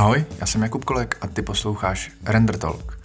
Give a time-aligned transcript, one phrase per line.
[0.00, 2.98] Ahoj, já jsem Jakub Kolek a ty posloucháš Render Talk,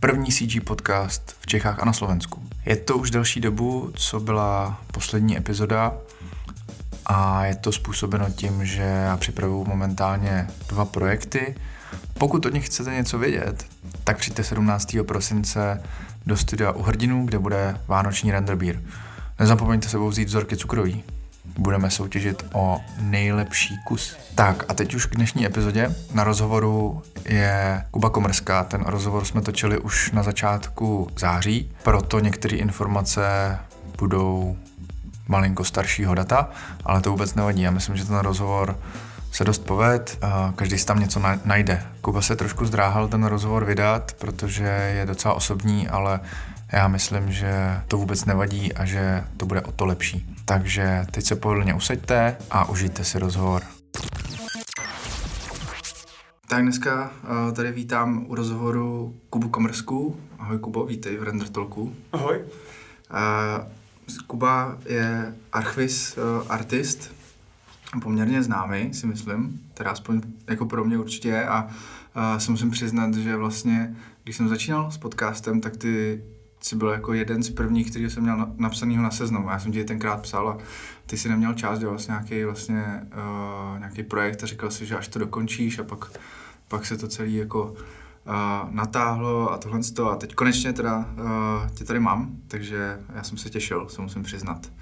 [0.00, 2.42] první CG podcast v Čechách a na Slovensku.
[2.66, 5.94] Je to už delší dobu, co byla poslední epizoda
[7.06, 11.54] a je to způsobeno tím, že já připravuju momentálně dva projekty.
[12.18, 13.66] Pokud od nich chcete něco vědět,
[14.04, 14.96] tak přijďte 17.
[15.06, 15.82] prosince
[16.26, 18.80] do studia u Hrdinů, kde bude vánoční renderbír.
[19.38, 21.04] Nezapomeňte sebou vzít vzorky cukroví
[21.58, 24.16] budeme soutěžit o nejlepší kus.
[24.34, 25.94] Tak a teď už k dnešní epizodě.
[26.14, 28.64] Na rozhovoru je Kuba Komrská.
[28.64, 33.58] Ten rozhovor jsme točili už na začátku září, proto některé informace
[33.98, 34.56] budou
[35.28, 36.50] malinko staršího data,
[36.84, 37.62] ale to vůbec nevadí.
[37.62, 38.78] Já myslím, že ten rozhovor
[39.32, 40.18] se dost poved,
[40.56, 41.82] každý si tam něco najde.
[42.00, 44.64] Kuba se trošku zdráhal ten rozhovor vydat, protože
[44.98, 46.20] je docela osobní, ale
[46.72, 50.34] já myslím, že to vůbec nevadí a že to bude o to lepší.
[50.48, 53.62] Takže teď se pohodlně usaďte a užijte si rozhovor.
[56.48, 60.16] Tak dneska uh, tady vítám u rozhovoru Kubu Komrsku.
[60.38, 61.94] Ahoj Kubo, vítej v Render Talku.
[62.12, 62.38] Ahoj.
[62.38, 63.66] Uh,
[64.26, 67.14] Kuba je archvis uh, artist,
[68.02, 72.70] poměrně známý, si myslím, teda aspoň jako pro mě určitě je a uh, se musím
[72.70, 76.22] přiznat, že vlastně, když jsem začínal s podcastem, tak ty
[76.60, 79.48] jsi byl jako jeden z prvních, který jsem měl napsanýho na seznamu.
[79.50, 80.58] Já jsem ti tenkrát psal a
[81.06, 83.02] ty si neměl čas dělat vlastně nějaký, vlastně,
[83.72, 86.18] uh, nějaký projekt a říkal si, že až to dokončíš a pak,
[86.68, 87.74] pak se to celý jako uh,
[88.70, 89.80] natáhlo a tohle
[90.12, 94.22] a teď konečně teda uh, tě tady mám, takže já jsem se těšil, se musím
[94.22, 94.72] přiznat.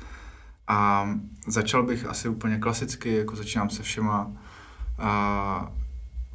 [0.68, 1.08] A
[1.46, 5.68] začal bych asi úplně klasicky, jako začínám se všema, uh,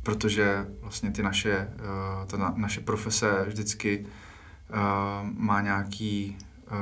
[0.04, 4.08] protože vlastně ty naše, uh, ta na, naše profese vždycky uh,
[5.38, 6.38] má nějaký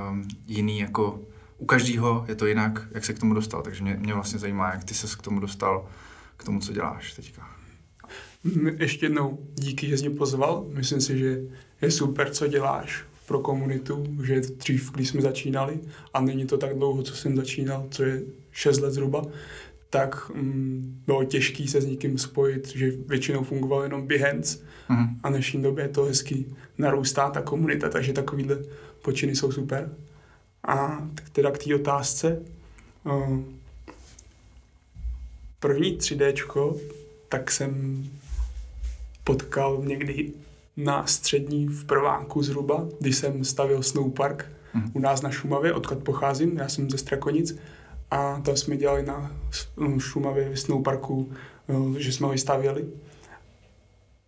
[0.09, 1.19] um, jiný jako
[1.57, 4.71] u každého je to jinak, jak se k tomu dostal, takže mě, mě vlastně zajímá,
[4.71, 5.89] jak ty se k tomu dostal,
[6.37, 7.49] k tomu, co děláš teďka.
[8.77, 10.66] Ještě jednou díky, že jsi mě pozval.
[10.73, 11.41] Myslím si, že
[11.81, 15.79] je super, co děláš pro komunitu, že dřív, když jsme začínali,
[16.13, 19.25] a není to tak dlouho, co jsem začínal, co je 6 let zhruba,
[19.89, 25.19] tak mm, bylo těžké se s někým spojit, že většinou fungoval jenom Behance mm.
[25.23, 26.45] a v dnešní době je to hezky
[26.77, 28.57] narůstá ta komunita, takže takovýhle
[29.01, 29.89] počiny jsou super.
[30.67, 32.41] A teda k té otázce.
[33.05, 33.39] Uh,
[35.59, 36.75] první 3D,
[37.29, 38.03] tak jsem
[39.23, 40.31] potkal někdy
[40.78, 44.91] na střední v prváku zhruba, když jsem stavil snowpark mm.
[44.94, 47.57] u nás na Šumavě, odkud pocházím, já jsem ze Strakonic
[48.12, 49.36] a tam jsme dělali na
[49.97, 51.31] Šumavě v snowparku,
[51.97, 52.86] že jsme ho vystavěli.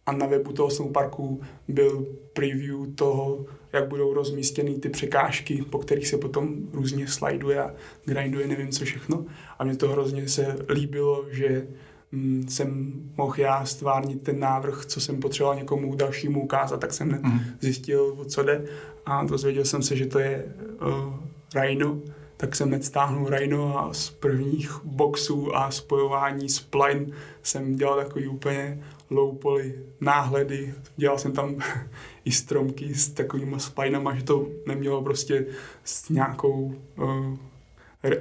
[0.05, 6.07] A na webu toho snowparku byl preview toho, jak budou rozmístěny ty překážky, po kterých
[6.07, 7.73] se potom různě slajduje a
[8.05, 9.25] grinduje, nevím co všechno.
[9.59, 11.67] A mě to hrozně se líbilo, že
[12.11, 17.09] mm, jsem mohl já stvárnit ten návrh, co jsem potřeboval někomu dalšímu ukázat, tak jsem
[17.09, 17.39] mm.
[17.59, 18.65] zjistil, o co jde
[19.05, 20.45] a dozvěděl jsem se, že to je
[20.81, 21.13] uh,
[21.55, 21.99] Rhino,
[22.41, 27.05] tak jsem hned stáhnul Rhino a z prvních boxů a spojování s Pline
[27.43, 30.73] jsem dělal takový úplně low poly náhledy.
[30.97, 31.55] Dělal jsem tam
[32.25, 35.45] i stromky s takovými spinama, že to nemělo prostě
[35.83, 37.37] s nějakou uh,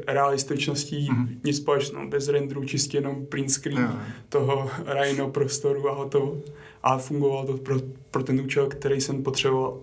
[0.07, 1.39] realističností mm-hmm.
[1.45, 4.07] nic společného, bez renderu, čistě jenom print screen yeah.
[4.29, 6.41] toho Rhino prostoru a hotovo.
[6.83, 7.77] A fungovalo to pro,
[8.11, 9.81] pro ten účel, který jsem potřeboval.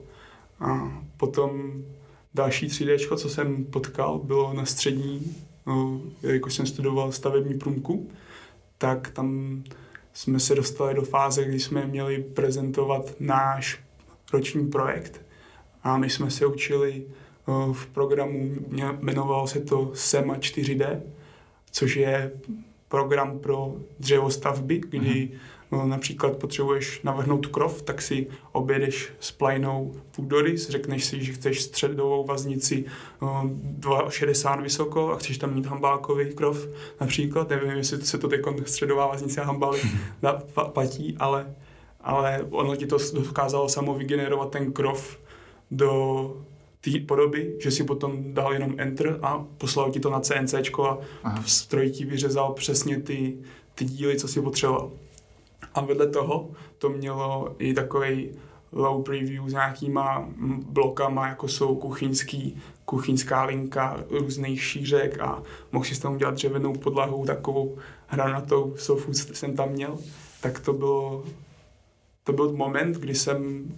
[0.60, 1.74] A potom
[2.34, 8.10] Další 3D, co jsem potkal, bylo na střední, no, jako jsem studoval stavební průmku,
[8.78, 9.64] tak tam
[10.14, 13.80] jsme se dostali do fáze, kdy jsme měli prezentovat náš
[14.34, 15.22] roční projekt.
[15.84, 17.06] A my jsme se učili
[17.74, 18.56] v programu,
[19.00, 21.02] jmenovalo se to SEMA 4D,
[21.72, 22.32] což je
[22.88, 25.40] program pro dřevostavby, kdy No,
[25.72, 32.26] například potřebuješ navrhnout krov, tak si objedeš s plajnou půdorys, řekneš si, že chceš středovou
[32.26, 32.86] vaznici
[33.22, 36.68] 2,60 no, vysoko a chceš tam mít hambálkový krov
[37.02, 37.50] například.
[37.50, 39.82] Nevím, jestli se to teď středová vaznice a hambály
[40.74, 41.56] platí, ale,
[42.02, 45.20] ale ono ti to dokázalo samo vygenerovat ten krov
[45.72, 46.44] do
[46.82, 50.98] té podoby, že si potom dal jenom Enter a poslal ti to na CNC a
[51.24, 51.44] Aha.
[51.46, 53.38] stroj ti vyřezal přesně ty,
[53.76, 54.92] ty díly, co si potřeboval.
[55.78, 58.32] A vedle toho to mělo i takový
[58.72, 60.30] low preview s nějakýma
[60.70, 67.26] blokama, jako jsou kuchyňský, kuchyňská linka různých šířek a mohl si tam udělat dřevěnou podlahu,
[67.26, 67.78] takovou
[68.08, 69.98] hranatou sofu jsem tam měl.
[70.42, 71.24] Tak to bylo,
[72.24, 73.72] to byl moment, kdy jsem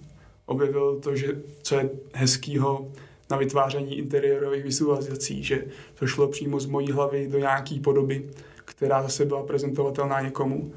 [0.45, 2.92] objevil to, že co je hezkýho
[3.30, 8.30] na vytváření interiérových vizualizací, že to šlo přímo z mojí hlavy do nějaké podoby,
[8.66, 10.74] která zase byla prezentovatelná někomu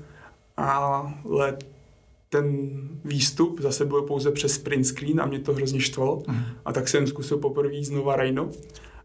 [0.56, 1.56] ale
[2.28, 2.70] ten
[3.04, 6.22] výstup zase byl pouze přes print screen a mě to hrozně štvalo.
[6.28, 6.42] Mm.
[6.64, 8.50] A tak jsem zkusil poprvé znova Rhino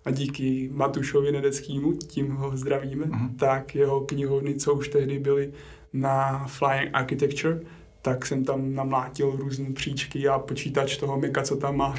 [0.05, 3.35] a díky Matušovi Nedeckýmu, tím ho zdravíme, mm.
[3.35, 5.51] tak jeho knihovny, co už tehdy byly
[5.93, 7.59] na Flying Architecture,
[8.01, 11.95] tak jsem tam namlátil různé příčky a počítač toho Mika, co tam má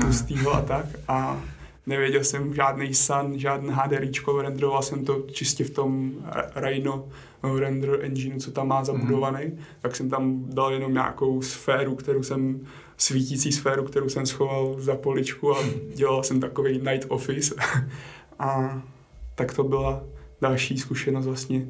[0.00, 0.86] pustýho a tak.
[1.08, 1.42] A
[1.86, 6.12] nevěděl jsem žádný sun, žádný HDRíčko, renderoval jsem to čistě v tom
[6.54, 7.08] Rhino
[7.58, 9.58] render engineu, co tam má zabudovaný, mm.
[9.80, 12.66] tak jsem tam dal jenom nějakou sféru, kterou jsem,
[12.96, 15.58] svítící sféru, kterou jsem schoval za poličku a
[15.94, 17.54] dělal jsem takový night office.
[18.38, 18.82] a
[19.34, 20.02] tak to byla
[20.40, 21.66] další zkušenost vlastně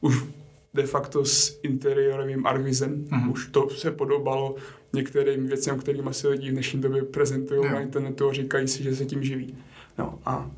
[0.00, 0.24] už
[0.74, 3.04] de facto s interiorovým arvizem.
[3.04, 3.32] Mm-hmm.
[3.32, 4.56] Už to se podobalo
[4.92, 7.74] některým věcem, kterými se lidi v dnešní době prezentují yeah.
[7.74, 9.54] na internetu a říkají si, že se tím živí.
[9.98, 10.50] No a,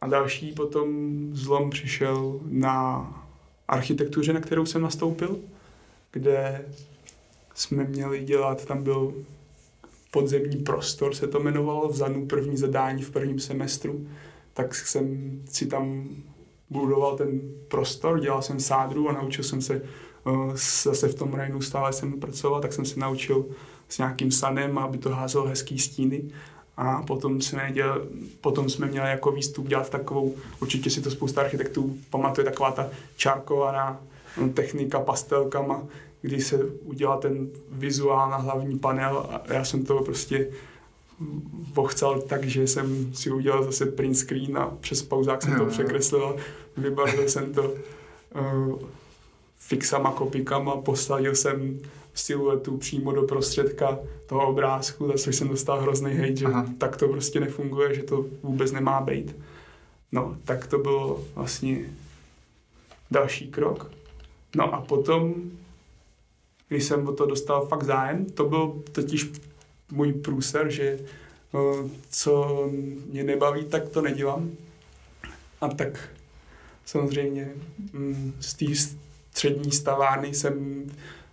[0.00, 3.08] a další potom zlom přišel na
[3.68, 5.38] architektuře, na kterou jsem nastoupil,
[6.12, 6.64] kde
[7.54, 9.14] jsme měli dělat, tam byl
[10.10, 14.06] podzemní prostor, se to jmenovalo, v ZANu první zadání v prvním semestru,
[14.54, 16.08] tak jsem si tam
[16.72, 19.82] budoval ten prostor, dělal jsem sádru a naučil jsem se
[20.24, 23.46] uh, zase v tom rajnu stále jsem pracoval, tak jsem se naučil
[23.88, 26.22] s nějakým sanem, aby to házelo hezký stíny.
[26.76, 28.06] A potom jsme, děl,
[28.40, 32.88] potom jsme měli jako výstup dělat takovou, určitě si to spousta architektů pamatuje, taková ta
[33.16, 34.00] čárkovaná
[34.40, 35.82] no, technika pastelkama,
[36.22, 40.48] kdy se udělá ten vizuál na hlavní panel a já jsem to prostě
[41.74, 46.36] pochcal tak, že jsem si udělal zase print screen a přes pauzák jsem to překreslil
[46.76, 47.74] vybarvil jsem to
[48.34, 48.78] uh,
[49.56, 51.80] fixama, kopikama, posadil jsem
[52.14, 56.66] siluetu přímo do prostředka toho obrázku, za což jsem dostal hrozný hejt, že Aha.
[56.78, 59.36] tak to prostě nefunguje, že to vůbec nemá být.
[60.12, 61.78] No, tak to bylo vlastně
[63.10, 63.90] další krok.
[64.56, 65.34] No a potom,
[66.68, 69.30] když jsem o to dostal fakt zájem, to byl totiž
[69.92, 70.98] můj průser, že
[71.54, 72.64] no, co
[73.10, 74.50] mě nebaví, tak to nedělám.
[75.60, 76.08] A tak
[76.84, 77.52] samozřejmě
[77.92, 80.84] mm, z té střední stavárny jsem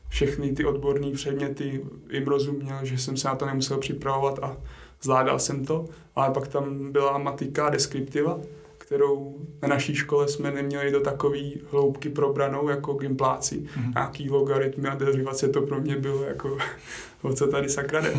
[0.09, 4.57] všechny ty odborné předměty jim rozuměl, že jsem se na to nemusel připravovat a
[5.01, 5.85] zvládal jsem to,
[6.15, 8.39] ale pak tam byla matika deskriptiva,
[8.89, 11.37] kterou na naší škole jsme neměli do takové
[11.71, 13.55] hloubky probranou jako gimpláci.
[13.59, 13.93] Mm-hmm.
[13.93, 16.57] Nějaký logaritmy a derivace to pro mě bylo jako,
[17.21, 18.13] o co tady sakra jde.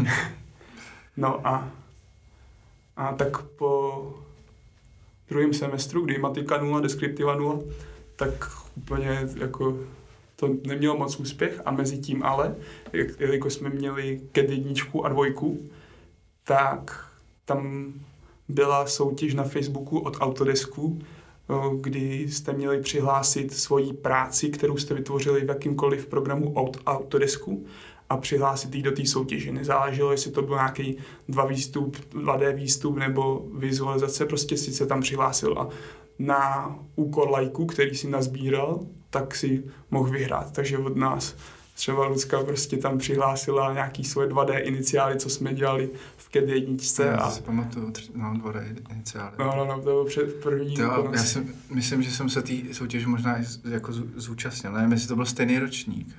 [1.16, 1.70] No a,
[2.96, 4.14] a tak po
[5.28, 7.60] druhém semestru, kdy matika 0, deskriptiva 0,
[8.16, 9.78] tak úplně jako
[10.36, 12.54] to nemělo moc úspěch a mezi tím ale,
[13.18, 15.70] jelikož jsme měli KED jedničku a dvojku,
[16.44, 17.06] tak
[17.44, 17.92] tam
[18.50, 20.98] byla soutěž na Facebooku od Autodesku,
[21.80, 27.66] kdy jste měli přihlásit svoji práci, kterou jste vytvořili v jakýmkoliv programu od Autodesku
[28.10, 29.52] a přihlásit ji do té soutěže.
[29.52, 30.96] Nezáleželo, jestli to byl nějaký
[31.28, 35.68] dva výstup, 2D výstup nebo vizualizace, prostě si se tam přihlásil a
[36.18, 38.80] na úkor lajku, který si nazbíral,
[39.10, 40.52] tak si mohl vyhrát.
[40.52, 41.36] Takže od nás
[41.80, 47.04] třeba Lucka prostě tam přihlásila nějaký svoje 2D iniciály, co jsme dělali v KED jedničce.
[47.04, 47.30] Já a...
[47.30, 49.32] si pamatuju, no 2D iniciály.
[49.38, 50.76] No, no, no, to bylo před první.
[50.76, 53.36] To, já si, myslím, že jsem se té soutěže možná
[53.70, 56.16] jako zúčastnil, nevím, jestli to byl stejný ročník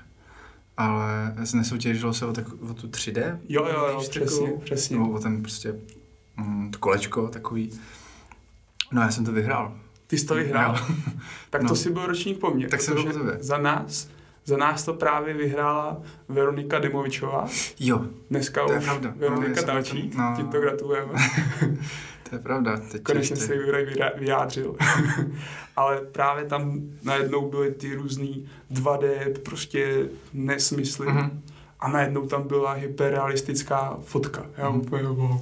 [0.78, 3.38] ale nesoutěžilo se o, tak, o tu 3D?
[3.50, 4.98] Jo, jo, jo, přesně, přesně.
[4.98, 5.76] o ten prostě
[6.38, 7.80] mm, to kolečko takový.
[8.92, 9.78] No já jsem to vyhrál.
[10.08, 10.76] Ty jsi to vyhrál?
[10.90, 10.96] No.
[11.50, 11.76] tak to no.
[11.76, 12.68] si byl ročník po mně.
[12.68, 13.38] Tak jsem byl tebe.
[13.40, 14.08] Za nás,
[14.46, 17.46] za nás to právě vyhrála Veronika Demovičová.
[17.80, 18.06] Jo.
[18.30, 19.14] Dneska to už pravda.
[19.16, 20.12] Veronika no, další.
[20.18, 20.34] No.
[20.36, 21.14] Ti to gratulujeme.
[22.30, 22.78] to je pravda.
[22.92, 23.86] Teď Konečně se Juraj
[24.18, 24.76] vyjádřil.
[25.76, 31.08] Ale právě tam najednou byly ty různý 2D prostě nesmysly.
[31.08, 31.30] Mm-hmm.
[31.80, 34.46] A najednou tam byla hyperrealistická fotka.
[34.58, 34.82] Já mm-hmm.
[34.82, 35.42] úplně, wow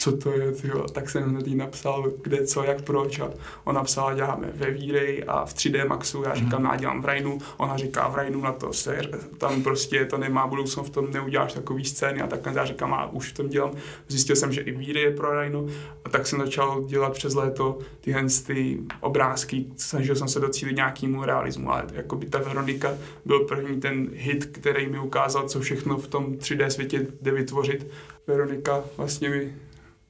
[0.00, 0.88] co to je, tyjo.
[0.88, 3.20] tak jsem hned jí napsal, kde, co, jak, proč.
[3.20, 3.30] A
[3.64, 7.38] ona napsala, děláme ve v a v 3D Maxu, já říkám, já dělám v Rainu,
[7.56, 9.00] ona říká v Rainu na to, se,
[9.38, 12.20] tam prostě to nemá budoucnost, v tom neuděláš takový scény.
[12.22, 13.72] A tak já říkám, a už v tom dělám,
[14.08, 15.68] zjistil jsem, že i v je pro Rainu.
[16.04, 21.24] A tak jsem začal dělat přes léto tyhle ty obrázky, snažil jsem se docílit nějakému
[21.24, 25.96] realismu, ale jako by ta Veronika byl první ten hit, který mi ukázal, co všechno
[25.96, 27.86] v tom 3D světě jde vytvořit.
[28.26, 29.52] Veronika vlastně mi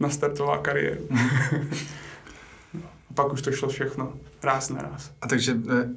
[0.00, 1.09] nastartovala kariéru.
[2.75, 2.83] Mm.
[3.14, 4.12] pak už to šlo všechno,
[4.43, 5.11] ráz na ráz.
[5.21, 5.88] A takže eh,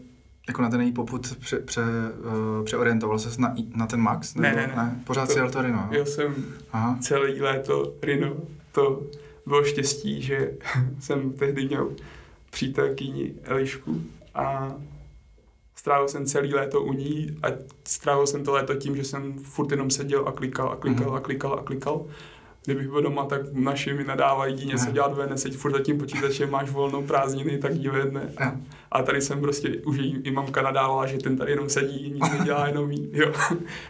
[0.47, 4.35] jako na ten její poput pře, pře, uh, přeorientoval se na, na ten Max?
[4.35, 4.75] Nebo, ne, ne, ne.
[4.75, 5.01] ne?
[5.03, 5.87] Pořád to, si jel to Rino?
[5.91, 6.35] Jel jsem
[6.71, 6.97] Aha.
[7.01, 8.35] celý léto Rino.
[8.71, 9.01] To
[9.45, 10.51] bylo štěstí, že
[10.99, 11.89] jsem tehdy měl
[12.49, 14.01] přítelkyni Elišku
[14.35, 14.75] a
[15.75, 17.47] strávil jsem celý léto u ní a
[17.87, 21.15] strávil jsem to léto tím, že jsem furt jenom seděl a klikal a klikal mm-hmm.
[21.15, 22.05] a klikal a klikal
[22.65, 25.97] kdybych byl doma, tak naši mi nadávají, jdi něco dělat ven, neseď furt za tím
[25.97, 28.21] počítačem, máš volnou prázdniny, tak jdi ven.
[28.91, 32.67] A, tady jsem prostě, už i mamka nadávala, že ten tady jenom sedí, nic nedělá,
[32.67, 33.31] jenom jí, jo.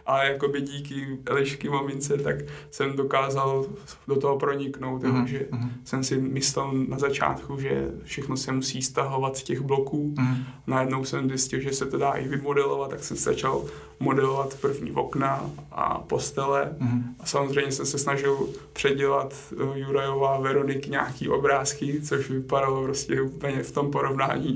[0.06, 2.36] A jakoby díky Elišky mamince, tak
[2.72, 3.66] jsem dokázal
[4.08, 5.26] do toho proniknout, jo, uh-huh.
[5.26, 5.70] že uh-huh.
[5.84, 10.14] jsem si myslel na začátku, že všechno se musí stahovat z těch bloků.
[10.18, 10.38] Uh-huh.
[10.68, 13.66] Najednou jsem zjistil, že se to dá i vymodelovat, tak jsem začal
[14.02, 16.76] modelovat první okna a postele.
[16.80, 17.04] Uh-huh.
[17.20, 23.64] A samozřejmě jsem se snažil předělat uh, Jurajová Veronik nějaký obrázky, což vypadalo prostě úplně
[23.64, 24.56] v tom porovnání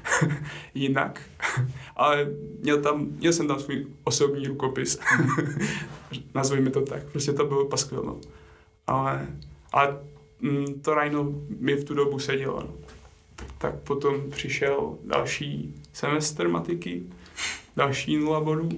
[0.74, 1.20] jinak.
[1.96, 2.28] Ale
[2.60, 4.98] měl, tam, měl jsem tam svůj osobní rukopis.
[6.34, 7.02] Nazvejme to tak.
[7.04, 8.02] Prostě to bylo paskvil.
[8.06, 8.16] No.
[8.86, 9.26] Ale,
[9.72, 9.96] ale
[10.40, 12.60] mm, to Rhino mi v tu dobu sedělo.
[12.60, 12.74] No.
[13.58, 17.02] Tak potom přišel další semestr matiky,
[17.78, 18.68] další nula bodů,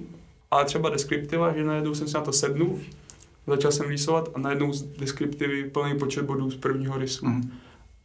[0.51, 2.79] ale třeba deskriptiva, že najednou jsem se na to sednul,
[3.47, 7.25] začal jsem rýsovat a najednou z deskriptivy plný počet bodů z prvního rysu.
[7.25, 7.51] Mm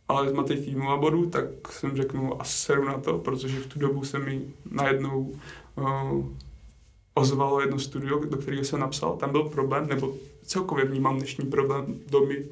[0.08, 3.78] ale z matiky 0 bodů, tak jsem řekl a seru na to, protože v tu
[3.78, 5.32] dobu se mi najednou
[5.76, 6.26] uh,
[7.14, 9.16] ozvalo jedno studio, do kterého jsem napsal.
[9.16, 12.44] Tam byl problém, nebo celkově vnímám dnešní problém domy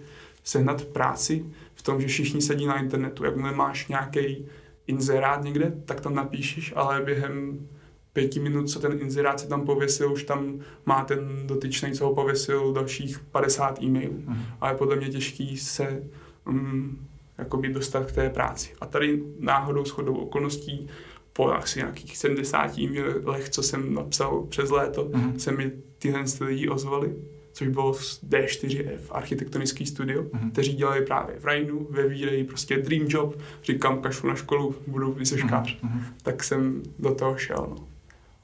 [0.45, 3.25] sehnat práci v tom, že všichni sedí na internetu.
[3.25, 4.47] Jakmile máš nějaký
[4.87, 7.69] inzerát někde, tak tam napíšeš, ale během
[8.15, 12.15] pěti minut, co ten inzerát se tam pověsil, už tam má ten dotyčný, co ho
[12.15, 14.23] pověsil, dalších 50 e-mailů.
[14.27, 14.43] Mm.
[14.61, 16.03] A je podle mě těžký se
[16.47, 16.99] um,
[17.39, 18.71] jakoby dostat k té práci.
[18.81, 20.89] A tady náhodou shodou okolností
[21.33, 25.37] po asi nějakých 70 e-mailech, co jsem napsal přes léto, mm-hmm.
[25.37, 27.15] se mi tyhle lidi ozvali,
[27.53, 30.53] což bylo z D4F, architektonický studio, mm-hmm.
[30.53, 35.13] kteří dělali právě v Rajnu, ve Víreji, prostě dream job, říkám, kašlu na školu, budu
[35.13, 35.79] vysoškář.
[35.83, 36.03] Mm-hmm.
[36.23, 37.94] Tak jsem do toho šel, no.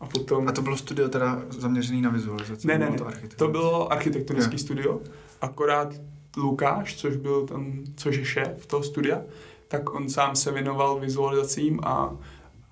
[0.01, 0.49] A potom...
[0.49, 2.67] A to bylo studio teda zaměřený na vizualizaci?
[2.67, 2.97] Ne, ne, ne.
[2.97, 4.61] To, to bylo architektonický yeah.
[4.61, 5.01] studio,
[5.41, 6.01] akorát
[6.37, 9.23] Lukáš, což byl tam, což je šéf toho studia,
[9.69, 12.17] tak on sám se věnoval vizualizacím a,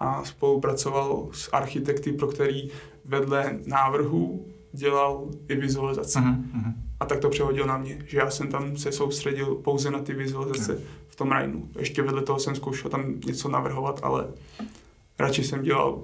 [0.01, 2.71] a spolupracoval s architekty, pro který
[3.05, 6.19] vedle návrhů dělal i vizualizace.
[6.19, 9.99] Uh-huh, A tak to přehodil na mě, že já jsem tam se soustředil pouze na
[9.99, 10.83] ty vizualizace uh-huh.
[11.09, 11.69] v tom Rajnu.
[11.79, 14.29] Ještě vedle toho jsem zkoušel tam něco navrhovat, ale
[15.19, 16.03] radši jsem dělal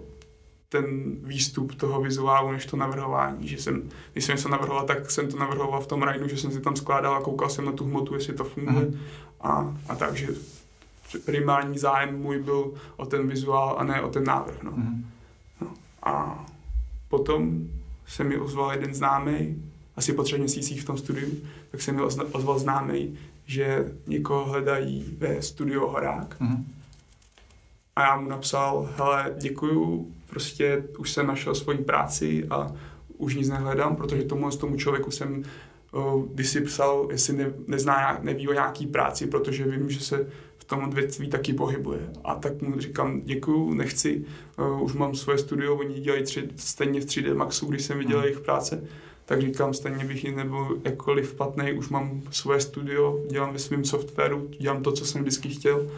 [0.69, 0.85] ten
[1.23, 3.49] výstup toho vizuálu, než to navrhování.
[3.49, 6.51] Že jsem, když jsem něco navrhoval, tak jsem to navrhoval v tom rajnu, že jsem
[6.51, 8.87] si tam skládal a koukal jsem na tu hmotu, jestli to funguje.
[8.87, 8.99] Mm.
[9.41, 10.29] A, a takže
[11.25, 14.63] primární zájem můj byl o ten vizuál a ne o ten návrh.
[14.63, 14.71] No.
[14.71, 15.07] Mm.
[15.61, 15.69] No.
[16.03, 16.45] A
[17.09, 17.69] potom
[18.07, 19.63] se mi ozval jeden známý,
[19.97, 21.31] asi po třech měsících v tom studiu,
[21.71, 22.03] tak se mi
[22.33, 26.41] ozval známý, že někoho hledají ve studiu Horák.
[26.41, 26.67] Mm.
[27.97, 32.73] A já mu napsal, hele, děkuju, prostě už jsem našel svoji práci a
[33.19, 35.45] už nic nehledám, protože tomu, tomu člověku jsem
[36.35, 40.27] když si psal, jestli ne, nezná, neví o nějaký práci, protože vím, že se
[40.59, 42.01] v tom odvětví taky pohybuje.
[42.25, 44.25] A tak mu říkám, děkuju, nechci,
[44.59, 48.19] uh, už mám svoje studio, oni dělají tři, stejně v 3D Maxu, když jsem viděl
[48.19, 48.25] mm.
[48.25, 48.85] jejich práce,
[49.25, 53.85] tak říkám, stejně bych jim nebyl jakkoliv platný, už mám svoje studio, dělám ve svém
[53.85, 55.91] softwaru, dělám to, co jsem vždycky chtěl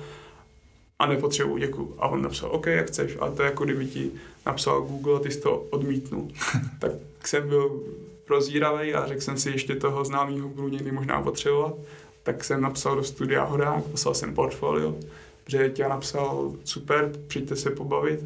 [0.98, 1.94] a nepotřebuji, děkuji.
[1.98, 3.16] A on napsal, OK, jak chceš.
[3.20, 4.10] A to je jako kdyby ti
[4.46, 6.28] napsal Google a ty jsi to odmítnul.
[6.80, 6.92] tak
[7.24, 7.82] jsem byl
[8.24, 11.74] prozíravý a řekl jsem si, ještě toho známého budu někdy možná potřebovat.
[12.22, 14.94] Tak jsem napsal do studia Horák, poslal jsem portfolio,
[15.46, 18.20] že tě napsal, super, přijďte se pobavit.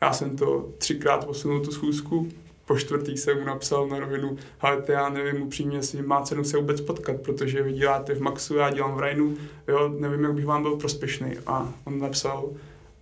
[0.00, 2.28] Já jsem to třikrát posunul tu schůzku,
[2.68, 6.56] po čtvrtý jsem mu napsal na rovinu, ale já nevím upřímně, jestli má cenu se
[6.56, 9.36] vůbec potkat, protože vy děláte v Maxu, já dělám v Rainu,
[9.68, 11.32] jo, nevím, jak bych vám byl prospěšný.
[11.46, 12.50] A on napsal,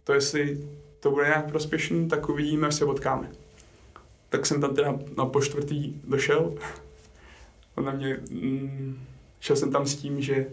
[0.04, 0.60] to jestli
[1.00, 3.30] to bude nějak prospěšný, tak uvidíme, až se potkáme.
[4.28, 6.54] Tak jsem tam teda na po čtvrtý došel.
[7.74, 8.98] On na mě, mm,
[9.40, 10.46] šel jsem tam s tím, že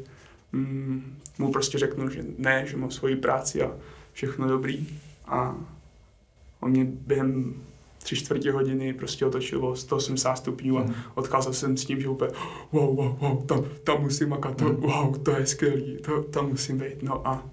[0.51, 3.75] mm, mu prostě řeknu, že ne, že mám svoji práci a
[4.13, 4.87] všechno dobrý.
[5.25, 5.55] A
[6.59, 7.53] on mě během
[8.03, 10.93] tři čtvrtě hodiny prostě otočilo 180 stupňů a mm.
[11.15, 12.31] odkázal jsem s tím, že úplně
[12.71, 14.75] wow, wow, wow, tam, tam musím makat, to, mm.
[14.75, 17.03] wow, to je skvělý, to, tam musím být.
[17.03, 17.43] No a,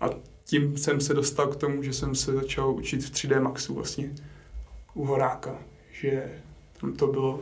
[0.00, 0.10] a
[0.44, 4.10] tím jsem se dostal k tomu, že jsem se začal učit v 3D Maxu vlastně
[4.94, 5.54] u Horáka,
[5.92, 6.42] že
[6.80, 7.40] tam to bylo,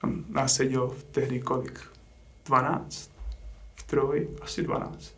[0.00, 1.80] tam nás sedělo v tehdy kolik?
[2.44, 3.10] 12?
[3.74, 4.28] V troj?
[4.40, 5.14] Asi 12.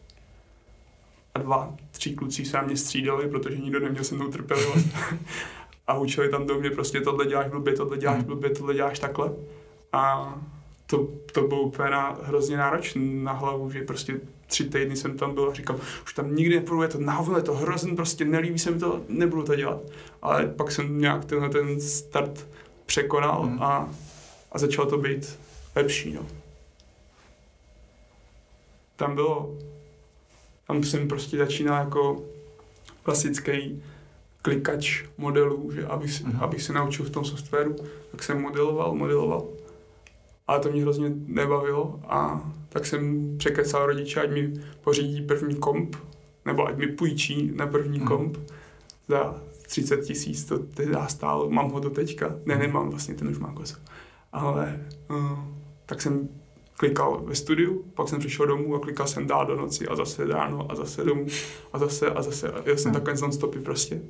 [1.34, 4.86] A dva, tři kluci se mě střídali, protože nikdo neměl se mnou trpělivost.
[5.90, 8.26] a učili tam do mě prostě tohle děláš blbě, tohle děláš hmm.
[8.26, 9.32] blbě, tohle děláš takhle.
[9.92, 10.34] A
[10.86, 15.34] to, to bylo úplně na, hrozně náročné na hlavu, že prostě tři týdny jsem tam
[15.34, 18.58] byl a říkal, už tam nikdy nepůjdu, je to návod, je to hrozný, prostě nelíbí
[18.58, 19.80] se mi to, nebudu to dělat.
[20.22, 22.48] Ale pak jsem nějak tenhle ten start
[22.86, 23.62] překonal mm.
[23.62, 23.94] a,
[24.52, 25.38] a začalo to být
[25.76, 26.12] lepší.
[26.12, 26.26] No.
[28.96, 29.58] Tam bylo,
[30.66, 32.22] tam jsem prostě začínal jako
[33.02, 33.82] klasický
[34.42, 36.36] klikač modelů, že abych, si, mm.
[36.40, 37.76] abych se naučil v tom softwaru,
[38.10, 39.48] tak jsem modeloval, modeloval.
[40.46, 45.96] Ale to mě hrozně nebavilo a tak jsem překecal rodiče, ať mi pořídí první komp,
[46.44, 48.06] nebo ať mi půjčí na první mm.
[48.06, 48.38] komp
[49.08, 53.38] za 30 tisíc, to tehdy stálo, mám ho do teďka, ne, nemám vlastně, ten už
[53.38, 53.76] má kosa.
[54.32, 55.38] Ale uh,
[55.86, 56.28] tak jsem
[56.80, 60.26] klikal ve studiu, pak jsem přišel domů a klikal jsem dál do noci a zase
[60.26, 61.26] ráno a zase domů
[61.72, 62.52] a zase a zase.
[62.52, 64.00] A já jsem takhle non-stopy prostě.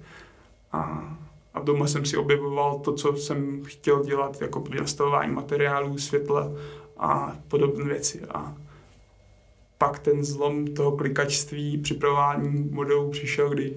[0.73, 1.15] A,
[1.55, 6.53] a doma jsem si objevoval to, co jsem chtěl dělat, jako nastavování materiálů, světla
[6.99, 8.21] a podobné věci.
[8.35, 8.55] A
[9.79, 13.77] pak ten zlom toho klikačství, připravování modelů přišel, kdy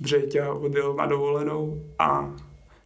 [0.00, 2.32] Břeťa odjel na dovolenou a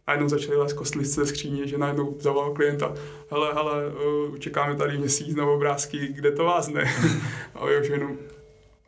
[0.07, 2.93] najednou začali lézt kostlivce skříně, že najednou zavolal klienta,
[3.31, 6.83] hele, hele, uh, čekáme tady měsíc na obrázky, kde to vás ne?
[7.55, 8.17] a už jenom,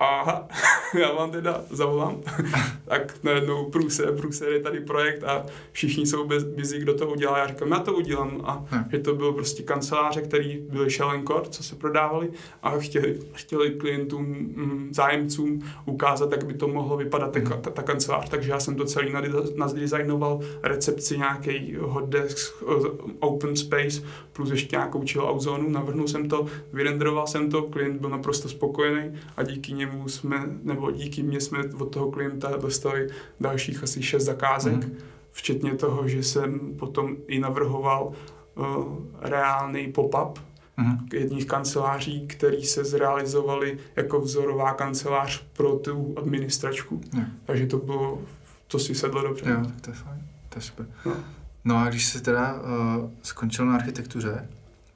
[0.03, 0.47] aha,
[0.99, 2.21] já vám teda zavolám.
[2.85, 7.37] tak najednou průser, průser je tady projekt a všichni jsou bez, busy, kdo to udělá.
[7.37, 8.41] Já říkám, já to udělám.
[8.43, 8.83] A hmm.
[8.91, 12.31] že to bylo prostě kanceláře, který byly Schellenkor, co se prodávali
[12.63, 17.45] a chtěli, chtěli klientům, mm, zájemcům ukázat, jak by to mohlo vypadat hmm.
[17.45, 18.29] ta, ta, ta kancelář.
[18.29, 19.13] Takže já jsem to celý
[19.55, 22.63] nadizajnoval, recepci nějaký hot desk,
[23.19, 24.01] open space,
[24.33, 25.69] plus ještě nějakou chill out zónu.
[25.69, 30.91] Navrhnul jsem to, vyrenderoval jsem to, klient byl naprosto spokojený a díky němu jsme, nebo
[30.91, 33.09] díky mně jsme od toho klienta dostali
[33.39, 34.97] dalších asi šest zakázek, mm.
[35.31, 38.13] včetně toho, že jsem potom i navrhoval
[38.55, 38.65] uh,
[39.21, 40.39] reálný pop-up
[40.77, 41.07] mm.
[41.13, 47.01] jedních kanceláří, který se zrealizovali jako vzorová kancelář pro tu administračku.
[47.13, 47.25] Mm.
[47.45, 48.21] Takže to bylo,
[48.67, 49.49] to si sedlo dobře.
[49.49, 50.85] Jo, tak to je fajn, to je super.
[51.05, 51.15] No,
[51.65, 54.49] no a když jsi teda uh, skončil na architektuře,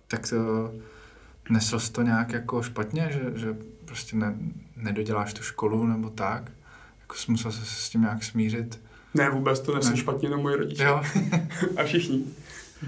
[0.08, 0.72] tak to,
[1.50, 3.56] nesl jsi to nějak jako špatně, že, že
[3.88, 4.36] prostě ne,
[4.76, 6.52] nedoděláš tu školu nebo tak?
[7.02, 8.80] Jako jsi musel se s tím nějak smířit?
[9.14, 10.84] Ne, vůbec to nesl špatně na moje rodiče.
[10.84, 11.02] Jo.
[11.78, 12.24] a všichni.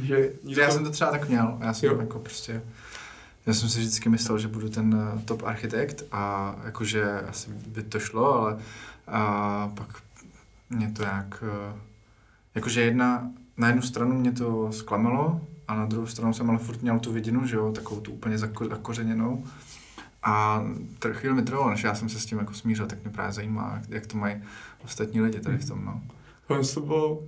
[0.03, 1.57] Že, že já jsem to třeba tak měl.
[1.62, 1.97] Já jsem jo.
[1.99, 2.62] jako prostě...
[3.45, 7.83] Já jsem si vždycky myslel, že budu ten eh, top architekt a jakože asi by
[7.83, 8.57] to šlo, ale
[9.07, 9.88] a pak
[10.69, 11.43] mě to nějak...
[11.47, 11.79] Eh,
[12.55, 16.81] jakože jedna, na jednu stranu mě to zklamalo a na druhou stranu jsem ale furt
[16.81, 18.65] měl tu vidinu, že jo, takovou tu úplně zako,
[20.23, 20.63] A
[21.12, 23.82] chvíli mi trvalo, než já jsem se s tím jako smířil, tak mě právě zajímá,
[23.89, 24.43] jak to mají
[24.84, 25.86] ostatní lidi tady v tom.
[25.86, 26.01] No.
[26.47, 27.19] To byl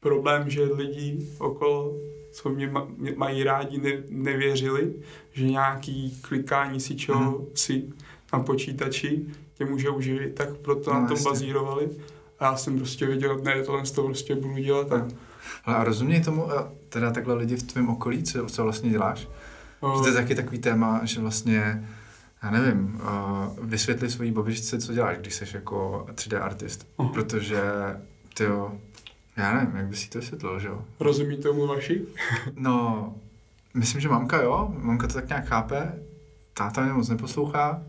[0.00, 1.94] problém, že lidi okolo,
[2.32, 2.72] co mě,
[3.16, 4.94] mají rádi, ne, nevěřili,
[5.32, 7.46] že nějaký klikání si čeho mm.
[7.54, 7.92] si
[8.32, 11.90] na počítači tě může uživit, tak proto no, na tom bazírovali.
[12.38, 14.92] A já jsem prostě věděl, ne, tohle to prostě budu dělat.
[14.92, 15.08] A...
[15.64, 16.48] Ale a rozuměj tomu,
[16.88, 19.28] teda takhle lidi v tvém okolí, co, co vlastně děláš?
[19.82, 21.88] Že to je taky takový téma, že vlastně,
[22.42, 26.88] já nevím, uh, vysvětli svojí babičce, co děláš, když jsi jako 3D artist.
[26.96, 27.12] Oh.
[27.12, 27.62] Protože,
[28.34, 28.78] ty jo,
[29.36, 30.84] já nevím, jak bys si to vysvětlil, že jo?
[31.00, 32.06] Rozumí tomu vaši?
[32.56, 33.14] no,
[33.74, 35.92] myslím, že mamka jo, mamka to tak nějak chápe,
[36.54, 37.82] táta mě moc neposlouchá,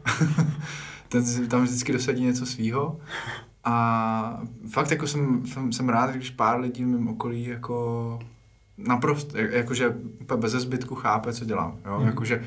[1.10, 3.00] ten tam vždycky dosadí něco svýho.
[3.64, 8.20] A fakt jako jsem, jsem, jsem rád, když pár lidí v mém okolí jako
[8.78, 9.96] naprosto, jakože
[10.36, 11.80] bez zbytku chápe, co dělám.
[11.86, 12.00] Jo?
[12.00, 12.06] Mm.
[12.06, 12.46] Jakože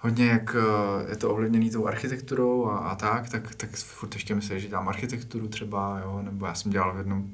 [0.00, 4.34] hodně, jak eh, je to ovlivněný tou architekturou a, a tak, tak, tak furt ještě
[4.34, 6.20] myslím, že dělám architekturu třeba, jo?
[6.22, 7.30] nebo já jsem dělal v jednom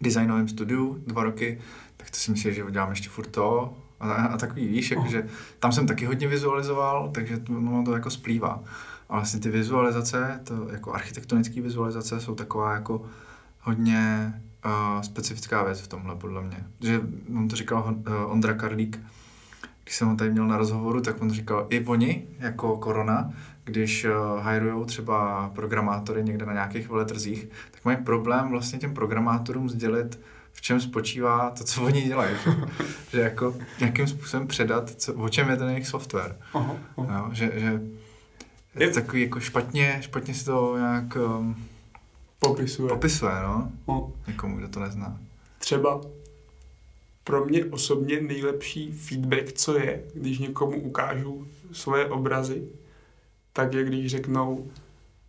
[0.00, 1.60] designovém studiu dva roky,
[1.96, 5.28] tak to si myslím, že dělám ještě furt to a, a takový, víš, jakože
[5.58, 8.64] tam jsem taky hodně vizualizoval, takže to, no, to jako splývá.
[9.08, 13.02] A vlastně ty vizualizace, to jako architektonické vizualizace jsou taková jako
[13.60, 14.32] hodně
[14.64, 16.64] uh, specifická věc v tomhle, podle mě.
[16.80, 17.00] Že
[17.36, 19.00] on to říkal uh, Ondra Karlík,
[19.84, 23.32] když jsem ho tady měl na rozhovoru, tak on říkal, i oni, jako korona,
[23.64, 29.68] když uh, hirujou třeba programátory někde na nějakých veletrzích, tak mají problém vlastně těm programátorům
[29.68, 30.20] sdělit,
[30.52, 32.36] v čem spočívá to, co oni dělají.
[32.44, 32.50] Že,
[33.12, 36.36] že jako nějakým způsobem předat, co, o čem je ten jejich software.
[36.54, 37.18] Aha, aha.
[37.18, 37.80] Jo, že, že
[38.74, 41.56] je takový jako špatně, špatně si to nějak um,
[42.40, 42.88] Popisuje.
[42.88, 43.72] Popisuje, no.
[43.88, 44.12] no.
[44.26, 45.20] Někomu, kdo to nezná.
[45.58, 46.00] Třeba
[47.24, 52.68] pro mě osobně nejlepší feedback, co je, když někomu ukážu svoje obrazy,
[53.52, 54.70] tak je, když řeknou,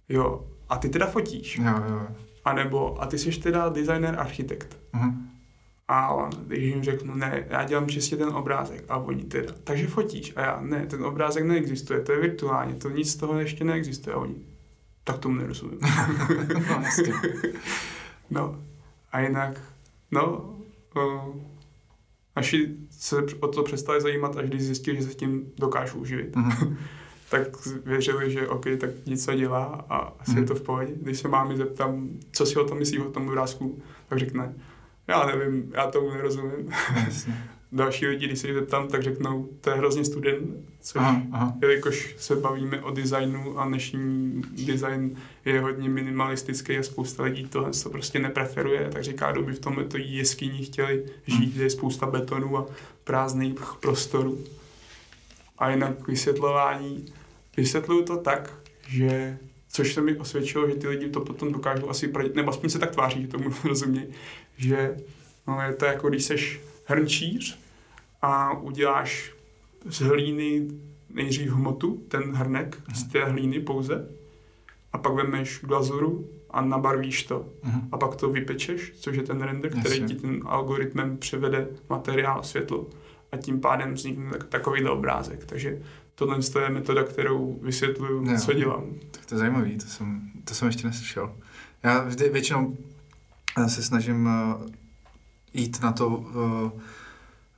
[0.10, 1.58] jo, a ty teda fotíš.
[1.58, 2.08] Jo, jo.
[2.46, 4.78] A nebo, a ty jsi teda designer, architekt.
[4.94, 5.14] Uh-huh.
[5.88, 8.84] A když jim řeknu, ne, já dělám čistě ten obrázek.
[8.90, 10.34] A oni teda, takže fotíš.
[10.36, 14.16] A já, ne, ten obrázek neexistuje, to je virtuálně, to nic z toho ještě neexistuje.
[14.16, 14.36] A oni,
[15.04, 15.80] tak tomu nerozumím.
[18.30, 18.64] no,
[19.12, 19.62] a jinak,
[20.12, 20.56] no,
[20.96, 21.36] uh,
[22.36, 26.36] naši se o to přestali zajímat, až když zjistili, že se tím dokážu uživit.
[26.36, 26.76] Mm-hmm.
[27.30, 27.48] tak
[27.86, 30.38] věřili, že OK, tak nic se dělá a asi mm-hmm.
[30.38, 30.94] je to v pohodě.
[31.02, 34.54] Když se mámi zeptám, co si o tom myslí, o tom obrázku, tak řekne,
[35.08, 36.72] já nevím, já tomu nerozumím.
[37.74, 41.54] Další lidi, když se jich zeptám, tak řeknou, to je hrozně student, což aha, aha.
[41.62, 47.72] jelikož se bavíme o designu a dnešní design je hodně minimalistický a spousta lidí to,
[47.84, 51.64] to prostě nepreferuje, tak říká, doby v tomto jeskyni chtěli žít, hmm.
[51.64, 52.66] je spousta betonu a
[53.04, 54.40] prázdných prostorů.
[55.58, 57.06] A jinak vysvětlování,
[57.58, 58.54] vysvětluju to tak,
[58.88, 59.38] že
[59.70, 62.80] což se mi osvědčilo, že ty lidi to potom dokážou asi, pradit, nebo aspoň se
[62.80, 64.08] tak tváří, že tomu rozumějí,
[64.58, 64.98] že
[65.48, 66.60] no, je to jako když seš
[66.92, 67.60] hrnčíř
[68.22, 69.34] a uděláš
[69.86, 70.68] z hlíny
[71.10, 72.94] nejdřív hmotu, ten hrnek uh-huh.
[72.94, 74.08] z té hlíny pouze,
[74.94, 77.40] a pak vemeš glazuru a nabarvíš to.
[77.40, 77.82] Uh-huh.
[77.92, 80.16] A pak to vypečeš, což je ten render, který Jasně.
[80.16, 82.88] ti ten algoritmem převede materiál a světlo.
[83.32, 85.46] A tím pádem vznikne takovýhle obrázek.
[85.46, 85.82] Takže
[86.16, 88.84] tohle je metoda, kterou vysvětluju, jo, co dělám.
[89.12, 91.36] Tak to je zajímavý, to jsem, to jsem ještě neslyšel.
[91.84, 92.78] Já vždy, většinou
[93.68, 94.68] se snažím uh,
[95.54, 96.72] jít na to uh,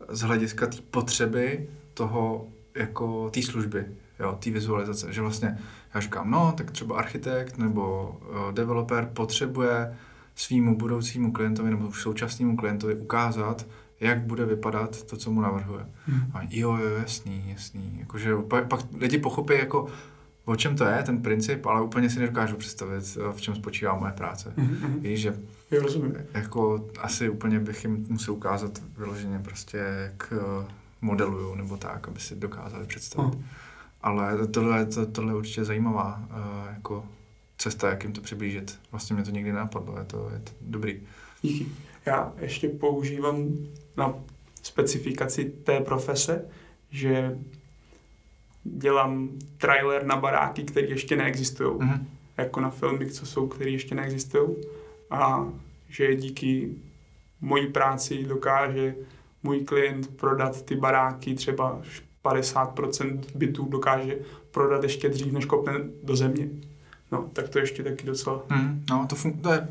[0.09, 3.85] z hlediska té potřeby toho, jako té služby,
[4.19, 5.57] jo, té vizualizace, že vlastně
[5.93, 9.97] já říkám, no, tak třeba architekt nebo uh, developer potřebuje
[10.35, 13.65] svýmu budoucímu klientovi nebo současnému klientovi ukázat,
[13.99, 15.85] jak bude vypadat to, co mu navrhuje.
[16.05, 16.31] Hmm.
[16.33, 17.97] A jo, jo, jasný, jasný.
[17.99, 19.87] Jakože pak, pak lidi pochopí, jako,
[20.45, 24.11] o čem to je, ten princip, ale úplně si nedokážu představit, v čem spočívá moje
[24.11, 24.53] práce.
[24.57, 24.99] Mm-hmm.
[24.99, 25.39] Víš, že
[25.75, 26.15] jo, rozumím.
[26.33, 30.65] Jako, asi úplně bych jim musel ukázat vyloženě prostě, jak eh,
[31.01, 33.35] modeluju nebo tak, aby si dokázali představit.
[33.35, 33.43] Mm.
[34.01, 37.05] Ale tohle, to, tohle je určitě zajímavá uh, jako
[37.57, 38.79] cesta, jak jim to přiblížit.
[38.91, 41.01] Vlastně mě to nikdy nenapadlo, je to, je to dobrý.
[41.41, 41.67] Díky.
[42.05, 43.49] Já ještě používám
[43.97, 44.13] na
[44.63, 46.45] specifikaci té profese,
[46.89, 47.37] že
[48.63, 51.69] dělám trailer na baráky, které ještě neexistují.
[51.69, 52.05] Mm-hmm.
[52.37, 54.55] Jako na filmy, co jsou, které ještě neexistují.
[55.11, 55.45] A
[55.89, 56.69] že díky
[57.41, 58.95] mojí práci dokáže
[59.43, 61.81] můj klient prodat ty baráky třeba
[62.23, 64.17] 50% bytů dokáže
[64.51, 66.47] prodat ještě dřív, než kopne do země.
[67.11, 68.41] No, tak to ještě taky docela...
[68.49, 69.67] Mm, no, to, fun- to je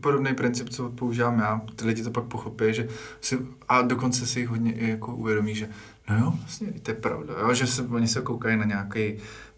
[0.00, 1.60] podobný princip, co používám já.
[1.76, 2.88] Ty lidi to pak pochopí, že
[3.20, 5.68] si, a dokonce si jich hodně i jako uvědomí, že
[6.10, 9.14] no jo, vlastně to je pravda, jo, že se, oni se koukají na nějaký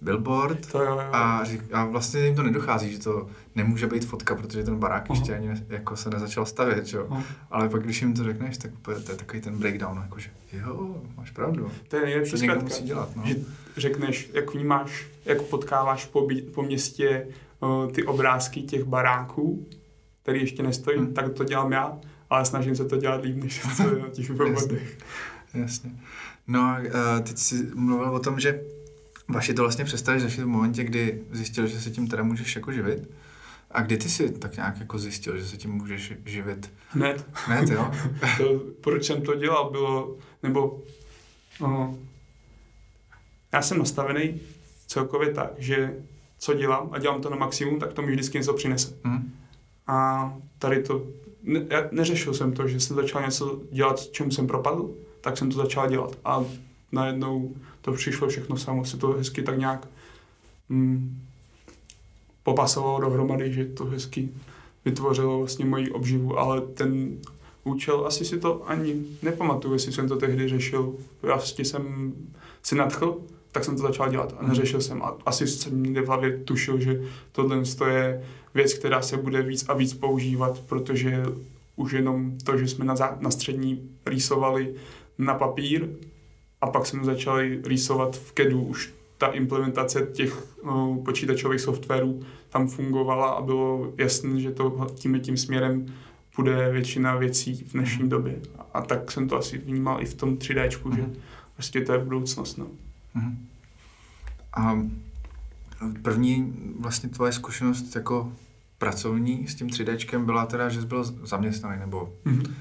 [0.06, 1.08] billboard to jo, jo.
[1.12, 5.08] A, řík, a vlastně jim to nedochází, že to nemůže být fotka, protože ten barák
[5.08, 5.14] uh-huh.
[5.14, 7.06] ještě ani jako se nezačal stavět, jo.
[7.10, 7.22] Uh-huh.
[7.50, 11.30] Ale pak, když jim to řekneš, tak to je takový ten breakdown, jakože jo, máš
[11.30, 11.70] pravdu.
[11.88, 13.22] To je nejlepší to zkratka, musí dělat, no.
[13.26, 13.36] že
[13.76, 17.26] řekneš, jak vnímáš, jak potkáváš po, po městě
[17.60, 19.66] uh, ty obrázky těch baráků,
[20.22, 21.14] který ještě nestojí, hmm.
[21.14, 21.98] tak to dělám já,
[22.30, 23.66] ale snažím se to dělat líp, než
[24.02, 24.98] na těch billboardech.
[25.54, 25.90] Jasně.
[26.46, 28.60] No a uh, teď jsi mluvil o tom, že
[29.28, 32.72] vaši to vlastně přestali řešit v momentě, kdy zjistil, že se tím teda můžeš jako
[32.72, 33.10] živit.
[33.70, 36.72] A kdy ty jsi tak nějak jako zjistil, že se tím můžeš živit?
[36.90, 37.26] Hned.
[37.32, 37.90] Hned, jo?
[38.38, 40.82] to, proč jsem to dělal, bylo, nebo
[41.60, 41.94] uh,
[43.52, 44.40] já jsem nastavený
[44.86, 45.94] celkově tak, že
[46.38, 48.96] co dělám a dělám to na maximum, tak to mi vždycky něco přinese.
[49.04, 49.32] Mm.
[49.86, 51.06] A tady to,
[51.42, 55.56] ne, neřešil jsem to, že jsem začal něco dělat, čemu jsem propadl, tak jsem to
[55.56, 56.18] začal dělat.
[56.24, 56.44] A
[56.92, 57.54] najednou
[57.86, 59.88] to přišlo všechno samo, se to hezky tak nějak
[60.68, 61.22] mm,
[62.42, 64.28] popasovalo dohromady, že to hezky
[64.84, 67.18] vytvořilo vlastně moji obživu, ale ten
[67.64, 70.94] účel, asi si to ani nepamatuju, jestli jsem to tehdy řešil.
[71.22, 72.12] Já jsem
[72.62, 73.20] si nadchl,
[73.52, 75.02] tak jsem to začal dělat a neřešil jsem.
[75.02, 79.64] A asi jsem někde v hlavě tušil, že tohle je věc, která se bude víc
[79.68, 81.24] a víc používat, protože
[81.76, 84.74] už jenom to, že jsme na, zá, na střední rýsovali
[85.18, 85.88] na papír
[86.60, 92.68] a pak jsme začali rýsovat v CADu, už ta implementace těch no, počítačových softwarů tam
[92.68, 95.86] fungovala a bylo jasné, že to tím tím směrem
[96.36, 98.10] bude většina věcí v dnešní mhm.
[98.10, 98.40] době.
[98.74, 100.94] A tak jsem to asi vnímal i v tom 3D, mm-hmm.
[100.94, 101.16] že mhm.
[101.54, 102.56] prostě to je budoucnost.
[102.56, 102.66] No.
[103.16, 103.36] Mm-hmm.
[104.54, 104.78] A
[106.02, 108.32] první vlastně tvoje zkušenost jako
[108.78, 112.54] pracovní s tím 3Dčkem byla teda, že jsi byl zaměstnaný, nebo mm-hmm.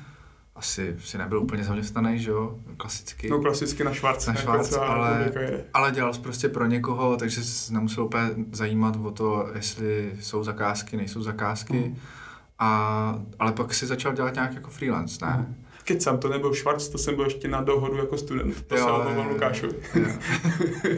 [0.56, 3.30] Asi si nebyl úplně zaměstnaný, že jo, klasicky.
[3.30, 4.28] No klasicky na švác.
[4.28, 5.32] Na švác, ale,
[5.74, 10.44] ale dělal jsi prostě pro někoho, takže jsi nemusel úplně zajímat o to, jestli jsou
[10.44, 11.74] zakázky, nejsou zakázky.
[11.74, 11.96] Mm.
[12.60, 15.36] A, ale pak si začal dělat nějak jako freelance, ne?
[15.38, 15.56] Mm.
[15.84, 18.68] Kecam, to nebyl Schwarz, to jsem byl ještě na dohodu jako student.
[18.68, 19.28] To Jo, se omlouvám.
[19.30, 19.74] Lukášovi.
[19.96, 20.06] Jo.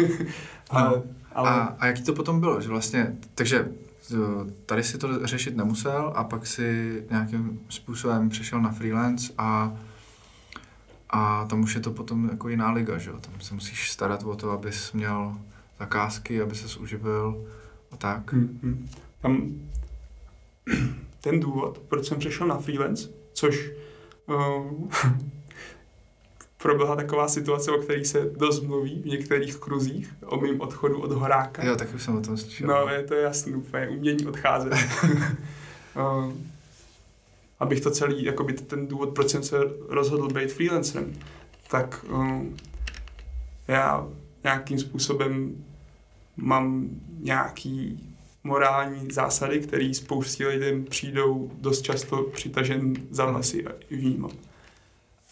[0.70, 1.02] ale, No.
[1.32, 2.60] ale, A, a jaký to potom bylo?
[2.60, 3.68] Že vlastně, takže
[4.66, 9.76] tady si to řešit nemusel a pak si nějakým způsobem přešel na freelance a,
[11.10, 13.16] a tam už je to potom jako jiná liga, že jo?
[13.20, 15.36] Tam se musíš starat o to, abys měl
[15.78, 17.46] zakázky, aby ses uživil
[17.92, 18.32] a tak.
[18.32, 18.88] hm, hm.
[19.22, 19.52] tam
[21.20, 23.70] ten důvod, proč jsem přešel na freelance, což
[24.26, 24.90] uh,
[26.62, 31.12] proběhla taková situace, o které se dost mluví v některých kruzích, o mým odchodu od
[31.12, 31.64] horáka.
[31.64, 32.68] Jo, tak už jsem o tom slyšel.
[32.68, 34.72] No, je to jasný, úplně umění odcházet.
[35.96, 36.32] uh,
[37.60, 41.12] abych to celý, jakoby ten důvod, proč jsem se rozhodl být freelancerem,
[41.70, 42.42] tak uh,
[43.68, 44.08] já
[44.44, 45.64] nějakým způsobem
[46.36, 48.06] mám nějaký
[48.44, 54.49] morální zásady, které spoustě lidem přijdou dost často přitažen za vlasy vnímat.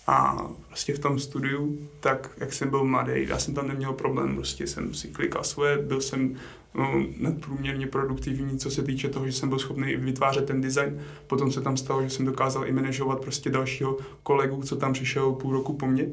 [0.08, 4.34] A prostě v tom studiu, tak jak jsem byl mladý, já jsem tam neměl problém,
[4.34, 6.36] prostě jsem si klikal svoje, byl jsem
[6.74, 11.00] no, nadprůměrně produktivní, co se týče toho, že jsem byl schopný vytvářet ten design.
[11.26, 15.32] Potom se tam stalo, že jsem dokázal i manažovat prostě dalšího kolegu, co tam přišel
[15.32, 16.06] půl roku po mně.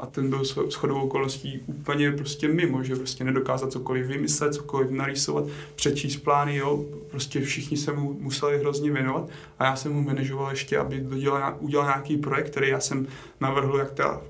[0.00, 4.90] A ten byl s chodou okolností úplně prostě mimo, že prostě nedokázal cokoliv vymyslet, cokoliv
[4.90, 9.28] narýsovat, přečíst plány, jo, prostě všichni se mu museli hrozně věnovat.
[9.58, 13.06] A já jsem mu manažoval ještě, aby dodělal, udělal nějaký projekt, který já jsem
[13.40, 14.22] navrhl, jak ta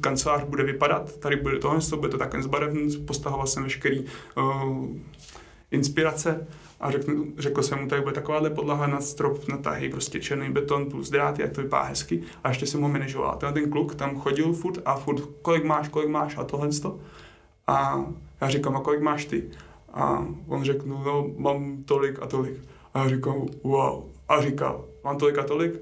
[0.00, 4.04] kancelář bude vypadat, tady bude tohle, to bude to takhle zbarevný, postahoval jsem veškerý
[4.36, 4.86] uh,
[5.70, 6.46] inspirace
[6.84, 10.50] a řekl, řekl jsem mu, tady bude takováhle podlaha na strop, na tahy, prostě černý
[10.50, 13.30] beton plus dráty, jak to vypadá hezky a ještě jsem ho manažoval.
[13.30, 16.68] A ten, ten kluk tam chodil furt a furt, kolik máš, kolik máš a tohle
[16.68, 16.98] to.
[17.66, 18.04] A
[18.40, 19.44] já říkám, a kolik máš ty?
[19.92, 22.54] A on řekl, no mám tolik a tolik.
[22.94, 24.04] A já říkám, wow.
[24.28, 25.74] A říkal, mám tolik a tolik?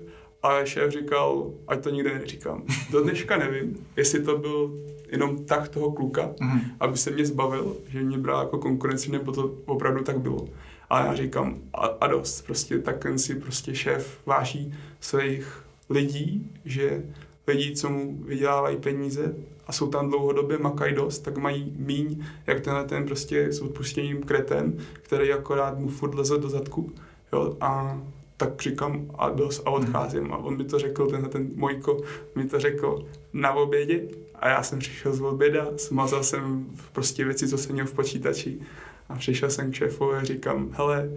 [0.43, 2.63] A šéf říkal, ať to nikde neříkám.
[2.91, 4.79] Do dneška nevím, jestli to byl
[5.13, 6.61] jenom tak toho kluka, Mhm.
[6.81, 10.49] aby se mě zbavil, že mě bral jako konkurenci, nebo to opravdu tak bylo.
[10.93, 17.03] A já říkám, a, a dost, prostě takhle si prostě šéf váží svých lidí, že
[17.47, 19.35] lidi, co mu vydělávají peníze
[19.67, 24.23] a jsou tam dlouhodobě, makají dost, tak mají míň, jak tenhle ten prostě s odpuštěním
[24.23, 26.93] kreten, který akorát mu furt leze do zadku.
[27.33, 28.01] Jo, a
[28.37, 30.33] tak říkám a dost a odcházím.
[30.33, 32.01] A on mi to řekl, tenhle ten Mojko
[32.35, 34.03] mi to řekl na obědě
[34.35, 38.61] a já jsem přišel z oběda, smazal jsem prostě věci, co jsem měl v počítači
[39.09, 41.09] a přišel jsem k šéfovi a říkám, hele,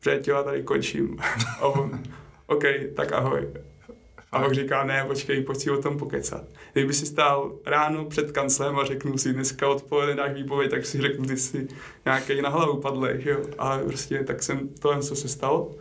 [0.00, 1.18] přátelé, tady končím.
[1.60, 2.02] A on,
[2.46, 2.64] OK,
[2.96, 3.48] tak ahoj.
[4.32, 6.44] A pak říká, ne, počkej, pojď si o tom pokecat.
[6.72, 11.00] Kdyby si stál ráno před kanclem a řeknu si, dneska odpoledne dáš výpověď, tak si
[11.00, 11.68] řeknu, ty si
[12.04, 13.40] nějaký na hlavu padlej, že jo.
[13.58, 15.74] Ale prostě tak jsem, tohle, co se stalo,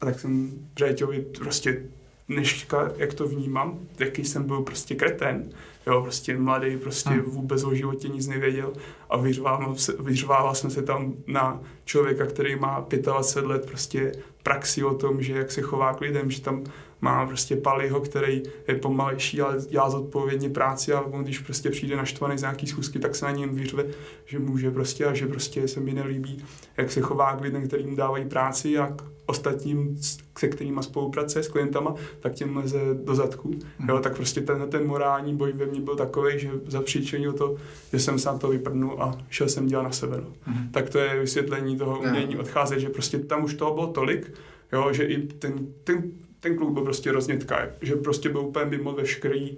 [0.00, 1.82] a tak jsem Břeťovi prostě
[2.28, 5.52] dneška, jak to vnímám, jaký jsem byl prostě kretén,
[5.88, 7.20] jo, prostě mladý, prostě Hmm.
[7.20, 8.72] vůbec o životě nic nevěděl
[9.10, 14.84] a vyřvával, se, vyřvával jsem se tam na člověka, který má 25 let prostě praxi
[14.84, 16.64] o tom, že jak se chová k lidem, že tam
[17.00, 21.96] má prostě Paliho, který je pomalejší, ale dělá zodpovědně práci a on když prostě přijde
[21.96, 23.84] naštvaný z nějaký schůzky, tak se na něm vyřve,
[24.26, 26.44] že může prostě a že prostě se mi nelíbí,
[26.76, 29.98] jak se chová k lidem, kterým dávají práci a k ostatním,
[30.38, 33.48] se kterými spolupracuje s klientama, tak těm leze do zadku.
[33.78, 33.88] Mhm.
[33.88, 37.56] Jo, tak prostě ten, ten morální boj ve mně byl takový, že zapříčinil to,
[37.92, 40.16] že jsem se na to vyprdnul a šel jsem dělat na sebe.
[40.16, 40.32] No.
[40.46, 40.68] Mhm.
[40.72, 44.32] Tak to je vysvětlení toho umění odcházet, že prostě tam už toho bylo tolik,
[44.72, 46.02] jo, že i ten, ten,
[46.40, 49.56] ten kluk byl prostě roznětka, že prostě byl úplně mimo veškerý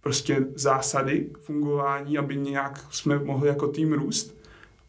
[0.00, 4.38] prostě zásady fungování, aby nějak jsme mohli jako tým růst,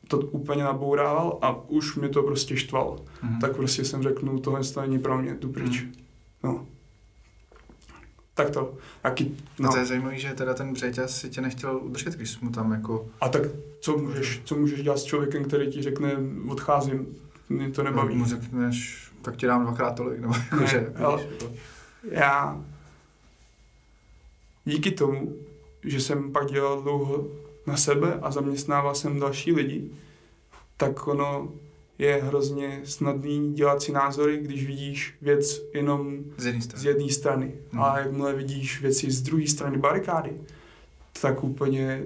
[0.07, 3.05] to úplně nabourával a už mě to prostě štvalo.
[3.23, 3.39] Mhm.
[3.39, 5.81] Tak prostě jsem řekl, no tohle to není pro mě, jdu pryč.
[5.81, 5.93] Mhm.
[6.43, 6.65] No.
[8.33, 8.73] Tak to.
[9.01, 9.71] Taky, No.
[9.71, 12.71] to je zajímavé, že teda ten břeťas si tě nechtěl udržet, když jsi mu tam
[12.71, 13.07] jako...
[13.21, 13.41] A tak
[13.81, 16.15] co můžeš, co můžeš dělat s člověkem, který ti řekne,
[16.47, 17.07] odcházím,
[17.49, 18.15] mě to nebaví.
[18.15, 21.53] Mu řekneš, tak ti dám dvakrát tolik, nebo jako, Ne, že, ale- jako,
[22.11, 22.63] Já
[24.65, 25.35] díky tomu,
[25.83, 27.27] že jsem pak dělal dlouho
[27.67, 29.89] na sebe a zaměstnával jsem další lidi,
[30.77, 31.51] tak ono
[31.97, 36.81] je hrozně snadný dělat si názory, když vidíš věc jenom z jedné strany.
[36.81, 37.53] z jedné strany.
[37.71, 37.81] Hmm.
[37.83, 40.31] A jakmile vidíš věci z druhé strany barikády,
[41.21, 42.03] tak úplně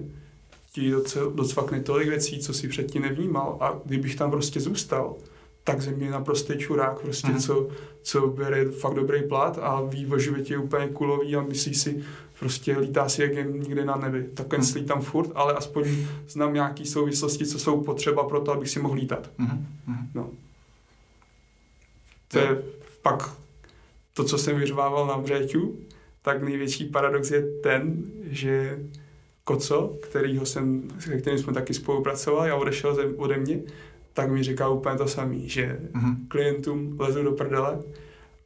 [0.72, 0.92] ti
[1.36, 3.58] docvakne tolik věcí, co si předtím nevnímal.
[3.60, 5.16] A kdybych tam prostě zůstal,
[5.64, 7.40] tak ze mě je naprostý čurák, prostě, Mhm.
[7.40, 7.68] co,
[8.02, 12.04] co bere fakt dobrý plat a ví o životě úplně kulový a myslí si,
[12.40, 14.24] prostě lítá si jak jen nikde na nebi.
[14.24, 14.68] Takhle Mhm.
[14.68, 15.86] slítám furt, ale aspoň
[16.28, 19.30] znám nějaké souvislosti, co jsou potřeba pro to, abych si mohl lítat.
[19.38, 19.68] Mhm.
[20.16, 20.30] No.
[22.28, 22.64] To je
[23.02, 23.30] pak
[24.14, 25.80] to, co jsem vyřvával na břeťu,
[26.22, 28.80] tak největší paradox je ten, že
[29.44, 33.60] Koco, kterýho jsem, se kterým jsme taky spolupracovali a odešel ze, ode mě,
[34.14, 36.16] tak mi říká úplně to samé, že mm-hmm.
[36.28, 37.80] klientům lezu do prdele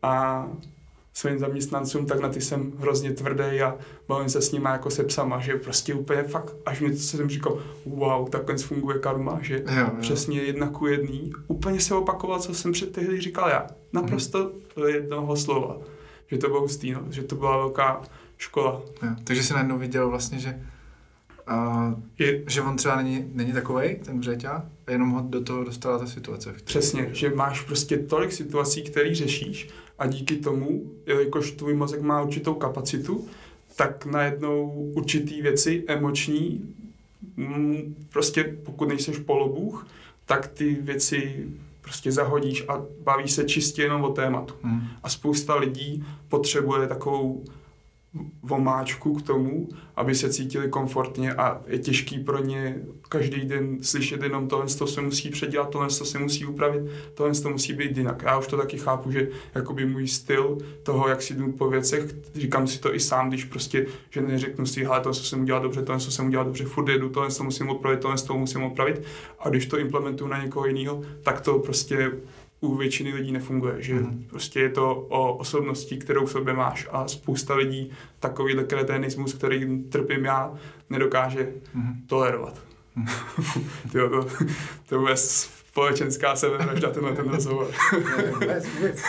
[0.03, 0.45] a
[1.13, 3.75] svým zaměstnancům, tak na ty jsem hrozně tvrdý a
[4.08, 7.30] bavím se s nimi jako se psama, že prostě úplně fakt, až mi to jsem
[7.30, 9.89] říkal, wow, takhle funguje karma, že jo, jo.
[9.99, 11.32] přesně jedna ku jedný.
[11.47, 13.67] Úplně se opakoval, co jsem před tehdy říkal já.
[13.93, 14.88] Naprosto mm-hmm.
[14.88, 15.77] jednoho slova.
[16.27, 18.01] Že to bylo hustý, no, že to byla velká
[18.38, 18.82] škola.
[19.03, 20.62] Jo, takže jsi najednou viděl vlastně, že
[21.47, 25.99] a je, že on třeba není, není takový ten břeťa, jenom ho do toho dostala
[25.99, 26.55] ta situace.
[26.63, 32.21] Přesně, že máš prostě tolik situací, které řešíš a díky tomu, jelikož tvůj mozek má
[32.21, 33.27] určitou kapacitu,
[33.75, 36.75] tak najednou určitý věci emoční,
[37.38, 39.88] mm, prostě pokud nejseš polobůh,
[40.25, 41.47] tak ty věci
[41.81, 44.53] prostě zahodíš a baví se čistě jenom o tématu.
[44.62, 44.81] Hmm.
[45.03, 47.43] A spousta lidí potřebuje takovou
[48.43, 52.75] vomáčku k tomu, aby se cítili komfortně a je těžký pro ně
[53.09, 57.33] každý den slyšet jenom tohle, to se musí předělat, tohle to se musí upravit, tohle
[57.33, 58.23] to musí být jinak.
[58.25, 62.15] Já už to taky chápu, že jakoby můj styl toho, jak si jdu po věcech,
[62.35, 65.61] říkám si to i sám, když prostě, že neřeknu si, hele, to, co jsem udělal
[65.61, 69.01] dobře, tohle, jsem udělal dobře, furt jedu, tohle to musím opravit, tohle to musím opravit
[69.39, 72.11] a když to implementuju na někoho jiného, tak to prostě
[72.61, 74.25] u většiny lidí nefunguje, že mm.
[74.29, 79.83] prostě je to o osobnosti, kterou v sobě máš a spousta lidí takovýhle kreténismus, který
[79.83, 80.53] trpím já,
[80.89, 81.93] nedokáže mm.
[82.07, 82.61] tolerovat.
[82.97, 83.07] Mm.
[83.91, 84.45] Tyjo, to,
[84.89, 87.67] to je společenská sebevražda tenhle ten rozhovor.
[88.33, 89.01] vůbec, vůbec.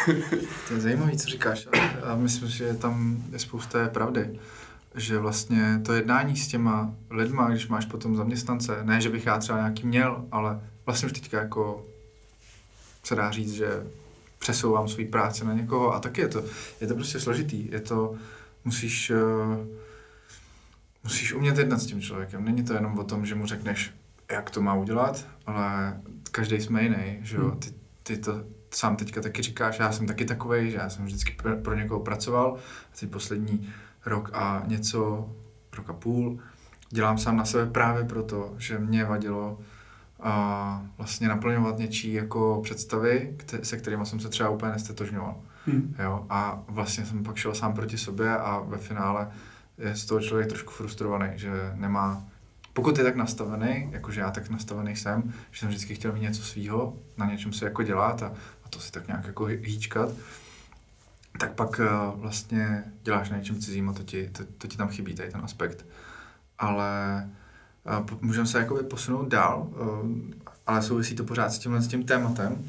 [0.68, 1.68] To je zajímavé, co říkáš
[2.02, 4.38] a myslím, že tam je spousta pravdy
[4.94, 9.38] že vlastně to jednání s těma lidma, když máš potom zaměstnance, ne, že bych já
[9.38, 11.84] třeba nějaký měl, ale vlastně už teďka jako
[13.08, 13.86] se dá říct, že
[14.38, 16.44] přesouvám svůj práci na někoho a taky je to,
[16.80, 17.68] je to prostě složitý.
[17.72, 18.14] Je to,
[18.64, 19.66] musíš, uh,
[21.04, 22.44] musíš umět jednat s tím člověkem.
[22.44, 23.94] Není to jenom o tom, že mu řekneš,
[24.30, 27.48] jak to má udělat, ale každý jsme jiný, že jo.
[27.48, 27.58] Hmm.
[27.58, 27.70] Ty,
[28.02, 31.56] ty to sám teďka taky říkáš, já jsem taky takový, že já jsem vždycky pro,
[31.56, 32.56] pro někoho pracoval
[32.92, 33.72] a teď poslední
[34.06, 35.32] rok a něco,
[35.76, 36.38] rok a půl,
[36.90, 39.58] dělám sám na sebe právě proto, že mě vadilo
[40.20, 45.36] a vlastně naplňovat něčí jako představy, se kterými jsem se třeba úplně nestetožňoval.
[45.66, 45.94] Hmm.
[45.98, 46.26] Jo?
[46.30, 49.30] A vlastně jsem pak šel sám proti sobě a ve finále
[49.78, 52.24] je z toho člověk trošku frustrovaný, že nemá,
[52.72, 56.42] pokud je tak nastavený, jakože já tak nastavený jsem, že jsem vždycky chtěl mít něco
[56.42, 58.26] svýho, na něčem se jako dělat a,
[58.64, 60.08] a to si tak nějak jako hýčkat,
[61.38, 64.88] tak pak uh, vlastně děláš na něčem cizím a to ti, to, to ti tam
[64.88, 65.86] chybí, tady ten aspekt.
[66.58, 67.28] Ale
[68.20, 72.64] můžeme se jakoby posunout dál, eh, ale souvisí to pořád s tímhle s tím tématem.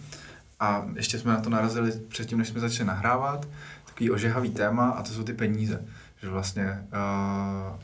[0.60, 3.47] A ještě jsme na to narazili předtím, než jsme začali nahrávat,
[3.86, 5.86] takový ožehavý téma a to jsou ty peníze.
[6.21, 7.79] Že vlastně uh,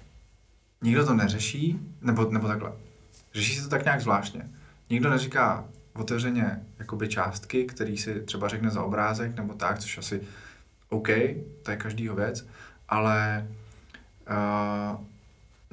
[0.81, 2.71] nikdo to neřeší, nebo, nebo takhle.
[3.33, 4.49] Řeší se to tak nějak zvláštně.
[4.89, 10.21] Nikdo neříká otevřeně jakoby částky, který si třeba řekne za obrázek nebo tak, což asi
[10.89, 11.07] OK,
[11.63, 12.47] to je každýho věc,
[12.89, 13.47] ale
[14.29, 15.05] uh,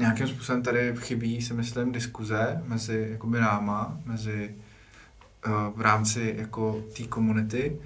[0.02, 4.54] nějakým způsobem tady chybí, si myslím, diskuze mezi jakoby náma, mezi
[5.46, 7.78] uh, v rámci jako té komunity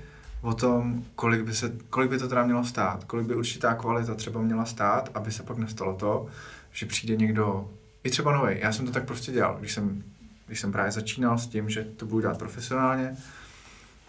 [0.43, 4.15] o tom, kolik by, se, kolik by to teda mělo stát, kolik by určitá kvalita
[4.15, 6.27] třeba měla stát, aby se pak nestalo to,
[6.73, 7.71] že přijde někdo,
[8.05, 8.57] i třeba nový.
[8.61, 10.03] Já jsem to tak prostě dělal, když jsem,
[10.47, 13.17] když jsem právě začínal s tím, že to budu dělat profesionálně,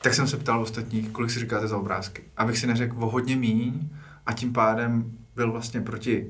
[0.02, 2.24] tak jsem se ptal ostatních, kolik si říkáte za obrázky.
[2.38, 3.89] Abych si neřekl o hodně míň
[4.26, 6.28] a tím pádem byl vlastně proti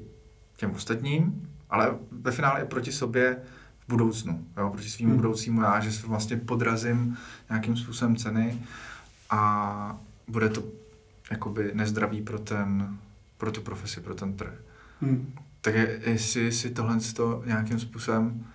[0.56, 3.38] těm ostatním, ale ve finále je proti sobě
[3.80, 5.17] v budoucnu, jo, proti svým hmm.
[5.17, 7.17] budoucímu já, že se vlastně podrazím
[7.49, 8.60] nějakým způsobem ceny
[9.30, 10.63] a bude to
[11.32, 12.97] jakoby nezdravý pro ten,
[13.38, 14.53] pro tu profesi, pro ten trh.
[15.01, 15.34] Hmm.
[15.62, 18.45] Tak je, jestli si tohle to nějakým způsobem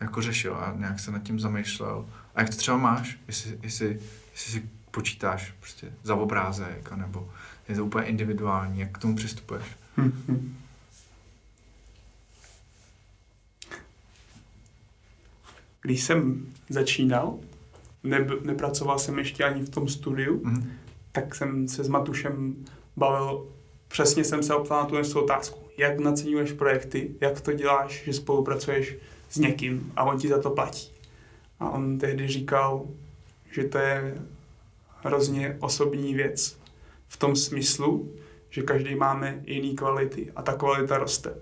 [0.00, 2.06] jako řešil a nějak se nad tím zamýšlel.
[2.34, 3.18] A jak to třeba máš?
[3.26, 4.00] Jestli, jestli,
[4.32, 7.30] jestli si počítáš prostě za obrázek, nebo
[7.68, 9.64] je to úplně individuální, jak k tomu přistupuješ?
[9.96, 10.56] Hmm.
[15.86, 17.38] Když jsem začínal,
[18.02, 20.72] ne, nepracoval jsem ještě ani v tom studiu, mm.
[21.12, 22.56] tak jsem se s Matušem
[22.96, 23.46] bavil,
[23.88, 25.60] přesně jsem se optal na tu otázku.
[25.78, 28.96] Jak naceňuješ projekty, jak to děláš, že spolupracuješ
[29.30, 30.90] s někým a on ti za to platí.
[31.60, 32.86] A on tehdy říkal,
[33.52, 34.22] že to je
[35.02, 36.58] hrozně osobní věc.
[37.08, 38.12] V tom smyslu,
[38.50, 41.34] že každý máme jiný kvality a ta kvalita roste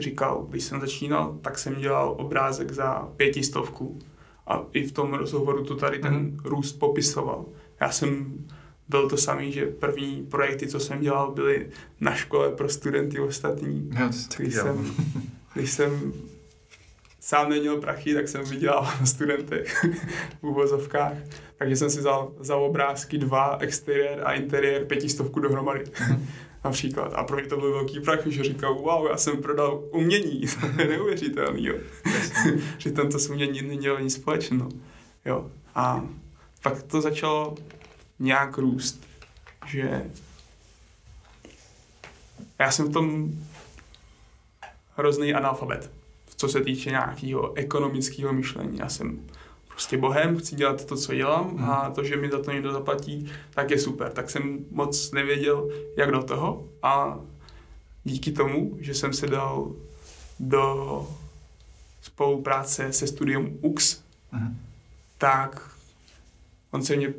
[0.00, 3.98] říkal, když jsem začínal, tak jsem dělal obrázek za pětistovku.
[4.46, 6.38] A i v tom rozhovoru to tady ten mm.
[6.44, 7.44] růst popisoval.
[7.80, 8.44] Já jsem
[8.88, 11.68] byl to samý, že první projekty, co jsem dělal, byly
[12.00, 13.90] na škole pro studenty ostatní.
[14.00, 14.94] Jo, to když, jsem,
[15.54, 16.12] když jsem
[17.20, 19.84] sám neměl prachy, tak jsem vydělal na studentech
[20.40, 21.16] v uvozovkách.
[21.58, 25.84] Takže jsem si vzal za obrázky dva, exteriér a interiér, pětistovku dohromady.
[26.64, 27.12] Například.
[27.14, 30.40] A pro mě to byl velký prach, že říkal, wow, já jsem prodal umění.
[30.76, 31.74] to je neuvěřitelný, jo.
[32.78, 34.68] že tam to s uměním nemělo nic společného.
[35.24, 35.50] Jo.
[35.74, 36.06] A
[36.62, 37.54] pak to začalo
[38.18, 39.06] nějak růst,
[39.66, 40.10] že
[42.58, 43.32] já jsem v tom
[44.96, 45.90] hrozný analfabet,
[46.36, 48.78] co se týče nějakého ekonomického myšlení.
[48.78, 49.20] Já jsem
[49.78, 51.70] prostě bohem, chci dělat to, co dělám hmm.
[51.70, 54.12] a to, že mi za to někdo zaplatí, tak je super.
[54.12, 57.20] Tak jsem moc nevěděl, jak do toho a
[58.04, 59.72] díky tomu, že jsem se dal
[60.40, 61.06] do
[62.02, 64.58] spolupráce se studiem UX, hmm.
[65.18, 65.70] tak
[66.70, 67.14] on se mě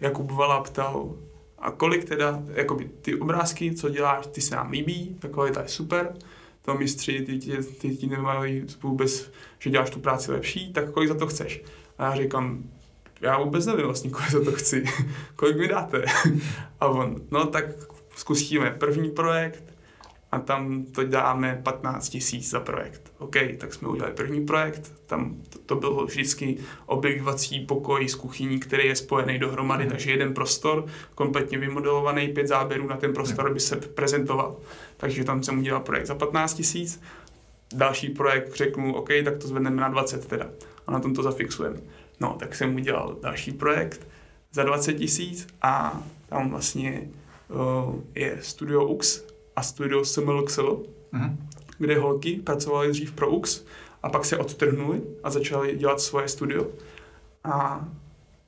[0.00, 1.14] Jakub Vala ptal,
[1.58, 5.68] a kolik teda, jakoby ty obrázky, co děláš, ty se nám líbí, ta kvalita je
[5.68, 6.14] super,
[6.62, 7.22] to mistři,
[7.80, 11.62] ty, ty nemají vůbec, že děláš tu práci lepší, tak kolik za to chceš?
[12.02, 12.62] A já říkám,
[13.20, 14.84] já vůbec nevím vlastně, kolik za to chci,
[15.36, 16.04] kolik mi dáte?
[16.80, 17.64] A on, no tak
[18.16, 19.64] zkusíme první projekt,
[20.32, 23.12] a tam to dáme 15 tisíc za projekt.
[23.18, 28.58] OK, tak jsme udělali první projekt, tam to, to bylo vždycky objevovací pokoj s kuchyní,
[28.60, 29.90] který je spojený dohromady, mm.
[29.90, 33.54] takže jeden prostor, kompletně vymodelovaný, pět záběrů na ten prostor mm.
[33.54, 34.56] by se prezentoval.
[34.96, 37.02] Takže tam jsem udělal projekt za 15 tisíc,
[37.74, 40.46] další projekt řeknu, OK, tak to zvedneme na 20 teda
[40.86, 41.80] a na tom to zafixujeme.
[42.20, 44.06] No, tak jsem udělal další projekt
[44.52, 47.08] za 20 tisíc a tam vlastně
[47.48, 49.22] uh, je Studio UX,
[49.56, 51.36] a studio SMLXL, mm-hmm.
[51.78, 53.64] kde holky pracovaly dřív pro UX
[54.02, 56.66] a pak se odtrhnuli a začali dělat svoje studio.
[57.44, 57.88] A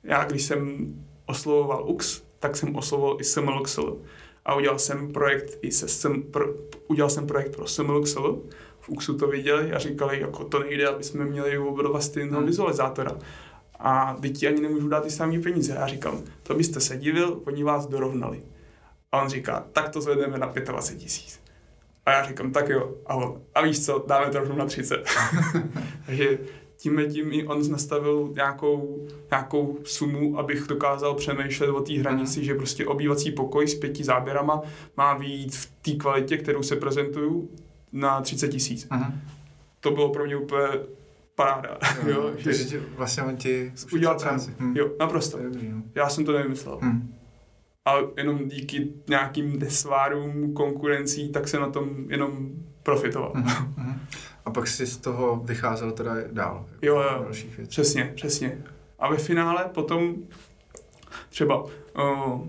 [0.03, 0.93] já, když jsem
[1.25, 3.97] oslovoval UX, tak jsem oslovoval i SMLXL.
[4.45, 6.45] A udělal jsem projekt i se SM, pro,
[6.87, 8.41] udělal jsem projekt pro SMLXL.
[8.85, 12.47] V UXu to viděli a říkali, jako to nejde, aby jsme měli oba stejného hmm.
[12.47, 13.11] vizualizátora.
[13.79, 15.73] A teď ani nemůžu dát ty samé peníze.
[15.73, 18.41] Já říkám, to byste se divil, oni vás dorovnali.
[19.11, 21.39] A on říká, tak to zvedneme na 25 tisíc.
[22.05, 22.95] A já říkám, tak jo.
[23.05, 25.05] A on, a víš co, dáme to rovnou na 30.
[26.05, 26.39] Takže
[26.77, 32.45] tím tím i on nastavil nějakou, nějakou sumu, abych dokázal přemýšlet o té hranici, mm.
[32.45, 34.61] že prostě obývací pokoj s pěti záběrama
[34.97, 37.49] má být v té kvalitě, kterou se prezentuju,
[37.95, 38.87] na 30 tisíc.
[39.79, 40.67] To bylo pro mě úplně
[41.35, 41.77] paráda.
[42.07, 44.55] Jo, jo, že, že vlastně on ti udělal práci.
[44.59, 44.77] Hmm.
[44.77, 45.43] Jo, naprosto.
[45.43, 45.83] Dobrý, no.
[45.95, 46.79] Já jsem to nevymyslel.
[46.81, 47.15] Hmm
[47.85, 52.49] a jenom díky nějakým nesvárům, konkurencí, tak se na tom jenom
[52.83, 53.33] profitoval.
[53.33, 53.97] Mm-hmm.
[54.45, 56.65] A pak si z toho vycházel teda dál?
[56.71, 57.27] Jako jo, jo,
[57.67, 58.63] přesně, přesně.
[58.99, 60.15] A ve finále potom
[61.29, 62.47] třeba, uh,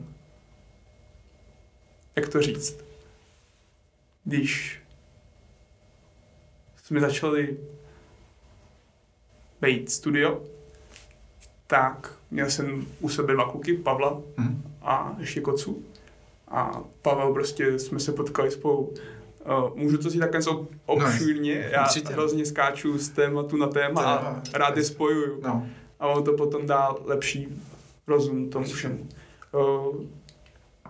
[2.17, 2.85] jak to říct,
[4.25, 4.83] když
[6.87, 7.57] jsme začali
[9.61, 10.43] být studio,
[11.67, 14.63] tak měl jsem u sebe dva kluky, Pavla mm.
[14.83, 15.83] a ještě Kocu.
[16.49, 18.95] A Pavel prostě, jsme se potkali spolu.
[19.47, 20.41] Uh, můžu to si takhle
[20.87, 22.13] obšírně, no, já určitě.
[22.13, 25.41] hrozně skáču z tématu na téma a rád je spojuju.
[25.43, 25.67] No.
[26.01, 27.63] A on to potom dá lepší
[28.07, 29.09] rozum tomu všemu.
[29.53, 30.05] Uh,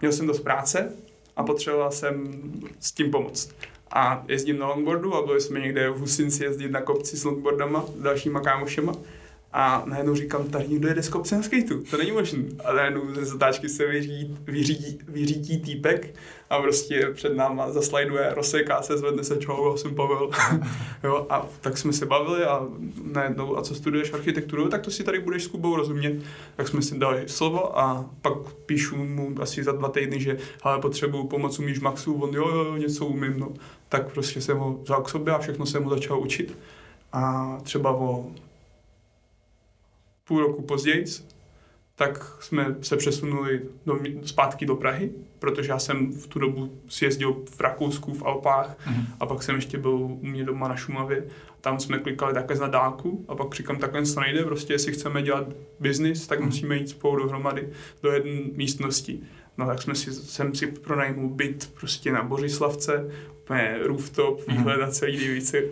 [0.01, 0.92] měl jsem dost práce
[1.36, 2.42] a potřeboval jsem
[2.80, 3.55] s tím pomoct.
[3.91, 7.84] A jezdím na longboardu a byli jsme někde v Husinci jezdit na kopci s longboardama,
[7.99, 8.93] s dalšíma kámošema.
[9.59, 12.45] A najednou říkám, tady někdo jede s kopcem skateu, to není možné.
[12.64, 16.14] A najednou ze zatáčky se vyřídí, vyřídí, vyřídí týpek
[16.51, 20.30] a prostě před náma zaslajduje, rozseká se, zvedne se, čau, jsem Pavel.
[21.05, 22.66] jo, a tak jsme se bavili a
[23.12, 26.22] najednou, a co studuješ architekturu, tak to si tady budeš s Kubou rozumět.
[26.57, 28.32] Tak jsme si dali slovo a pak
[28.66, 32.76] píšu mu asi za dva týdny, že ale potřebuju pomoc, umíš Maxu, on jo, jo,
[32.76, 33.55] něco umím, no.
[33.89, 36.59] Tak prostě jsem ho vzal k sobě a všechno jsem mu začal učit.
[37.12, 38.26] A třeba o
[40.24, 41.05] půl roku později,
[41.97, 47.05] tak jsme se přesunuli do, zpátky do Prahy, protože já jsem v tu dobu si
[47.05, 49.07] jezdil v Rakousku, v Alpách mm.
[49.20, 51.24] a pak jsem ještě byl u mě doma na Šumavě.
[51.61, 55.22] Tam jsme klikali takhle na dálku a pak říkám, takhle to nejde, prostě jestli chceme
[55.22, 55.47] dělat
[55.80, 56.47] biznis, tak mm.
[56.47, 57.68] musíme jít spolu dohromady
[58.03, 59.20] do jedné místnosti.
[59.59, 63.11] No tak jsme si, jsem si pronajmul byt prostě na Bořislavce,
[63.47, 64.80] úplně rooftop, výhled mm.
[64.80, 65.70] na celý divici,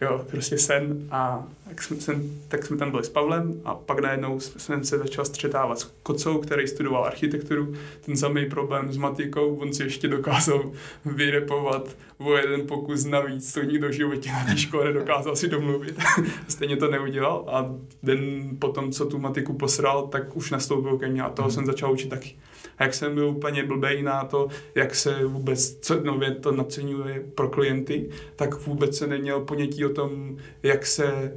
[0.00, 3.98] jo, prostě sen a tak jsme, jsem, tak jsme tam byli s Pavlem a pak
[3.98, 7.74] najednou jsem se začal střetávat s Kocou, který studoval architekturu.
[8.00, 10.72] Ten samý problém s matikou, on si ještě dokázal
[11.04, 15.98] vyrepovat o jeden pokus navíc, to nikdo v životě na té škole nedokázal si domluvit.
[16.48, 21.22] Stejně to neudělal a den potom, co tu matiku posral, tak už nastoupil ke mně
[21.22, 21.54] a toho hmm.
[21.54, 22.36] jsem začal učit taky.
[22.78, 27.24] A jak jsem byl úplně blbej na to, jak se vůbec co nově to naceňuje
[27.34, 31.32] pro klienty, tak vůbec se neměl ponětí o tom, jak se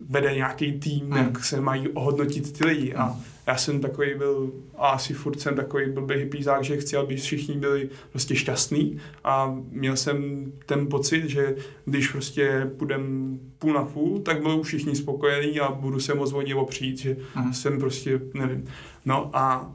[0.00, 1.16] vede nějaký tým, hmm.
[1.16, 2.94] jak se mají ohodnotit ty lidi.
[2.94, 3.22] A hmm.
[3.46, 7.56] já jsem takový byl, a asi furt jsem takový blbý hippízák, že chci, aby všichni
[7.56, 14.20] byli prostě šťastní a měl jsem ten pocit, že když prostě půjdem půl na půl,
[14.20, 17.52] tak budou všichni spokojení a budu se moc o ně opřít, že hmm.
[17.52, 18.64] jsem prostě, nevím.
[19.04, 19.72] No a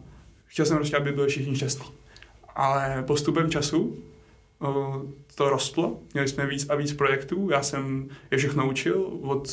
[0.51, 1.85] chtěl jsem prostě, aby byli všichni šťastní.
[2.55, 3.97] Ale postupem času
[5.35, 9.47] to rostlo, měli jsme víc a víc projektů, já jsem je všechno učil, od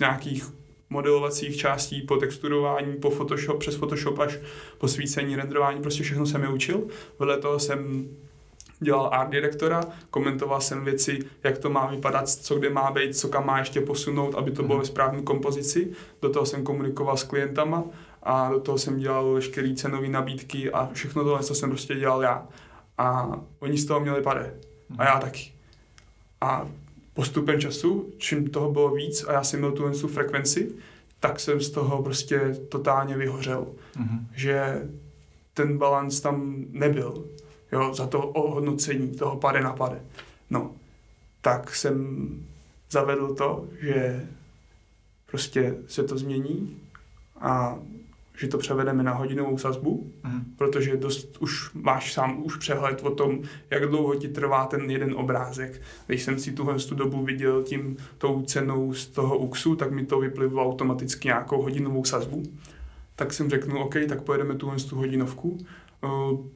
[0.00, 0.44] nějakých
[0.90, 4.38] modelovacích částí po texturování, po Photoshop, přes Photoshop až
[4.78, 6.86] po svícení, renderování, prostě všechno jsem je učil.
[7.18, 8.08] Vedle toho jsem
[8.80, 13.28] dělal art direktora, komentoval jsem věci, jak to má vypadat, co kde má být, co
[13.28, 15.92] kam má ještě posunout, aby to bylo ve správné kompozici.
[16.22, 17.84] Do toho jsem komunikoval s klientama
[18.22, 22.22] a do toho jsem dělal veškeré cenové nabídky a všechno tohle, co jsem prostě dělal
[22.22, 22.48] já.
[22.98, 24.54] A oni z toho měli pade.
[24.98, 25.52] A já taky.
[26.40, 26.68] A
[27.14, 30.72] postupem času, čím toho bylo víc a já jsem měl tu, tu frekvenci,
[31.20, 33.66] tak jsem z toho prostě totálně vyhořel.
[33.96, 34.26] Mm-hmm.
[34.34, 34.88] Že
[35.54, 37.24] ten balans tam nebyl.
[37.72, 40.00] Jo, za to ohodnocení toho pade na pade.
[40.50, 40.70] No,
[41.40, 42.28] tak jsem
[42.90, 44.26] zavedl to, že
[45.26, 46.76] prostě se to změní
[47.40, 47.78] a
[48.42, 50.44] že to převedeme na hodinovou sazbu, mm.
[50.56, 53.40] protože dost už máš sám už přehled o tom,
[53.70, 55.82] jak dlouho ti trvá ten jeden obrázek.
[56.06, 60.06] Když jsem si tuhle tu dobu viděl tím tou cenou z toho UXu, tak mi
[60.06, 62.42] to vyplivlo automaticky nějakou hodinovou sazbu.
[63.16, 65.58] Tak jsem řekl, OK, tak pojedeme tuhle tu hodinovku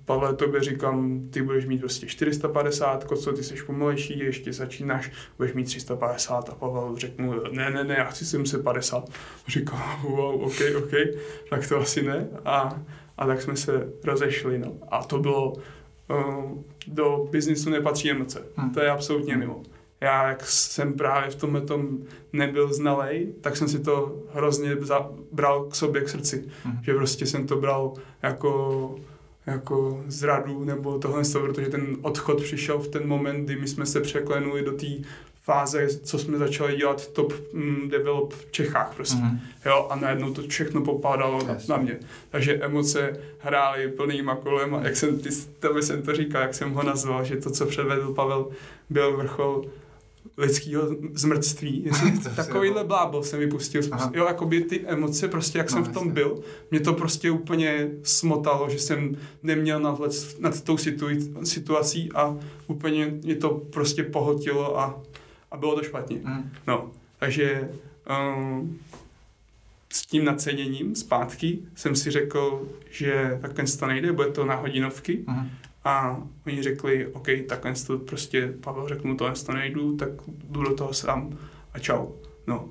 [0.05, 5.55] Pavle, tobě říkám, ty budeš mít prostě 450, co ty jsi pomalejší, ještě začínáš, budeš
[5.55, 9.11] mít 350 a Pavel řekl ne, ne, ne, já chci 750.
[9.49, 10.91] Říkám, wow, OK, OK,
[11.51, 12.29] tak to asi ne.
[12.45, 12.83] A,
[13.19, 14.73] a tak jsme se rozešli, no.
[14.89, 18.43] A to bylo, uh, do biznisu nepatří emoce.
[18.57, 18.71] Hmm.
[18.71, 19.63] To je absolutně mimo.
[20.01, 21.99] Já, jak jsem právě v tomhle tom
[22.33, 24.77] nebyl znalej, tak jsem si to hrozně
[25.33, 26.45] bral k sobě, k srdci.
[26.65, 26.79] Hmm.
[26.83, 28.95] Že prostě jsem to bral jako
[29.47, 34.01] jako zradu nebo tohle, protože ten odchod přišel v ten moment, kdy my jsme se
[34.01, 34.87] překlenuli do té
[35.43, 39.17] fáze, co jsme začali dělat top mm, develop v Čechách prostě.
[39.17, 39.39] Mm-hmm.
[39.67, 41.69] Jo, a najednou to všechno popadalo yes.
[41.69, 41.99] na, mě.
[42.31, 45.29] Takže emoce hrály plnýma kolem a jak jsem, ty,
[45.59, 48.49] tebe jsem to říkal, jak jsem ho nazval, že to, co předvedl Pavel,
[48.91, 49.65] byl vrchol
[50.37, 51.91] lidského zmrtství.
[52.37, 53.83] Takovýhle blábol jsem vypustil.
[53.91, 54.11] Aha.
[54.14, 56.39] Jo, by ty emoce, prostě jak no, jsem v tom byl,
[56.70, 60.77] mě to prostě úplně smotalo, že jsem neměl nadhled nad tou
[61.45, 65.03] situací a úplně mě to prostě pohotilo a,
[65.51, 66.20] a bylo to špatně.
[66.24, 66.51] Mm.
[66.66, 67.70] No, takže
[68.37, 68.79] um,
[69.93, 75.24] s tím naceněním zpátky jsem si řekl, že takhle to nejde, bude to na hodinovky.
[75.27, 75.51] Mm.
[75.87, 80.62] A oni řekli, OK, takhle to prostě, Pavel řekl mu to, to nejdu, tak jdu
[80.62, 81.39] do toho sám
[81.72, 82.07] a čau.
[82.47, 82.68] No.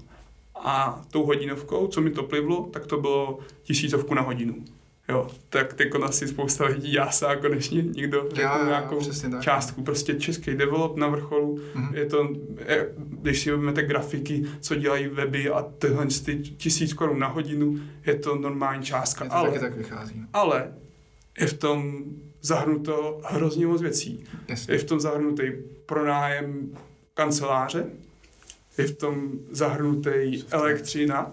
[0.56, 4.56] A tou hodinovkou, co mi to plivlo, tak to bylo tisícovku na hodinu.
[5.10, 9.00] Jo, tak teď asi spousta lidí jásá konečně, někdo řekl nějakou
[9.40, 9.84] částku.
[9.84, 11.94] Prostě český develop na vrcholu, mm-hmm.
[11.94, 12.30] je to,
[12.68, 17.80] je, když si vezmete grafiky, co dělají weby a tyhle ty tisíc korun na hodinu,
[18.06, 19.24] je to normální částka.
[19.24, 20.24] Je to ale, taky tak vychází.
[20.34, 20.74] Ale
[21.40, 22.04] je v tom
[22.46, 24.24] zahrnuto hrozně moc věcí.
[24.48, 24.74] Jasně.
[24.74, 25.44] Je v tom zahrnutý
[25.86, 26.78] pronájem
[27.14, 27.86] kanceláře,
[28.78, 31.32] je v tom zahrnutý elektřina,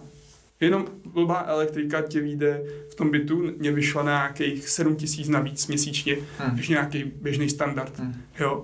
[0.61, 5.67] jenom blbá elektrika tě vyjde v tom bytu, mě vyšla na nějakých 7 tisíc navíc
[5.67, 6.57] měsíčně, hmm.
[6.57, 7.99] než nějaký běžný standard.
[7.99, 8.15] Hmm.
[8.41, 8.63] Jo?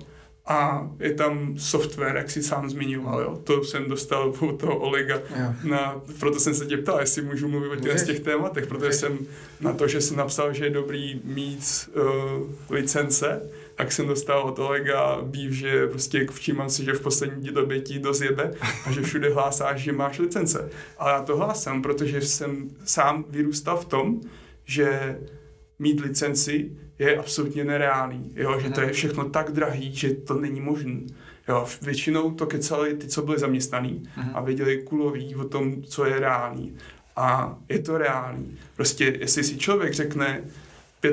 [0.49, 3.41] A je tam software, jak si sám zmiňoval, jo.
[3.45, 5.21] To jsem dostal od toho Olega,
[5.65, 8.93] na, proto jsem se tě ptal, jestli můžu mluvit o těch, z těch tématech, protože
[8.93, 9.19] jsem
[9.61, 12.03] na to, že jsem napsal, že je dobrý mít uh,
[12.71, 17.81] licence, tak jsem dostal od Olega býv, že prostě všímám si, že v poslední době
[17.81, 18.53] ti dost jebe
[18.85, 20.71] a že všude hlásáš, že máš licence.
[20.99, 24.21] Ale já to hlásám, protože jsem sám vyrůstal v tom,
[24.65, 25.19] že
[25.79, 28.95] mít licenci je absolutně nereálný, jo, že to je mhm.
[28.95, 31.01] všechno tak drahý, že to není možné.
[31.49, 34.31] Jo, většinou to kecali ty, co byli zaměstnaný uh-huh.
[34.35, 36.77] a věděli kulový o tom, co je reálný.
[37.17, 38.59] A je to reálný.
[38.77, 40.45] Prostě, jestli si člověk řekne,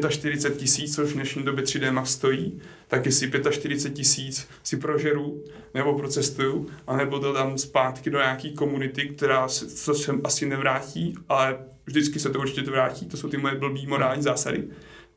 [0.10, 5.44] 45 tisíc, což v dnešní době 3D Max stojí, tak jestli 45 tisíc si prožeru
[5.74, 11.16] nebo procestuju, anebo to dám zpátky do nějaký komunity, která se, co se asi nevrátí,
[11.30, 14.64] ale vždycky se to určitě vrátí, to jsou ty moje blbý morální zásady,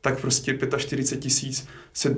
[0.01, 2.15] tak prostě 45 tisíc se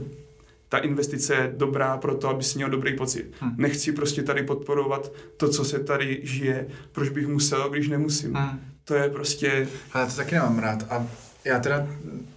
[0.70, 3.34] ta investice je dobrá pro to, aby si měl dobrý pocit.
[3.40, 3.56] Hmm.
[3.58, 8.34] Nechci prostě tady podporovat to, co se tady žije, proč bych musel, když nemusím.
[8.34, 8.60] Hmm.
[8.86, 9.68] To je prostě...
[9.94, 10.88] Ale to taky nemám rád.
[10.90, 11.08] A
[11.46, 11.88] já teda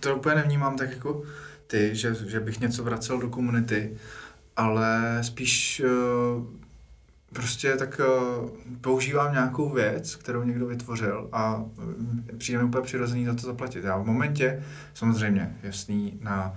[0.00, 1.22] to úplně nevnímám tak jako
[1.66, 3.96] ty, že, že bych něco vracel do komunity,
[4.56, 6.44] ale spíš uh,
[7.34, 11.68] prostě tak uh, používám nějakou věc, kterou někdo vytvořil a uh,
[12.38, 13.84] přijde mi úplně přirozený za to zaplatit.
[13.84, 14.62] Já v momentě,
[14.94, 16.56] samozřejmě, jasný, na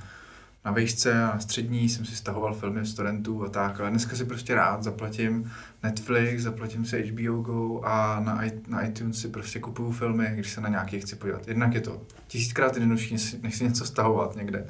[0.67, 4.15] na výšce a na střední jsem si stahoval filmy z torrentů a tak, ale dneska
[4.15, 5.51] si prostě rád zaplatím
[5.83, 10.61] Netflix, zaplatím si HBO Go a na, na iTunes si prostě kupuju filmy, když se
[10.61, 11.47] na nějaký chci podívat.
[11.47, 14.65] Jednak je to tisíckrát jednodušší, než si něco stahovat někde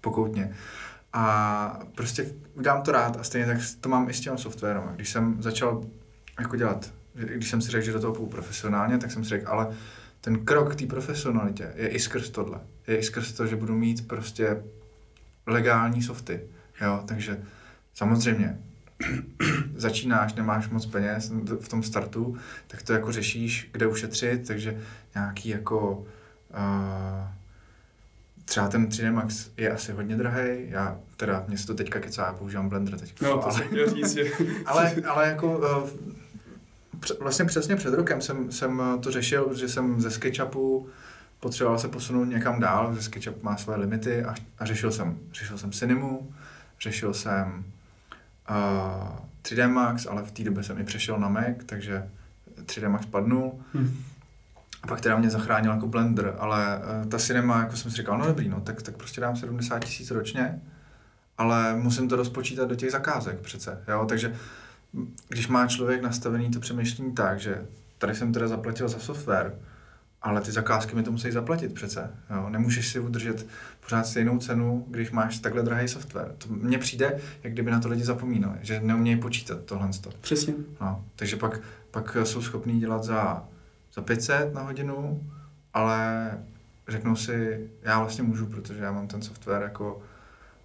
[0.00, 0.54] pokoutně.
[1.20, 4.82] A prostě udělám to rád a stejně tak to mám i s těm softwarem.
[4.94, 5.84] Když jsem začal
[6.40, 9.48] jako dělat, když jsem si řekl, že do toho půjdu profesionálně, tak jsem si řekl,
[9.48, 9.76] ale
[10.20, 12.60] ten krok k té profesionalitě je i skrz tohle.
[12.86, 14.62] Je i skrz to, že budu mít prostě
[15.46, 16.40] legální softy.
[16.80, 17.40] Jo, takže
[17.94, 18.58] samozřejmě
[19.76, 24.80] začínáš, nemáš moc peněz v tom startu, tak to jako řešíš, kde ušetřit, takže
[25.14, 27.28] nějaký jako uh,
[28.44, 32.26] třeba ten 3D Max je asi hodně drahý, já teda, mě se to teďka kecá,
[32.26, 33.20] já používám Blender teď.
[33.22, 34.30] No, to ale, jsem říct, je.
[34.66, 35.88] ale, ale jako uh,
[37.20, 40.88] vlastně přesně před rokem jsem, jsem to řešil, že jsem ze SketchUpu
[41.40, 45.58] potřeboval se posunout někam dál, že SketchUp má své limity a, a řešil jsem, řešil
[45.58, 46.32] jsem Cinemu,
[46.80, 47.64] řešil jsem
[48.50, 49.08] uh,
[49.42, 52.08] 3D Max, ale v té době jsem i přešel na Mac, takže
[52.62, 53.60] 3D Max padnul.
[53.74, 54.04] Hmm.
[54.82, 58.18] A pak teda mě zachránil jako Blender, ale uh, ta cinema, jako jsem si říkal,
[58.18, 60.60] no dobrý, no tak, tak prostě dám 70 tisíc ročně,
[61.38, 64.34] ale musím to rozpočítat do těch zakázek přece, jo, takže
[65.28, 67.66] když má člověk nastavený to přemýšlení tak, že
[67.98, 69.54] tady jsem teda zaplatil za software,
[70.22, 72.10] ale ty zakázky mi to musí zaplatit přece.
[72.30, 72.48] Jo?
[72.48, 73.46] Nemůžeš si udržet
[73.80, 76.34] pořád stejnou cenu, když máš takhle drahý software.
[76.38, 79.88] To mně přijde, jak kdyby na to lidi zapomínali, že neumějí počítat tohle.
[80.20, 80.54] Přesně.
[80.80, 81.60] No, takže pak,
[81.90, 83.44] pak jsou schopní dělat za,
[83.94, 85.22] za 500 na hodinu,
[85.74, 86.30] ale
[86.88, 90.02] řeknou si, já vlastně můžu, protože já mám ten software jako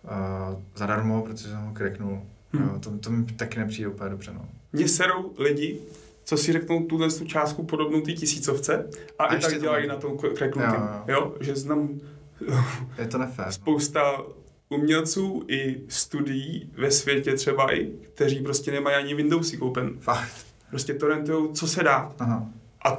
[0.04, 2.22] uh, zadarmo, protože jsem ho kreknul.
[2.54, 2.68] Hmm.
[2.68, 4.32] Jo, to, to mi taky nepřijde úplně dobře.
[4.34, 4.46] No.
[4.74, 5.80] Mně serou lidi,
[6.24, 8.90] co si řeknou tuhle tu částku podobnou ty tisícovce
[9.20, 9.94] a, a i tak dělají to...
[9.94, 10.74] na tom kreknutím.
[10.74, 11.16] Jo, jo.
[11.16, 12.00] jo, že znám
[12.98, 13.52] je to nefér.
[13.52, 14.22] spousta
[14.70, 20.00] umělců i studií ve světě třeba i, kteří prostě nemají ani Windowsy koupen.
[20.00, 20.46] Fakt.
[20.70, 22.14] Prostě torrentujou, co se dá.
[22.20, 22.50] Aha.
[22.86, 22.98] A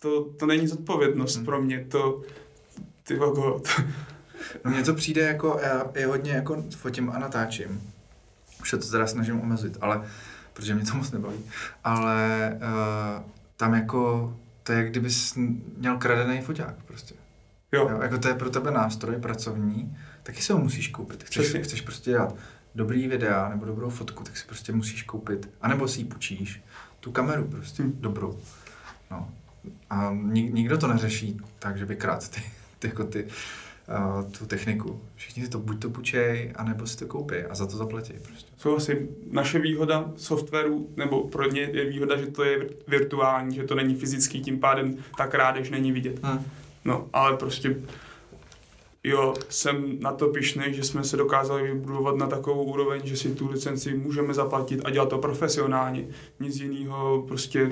[0.00, 1.44] to, to není zodpovědnost hmm.
[1.44, 2.20] pro mě, to
[3.02, 3.60] ty vago.
[3.60, 3.82] To...
[4.64, 7.92] No mně to přijde jako, já je hodně jako fotím a natáčím.
[8.60, 10.04] Už se to teda snažím omezit, ale
[10.52, 11.38] protože mě to moc nebaví.
[11.84, 13.22] Ale uh,
[13.56, 14.32] tam jako,
[14.62, 15.34] to je jak kdybys
[15.76, 17.14] měl kradený foťák prostě.
[17.72, 17.88] Jo.
[17.90, 18.02] jo.
[18.02, 21.24] Jako to je pro tebe nástroj pracovní, taky se ho musíš koupit.
[21.24, 21.62] Chceš, Přesně.
[21.62, 22.34] chceš prostě dělat
[22.74, 26.62] dobrý videa nebo dobrou fotku, tak si prostě musíš koupit, anebo si ji půjčíš,
[27.00, 27.96] tu kameru prostě, hmm.
[28.00, 28.40] dobrou.
[29.10, 29.30] No.
[29.90, 32.42] A nik, nikdo to neřeší tak, že by krát ty,
[32.78, 33.26] ty, jako ty
[33.88, 35.00] uh, tu techniku.
[35.14, 38.12] Všichni si to buď to půjčej, anebo si to koupí a za to zaplatí.
[38.22, 38.70] Prostě.
[38.76, 43.74] asi Naše výhoda softwaru, nebo pro ně je výhoda, že to je virtuální, že to
[43.74, 46.24] není fyzický, tím pádem ta krádež není vidět.
[46.24, 46.44] Hmm.
[46.84, 47.76] No, ale prostě
[49.04, 53.34] jo, jsem na to pišný, že jsme se dokázali vybudovat na takovou úroveň, že si
[53.34, 56.04] tu licenci můžeme zaplatit a dělat to profesionálně.
[56.40, 57.70] Nic jiného prostě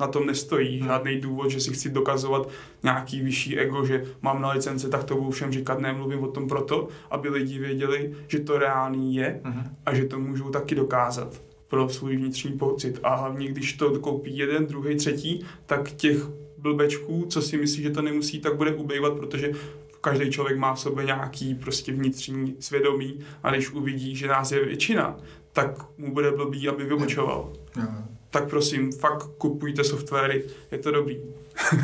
[0.00, 0.78] na tom nestojí.
[0.78, 0.88] Hmm.
[0.88, 2.48] Žádný důvod, že si chci dokazovat
[2.82, 6.48] nějaký vyšší ego, že mám na licence, tak to budu všem říkat, nemluvím o tom
[6.48, 9.76] proto, aby lidi věděli, že to reálný je hmm.
[9.86, 13.00] a že to můžou taky dokázat pro svůj vnitřní pocit.
[13.02, 16.16] A hlavně, když to koupí jeden, druhý, třetí, tak těch
[16.58, 19.52] blbečků, co si myslí, že to nemusí, tak bude ubejvat, protože
[20.00, 24.64] každý člověk má v sobě nějaký prostě vnitřní svědomí a když uvidí, že nás je
[24.64, 25.16] většina,
[25.52, 27.52] tak mu bude blbý, aby vybočoval.
[27.74, 31.20] Hmm tak prosím, fakt kupujte softwary, je to dobrý.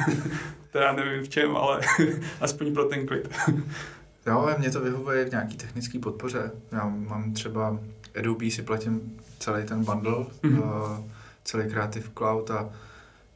[0.73, 1.81] teda nevím v čem, ale
[2.41, 3.29] aspoň pro ten klid.
[4.27, 6.51] jo, ale mě to vyhovuje v nějaký technické podpoře.
[6.73, 7.79] Já mám třeba
[8.19, 10.59] Adobe, si platím celý ten bundle, mm-hmm.
[10.59, 11.05] uh,
[11.45, 12.71] celý Creative Cloud a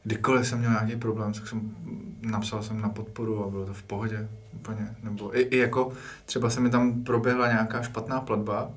[0.03, 1.75] kdykoliv jsem měl nějaký problém, tak jsem
[2.21, 4.95] napsal jsem na podporu a bylo to v pohodě úplně.
[5.03, 5.91] Nebo i, i jako
[6.25, 8.71] třeba se mi tam proběhla nějaká špatná platba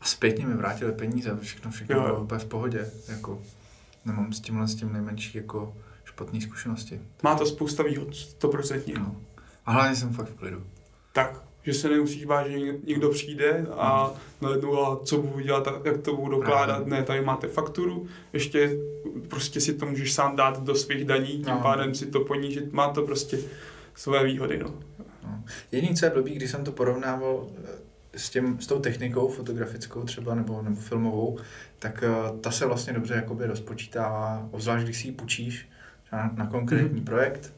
[0.00, 2.02] a zpětně mi vrátili peníze, všechno, všechno jo.
[2.02, 2.90] bylo úplně v pohodě.
[3.08, 3.42] Jako
[4.04, 7.00] nemám s tímhle s tím nejmenší jako špatné zkušenosti.
[7.22, 8.98] Má to spousta výhod, 100%.
[8.98, 9.16] No.
[9.66, 10.64] A hlavně jsem fakt v klidu.
[11.12, 16.02] Tak, že se nemusíš bát, že někdo přijde a najednou a co budu dělat, jak
[16.02, 18.78] to budu dokládat, ne, tady máte fakturu, ještě
[19.28, 21.60] prostě si to můžeš sám dát do svých daní, tím no.
[21.62, 23.38] pádem si to ponížit, má to prostě
[23.94, 24.74] své výhody, no.
[25.22, 25.44] no.
[25.72, 27.46] Jediný, co je blbý, když jsem to porovnával
[28.16, 31.38] s, tím, s tou technikou fotografickou třeba nebo, nebo filmovou,
[31.78, 35.68] tak uh, ta se vlastně dobře jakoby rozpočítává, obzvlášť když si ji půjčíš
[36.12, 37.04] na, na konkrétní mm-hmm.
[37.04, 37.52] projekt,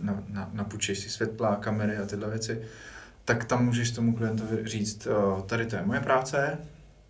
[0.00, 2.62] na, na, napůjčíš si světla, kamery a tyhle věci,
[3.24, 5.08] tak tam můžeš tomu klientovi říct,
[5.46, 6.58] tady to je moje práce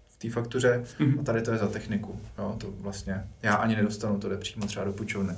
[0.09, 1.20] v té faktuře mm-hmm.
[1.20, 2.20] a tady to je za techniku.
[2.38, 5.34] Jo, to vlastně, já ani nedostanu, to jde přímo třeba do půjčovny.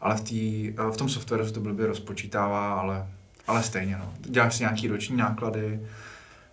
[0.00, 3.06] Ale v, tý, v tom softwaru se to blbě rozpočítává, ale,
[3.46, 4.14] ale stejně, no.
[4.20, 5.80] Děláš si nějaký roční náklady,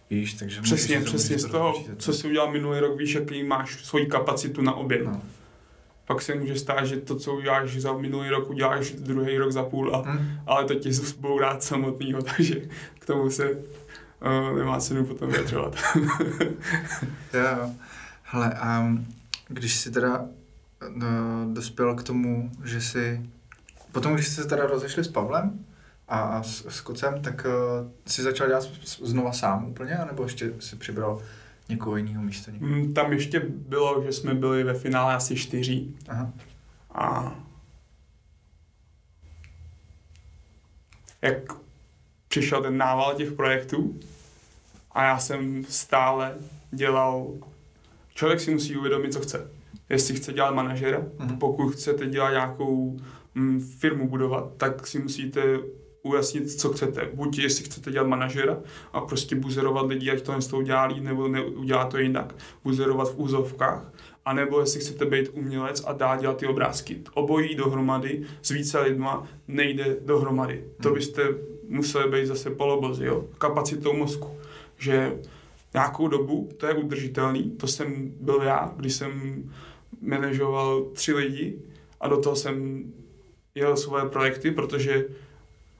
[0.10, 4.06] víš, takže Přesně, přesně z toho, co jsi udělal minulý rok, víš, jaký máš svoji
[4.06, 5.06] kapacitu na oběd.
[5.06, 5.22] No
[6.06, 9.64] pak se může stát, že to, co uděláš za minulý rok, uděláš druhý rok za
[9.64, 10.40] půl, a, hmm.
[10.48, 12.56] ale to tě zbourát samotného, takže
[13.00, 15.76] k tomu se uh, nemá cenu potom vyjadřovat.
[17.34, 17.70] jo,
[18.24, 18.94] hele, a
[19.48, 20.26] když jsi teda
[20.90, 21.08] no,
[21.54, 23.22] dospěl k tomu, že jsi,
[23.92, 25.66] potom když jste se teda rozešli s Pavlem
[26.14, 28.64] a, a s, s Kocem, tak uh, jsi začal dělat
[29.04, 31.22] znova sám úplně, anebo ještě si přibral
[31.70, 32.52] někoho jiného místo?
[32.52, 32.72] Někoho?
[32.72, 35.88] Mm, tam ještě bylo, že jsme byli ve finále asi čtyři.
[36.08, 36.34] Aha.
[36.92, 37.36] A
[41.22, 41.54] jak
[42.28, 44.00] přišel ten nával těch projektů
[44.92, 46.36] a já jsem stále
[46.72, 47.28] dělal,
[48.14, 49.48] člověk si musí uvědomit, co chce.
[49.90, 51.38] Jestli chce dělat manažera, uh-huh.
[51.38, 53.00] pokud chcete dělat nějakou
[53.36, 55.60] mm, firmu budovat, tak si musíte
[56.04, 57.10] ujasnit, co chcete.
[57.14, 58.58] Buď jestli chcete dělat manažera
[58.94, 61.24] a prostě buzerovat lidi, ať to z toho dělá líp, nebo
[61.56, 62.36] udělá to jinak.
[62.64, 63.94] Buzerovat v úzovkách.
[64.26, 67.02] A nebo jestli chcete být umělec a dá dělat ty obrázky.
[67.14, 70.64] Obojí dohromady s více lidma nejde dohromady.
[70.82, 70.98] To hmm.
[70.98, 71.24] byste
[71.68, 73.26] museli být zase polobozy, jo?
[73.38, 74.30] kapacitou mozku.
[74.78, 75.20] Že
[75.74, 79.44] nějakou dobu, to je udržitelný, to jsem byl já, když jsem
[80.02, 81.60] manažoval tři lidi
[82.02, 82.84] a do toho jsem
[83.56, 85.06] jel svoje projekty, protože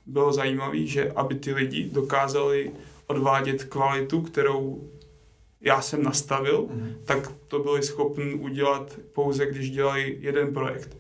[0.06, 2.72] bylo zajímavé, že aby ty lidi dokázali
[3.08, 4.90] odvádět kvalitu, kterou
[5.62, 6.96] já jsem nastavil, mm.
[7.06, 10.98] tak to byli schopni udělat pouze, když dělají jeden projekt.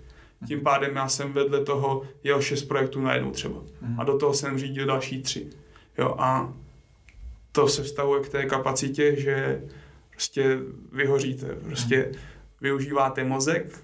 [0.47, 3.61] Tím pádem já jsem vedle toho jel šest projektů najednou třeba.
[3.81, 3.99] Mm.
[3.99, 5.47] A do toho jsem řídil další tři.
[5.97, 6.53] Jo, a
[7.51, 9.63] to se vztahuje k té kapacitě, že
[10.09, 10.59] prostě
[10.91, 11.47] vyhoříte.
[11.47, 12.19] Prostě mm.
[12.61, 13.79] využíváte mozek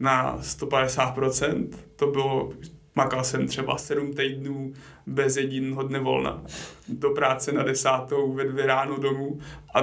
[0.00, 1.68] na 150%.
[1.96, 2.52] To bylo
[2.94, 4.72] Makal jsem třeba sedm týdnů
[5.06, 6.42] bez jediného dne volna.
[6.88, 9.40] Do práce na desátou, ve dvě ráno domů
[9.74, 9.80] a,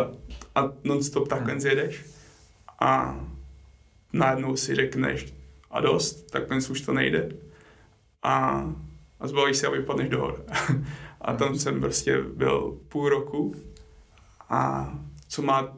[0.55, 1.61] a non-stop takhle hmm.
[1.61, 2.05] zjedeš.
[2.79, 3.19] A
[4.13, 5.33] najednou si řekneš
[5.71, 7.29] a dost, takhle už to nejde.
[8.23, 8.65] A,
[9.19, 10.45] a zbavíš se a vypadneš do hor.
[11.21, 13.55] a tam jsem prostě byl půl roku
[14.49, 14.93] a
[15.27, 15.77] co má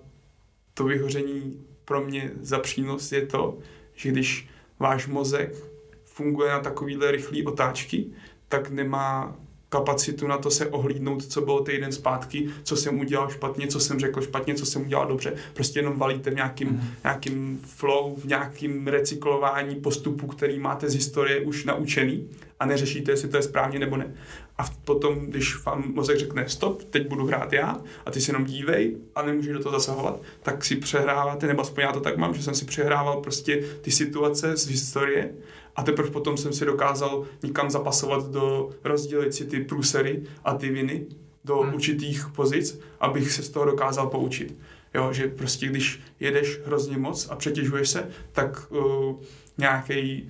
[0.74, 3.58] to vyhoření pro mě za přínos je to,
[3.94, 5.73] že když váš mozek
[6.14, 8.06] funguje na takovýhle rychlé otáčky,
[8.48, 9.36] tak nemá
[9.74, 14.00] kapacitu na to se ohlídnout, co bylo týden zpátky, co jsem udělal špatně, co jsem
[14.00, 15.34] řekl špatně, co jsem udělal dobře.
[15.54, 16.82] Prostě jenom valíte v nějakým, mm.
[17.04, 23.30] nějakým flow, v nějakým recyklování postupu, který máte z historie už naučený a neřešíte, jestli
[23.30, 24.14] to je správně nebo ne.
[24.58, 28.46] A potom, když vám mozek řekne stop, teď budu hrát já a ty si jenom
[28.46, 32.34] dívej a nemůžeš do toho zasahovat, tak si přehráváte, nebo aspoň já to tak mám,
[32.34, 35.34] že jsem si přehrával prostě ty situace z historie
[35.76, 40.70] a teprve potom jsem si dokázal někam zapasovat do, rozdělit si ty průsery a ty
[40.70, 41.06] viny
[41.46, 41.74] do hmm.
[41.74, 44.58] určitých pozic, abych se z toho dokázal poučit.
[44.94, 49.16] Jo, že prostě když jedeš hrozně moc a přetěžuješ se, tak uh,
[49.58, 50.28] nějaký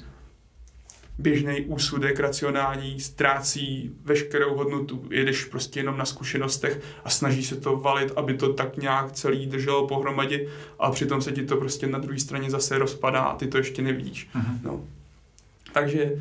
[1.17, 5.07] běžný úsudek racionální ztrácí veškerou hodnotu.
[5.11, 9.47] Jedeš prostě jenom na zkušenostech a snaží se to valit, aby to tak nějak celý
[9.47, 10.47] drželo pohromadě
[10.79, 13.81] a přitom se ti to prostě na druhé straně zase rozpadá a ty to ještě
[13.81, 14.29] nevidíš.
[14.35, 14.59] Uh-huh.
[14.63, 14.81] No.
[15.73, 16.11] Takže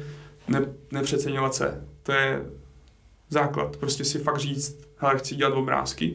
[0.48, 0.60] ne,
[0.92, 2.42] nepřeceňovat se, to je
[3.28, 3.76] základ.
[3.76, 6.14] Prostě si fakt říct, hele, chci dělat obrázky,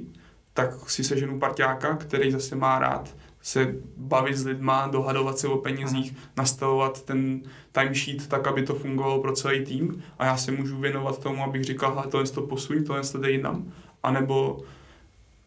[0.54, 3.16] tak si seženu parťáka, který zase má rád
[3.48, 6.22] se bavit s lidma, dohadovat se o penězích, hmm.
[6.38, 11.24] nastavovat ten timesheet tak, aby to fungovalo pro celý tým a já se můžu věnovat
[11.24, 13.44] tomu, abych říkal, hele, tohle to posuň, tohle to dej.
[14.04, 14.60] A nebo,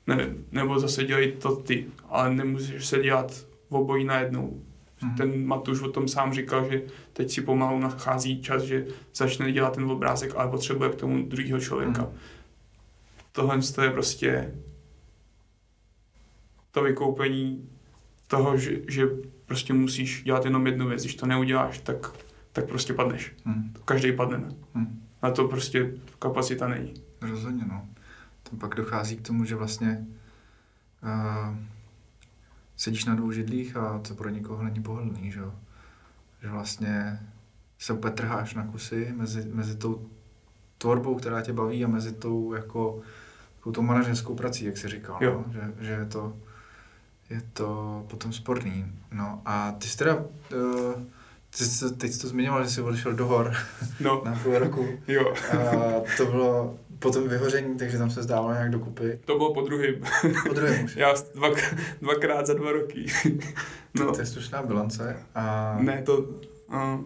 [0.07, 4.62] ne, nebo zase dělej to ty, ale nemůžeš se dělat v obojí najednou.
[5.03, 5.16] Mm-hmm.
[5.16, 6.82] Ten Matuš o tom sám říkal, že
[7.12, 11.61] teď si pomalu nachází čas, že začne dělat ten obrázek, ale potřebuje k tomu druhého
[11.61, 12.03] člověka.
[12.03, 12.18] Mm-hmm.
[13.32, 14.55] Tohle je prostě
[16.70, 17.68] to vykoupení
[18.26, 19.07] toho, že, že
[19.46, 21.03] prostě musíš dělat jenom jednu věc.
[21.03, 22.11] Když to neuděláš, tak,
[22.53, 23.32] tak prostě padneš.
[23.44, 23.74] Mm.
[23.84, 24.48] Každý padneme.
[24.74, 25.03] Mm.
[25.22, 26.94] Na to prostě kapacita není.
[27.20, 27.88] Rozhodně, no.
[28.42, 30.07] Tam pak dochází k tomu, že vlastně
[31.03, 31.57] uh,
[32.80, 35.54] sedíš na dvou židlích a to pro nikoho není pohodlný, že jo.
[36.42, 37.20] Že vlastně
[37.78, 40.08] se úplně trháš na kusy mezi, mezi tou
[40.78, 43.00] tvorbou, která tě baví a mezi tou jako
[43.72, 45.44] tou manažerskou prací, jak jsi říkal, no?
[45.52, 46.36] že, že je to
[47.30, 48.86] je to potom sporný.
[49.12, 51.02] No a ty jsi teda, uh,
[51.58, 53.54] ty jsi, teď jsi to zmiňoval, že jsi odešel do hor
[54.00, 54.22] no.
[54.24, 54.88] na půl roku.
[55.08, 55.34] jo.
[55.52, 59.20] A to bylo potom vyhoření, takže tam se zdávalo nějak dokupy.
[59.24, 59.94] To bylo po druhém.
[60.48, 60.96] Po druhém už.
[60.96, 61.48] Já dva,
[62.01, 63.07] dvakrát za dva roky.
[63.94, 64.07] no.
[64.07, 65.16] To, to je slušná bilance.
[65.34, 65.76] A...
[65.80, 66.18] Ne, to...
[66.68, 67.01] Uh,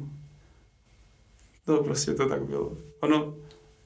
[1.65, 2.73] to prostě to tak bylo.
[3.01, 3.35] Ono,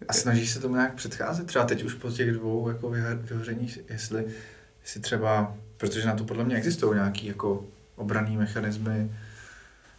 [0.09, 1.47] a snažíš se tomu nějak předcházet?
[1.47, 4.27] Třeba teď už po těch dvou jako vyhořeních, jestli,
[4.81, 7.65] jestli třeba, protože na to podle mě existují nějaký jako
[7.97, 9.11] obraný mechanismy,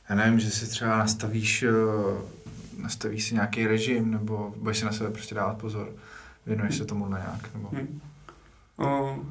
[0.10, 1.70] já nevím, že si třeba nastavíš, eh,
[2.82, 5.96] nastavíš si nějaký režim, nebo budeš si na sebe prostě dávat pozor,
[6.46, 7.70] věnuješ se tomu na nějak, nebo...
[7.70, 8.02] Hmm.
[8.78, 9.26] Uh.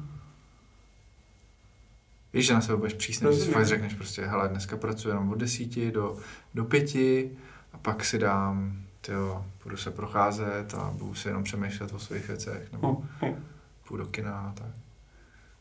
[2.33, 5.29] Víš, že na sebe budeš přísný, že si fakt řekneš prostě, hele, dneska pracuji jenom
[5.29, 6.17] od desíti do,
[6.53, 7.31] do pěti
[7.73, 12.27] a pak si dám jo, budu se procházet a budu si jenom přemýšlet o svých
[12.27, 13.35] věcech, nebo oh, oh.
[13.87, 14.71] půjdu do kina a tak.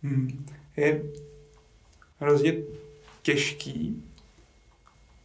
[0.02, 0.46] Hmm.
[0.76, 1.02] Je
[2.20, 2.54] hrozně
[3.22, 4.04] těžký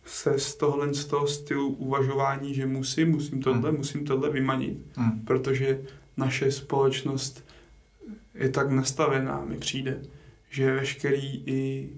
[0.05, 3.77] se z tohohle z toho stylu uvažování, že musím, musím tohle, hmm.
[3.77, 5.21] musím tohle vymanit, hmm.
[5.25, 5.81] protože
[6.17, 7.45] naše společnost
[8.35, 10.01] je tak nastavená, mi přijde,
[10.49, 11.89] že veškerý i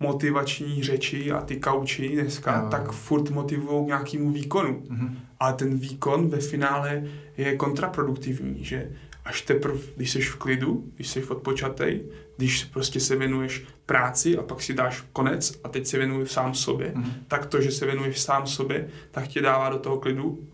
[0.00, 2.70] motivační řeči a ty kauči dneska, no.
[2.70, 4.82] tak furt motivují k nějakému výkonu.
[4.90, 5.14] Mm-hmm.
[5.40, 7.04] A ten výkon ve finále
[7.36, 8.90] je kontraproduktivní, že
[9.24, 12.04] až teprve, když jsi v klidu, když jsi odpočatej,
[12.36, 16.54] když prostě se věnuješ práci a pak si dáš konec a teď se věnuješ sám
[16.54, 17.12] sobě, mm-hmm.
[17.28, 20.48] tak to, že se věnuješ sám sobě, tak tě dává do toho klidu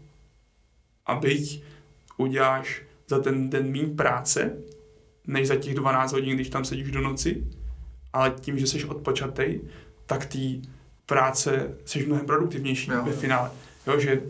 [1.06, 1.62] a byť
[2.16, 4.56] uděláš za ten den méně práce,
[5.26, 7.46] než za těch 12 hodin, když tam sedíš do noci,
[8.12, 9.60] ale tím, že jsi odpočatej,
[10.06, 10.62] tak ty
[11.06, 13.02] práce jsi mnohem produktivnější jo.
[13.04, 13.50] ve finále.
[13.86, 14.22] Jo, že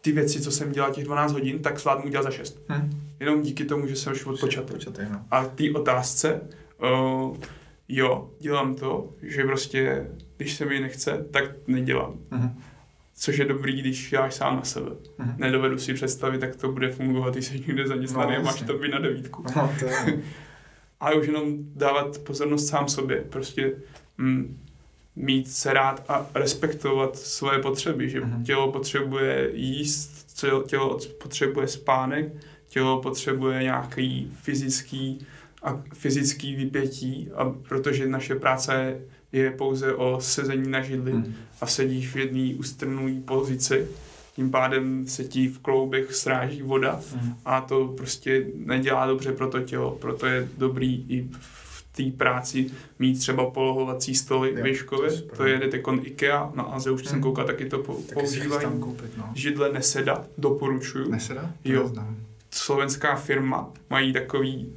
[0.00, 2.60] ty věci, co jsem dělal těch 12 hodin, tak zvládnu udělat za 6.
[2.68, 2.90] Hmm.
[3.20, 4.66] Jenom díky tomu, že jsem už odpočatý.
[4.66, 5.24] odpočatý no.
[5.30, 6.40] A ty otázce,
[6.82, 7.36] uh,
[7.90, 12.18] jo, dělám to, že prostě, když se mi nechce, tak nedělám.
[12.30, 12.62] Hmm.
[13.14, 14.90] Což je dobrý, když děláš sám na sebe.
[15.18, 15.34] Hmm.
[15.38, 18.78] Nedovedu si představit, jak to bude fungovat, když jsi někde zaměstnaný no, a máš to
[18.78, 19.44] by na devítku.
[19.56, 20.22] No, to je.
[21.00, 23.72] ale už jenom dávat pozornost sám sobě, prostě
[24.18, 24.58] mm,
[25.16, 28.44] mít se rád a respektovat svoje potřeby, že mm-hmm.
[28.44, 30.36] tělo potřebuje jíst,
[30.66, 32.32] tělo potřebuje spánek,
[32.68, 35.26] tělo potřebuje nějaký fyzický
[35.62, 39.00] a fyzický vypětí, a protože naše práce
[39.32, 41.34] je pouze o sezení na židli mm.
[41.60, 43.86] a sedíš v jedné ustrnuvé pozici,
[44.36, 47.34] tím pádem se ti v kloubech sráží voda mm.
[47.44, 52.66] a to prostě nedělá dobře pro to tělo, proto je dobrý i v té práci
[52.98, 57.08] mít třeba polohovací stoly výškové, to, to je Detekon IKEA, na Aze už mm.
[57.08, 58.66] jsem koukal, taky to po, taky používají.
[59.16, 59.32] No.
[59.34, 61.10] Židle Neseda, doporučuju.
[61.10, 61.52] Neseda?
[61.62, 61.82] To jo.
[61.82, 62.29] Neznám.
[62.54, 64.72] Slovenská firma, mají takový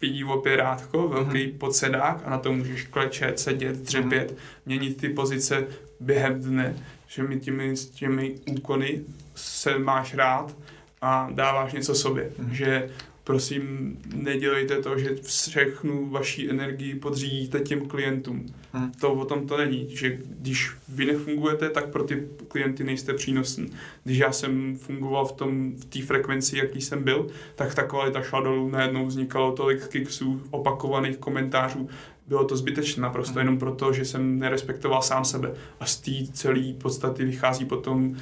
[0.00, 1.58] vidí operátko, velký mm.
[1.58, 4.36] podsedák a na to můžeš klečet, sedět, dřepět, mm.
[4.66, 5.66] měnit ty pozice
[6.00, 6.74] během dne
[7.08, 9.00] že mi těmi, těmi úkony
[9.34, 10.56] se máš rád
[11.00, 12.30] a dáváš něco sobě.
[12.38, 12.54] Mm.
[12.54, 12.90] Že
[13.28, 18.46] prosím, nedělejte to, že všechnu vaší energii podřídíte těm klientům.
[18.72, 18.92] Hmm.
[18.92, 23.70] To o tom to není, že když vy nefungujete, tak pro ty klienty nejste přínosní.
[24.04, 28.22] Když já jsem fungoval v tom v té frekvenci, jaký jsem byl, tak ta kvalita
[28.22, 31.88] šla dolů, najednou vznikalo tolik kiksů, opakovaných komentářů,
[32.26, 33.40] bylo to zbytečné naprosto hmm.
[33.40, 35.54] jenom proto, že jsem nerespektoval sám sebe.
[35.80, 38.16] A z té celé podstaty vychází potom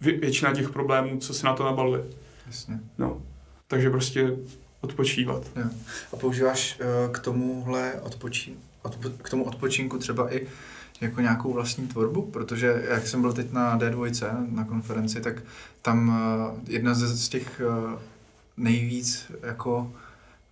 [0.00, 2.04] většina těch problémů, co se na to nabaluje.
[2.46, 2.80] Jasně.
[2.98, 3.22] No.
[3.72, 4.36] Takže prostě
[4.80, 5.42] odpočívat.
[5.56, 5.64] Jo.
[6.12, 10.46] A používáš uh, k tomuhle odpočí, odpo, k tomu odpočinku třeba i
[11.00, 15.42] jako nějakou vlastní tvorbu, protože jak jsem byl teď na D2 na konferenci, tak
[15.82, 18.00] tam uh, jedna ze, z těch uh,
[18.56, 19.92] nejvíc jako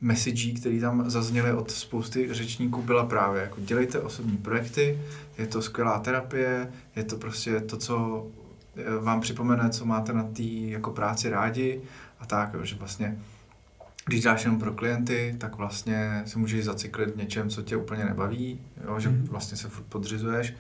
[0.01, 4.99] messagí, které tam zazněly od spousty řečníků, byla právě jako dělejte osobní projekty,
[5.39, 8.27] je to skvělá terapie, je to prostě to, co
[9.01, 11.81] vám připomene, co máte na té jako práci rádi
[12.21, 13.19] a tak, jo, že vlastně
[14.07, 18.05] když děláš jenom pro klienty, tak vlastně se můžeš zacyklit v něčem, co tě úplně
[18.05, 19.27] nebaví, jo, že mm.
[19.31, 20.55] vlastně se furt podřizuješ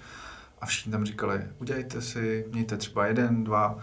[0.60, 3.78] a všichni tam říkali, udělejte si, mějte třeba jeden, dva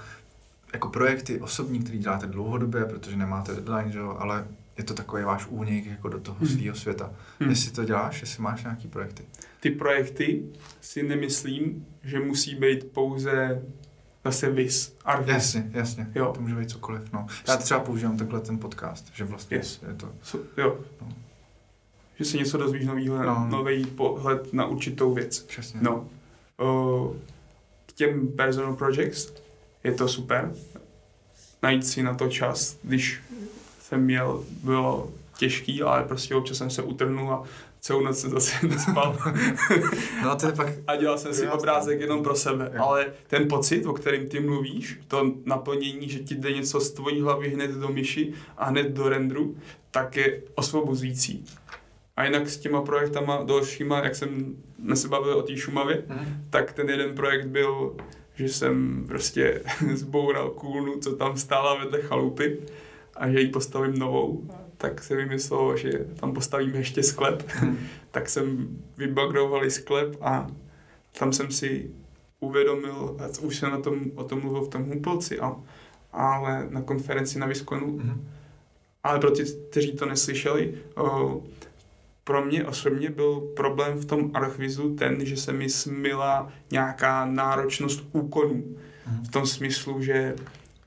[0.74, 4.48] jako projekty osobní, které děláte dlouhodobě, protože nemáte deadline, že jo, ale
[4.78, 6.48] je to takový váš únik jako do toho hmm.
[6.48, 7.14] svého světa.
[7.40, 7.50] Hmm.
[7.50, 9.24] Jestli to děláš, jestli máš nějaký projekty.
[9.60, 10.44] Ty projekty
[10.82, 13.62] si nemyslím, že musí být pouze
[14.32, 15.34] zase vis, Arvis.
[15.34, 16.08] Jasně, jasně.
[16.16, 16.32] Jo.
[16.36, 17.14] To může být cokoliv.
[17.14, 17.28] No.
[17.48, 19.82] Já třeba používám takhle ten podcast, že vlastně Yes.
[19.88, 20.10] je to...
[20.24, 20.78] So, jo.
[21.02, 21.08] No.
[22.20, 23.24] Že si něco dozvíš novýho, No.
[23.24, 23.48] no.
[23.50, 25.40] nový pohled na určitou věc.
[25.40, 25.80] Přesně.
[25.84, 26.08] No.
[26.62, 27.16] Uh,
[27.86, 29.34] k těm personal projects
[29.84, 30.54] je to super.
[31.64, 33.20] Najít si na to čas, když
[33.82, 37.44] jsem měl, bylo těžký, ale prostě občas jsem se utrhnul a
[37.80, 39.18] celou noc jsem zase nespal.
[40.24, 40.68] No a to je pak...
[40.88, 42.72] a dělal jsem si obrázek jenom pro sebe.
[42.76, 42.84] Jo.
[42.84, 47.22] Ale ten pocit, o kterém ty mluvíš, to naplnění, že ti jde něco z tvojí
[47.22, 49.56] hlavy hned do myši a hned do rendru,
[49.92, 51.46] tak je osvobozující.
[52.18, 56.44] A jinak s těma projektama dalšíma, jak jsem jsme se bavili o té Šumavě, Mhm.
[56.50, 57.96] tak ten jeden projekt byl,
[58.36, 59.62] že jsem prostě
[59.94, 62.58] zboural kůlnu, co tam stála vedle chalupy
[63.16, 64.44] a že ji postavím novou.
[64.78, 67.50] Tak se vymyslelo, že tam postavíme ještě sklep.
[68.12, 68.68] tak jsem
[68.98, 70.48] vybagroval sklep a
[71.20, 71.92] tam jsem si
[72.40, 75.56] uvědomil, už jsem na tom, o tom mluvil v tom Humpolci, a,
[76.14, 78.28] ale na konferenci na Viskonu, Mhm.
[79.04, 81.42] ale pro ty, kteří to neslyšeli, o,
[82.24, 88.04] pro mě osobně byl problém v tom archvizu ten, že se mi smila nějaká náročnost
[88.12, 88.64] úkonů.
[89.08, 89.24] Mhm.
[89.26, 90.36] V tom smyslu, že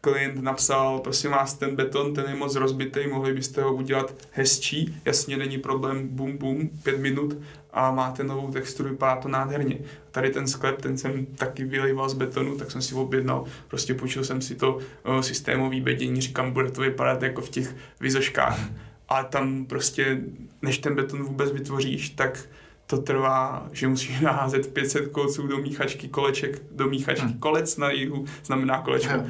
[0.00, 5.00] klient napsal, prosím vás, ten beton, ten je moc rozbitý, mohli byste ho udělat hezčí,
[5.04, 7.36] jasně není problém, bum bum, pět minut
[7.72, 9.78] a máte novou texturu, vypadá to nádherně.
[10.10, 14.24] Tady ten sklep, ten jsem taky vylejval z betonu, tak jsem si objednal, prostě půjčil
[14.24, 18.60] jsem si to uh, systémový bedění, říkám, bude to vypadat jako v těch vizoškách.
[19.08, 20.20] A tam prostě,
[20.62, 22.48] než ten beton vůbec vytvoříš, tak
[22.90, 27.26] to trvá, že musíš naházet 500 kolců do míchačky, koleček do míchačky.
[27.26, 27.38] Hmm.
[27.38, 29.12] Kolec na jihu znamená kolečko.
[29.14, 29.24] Jo.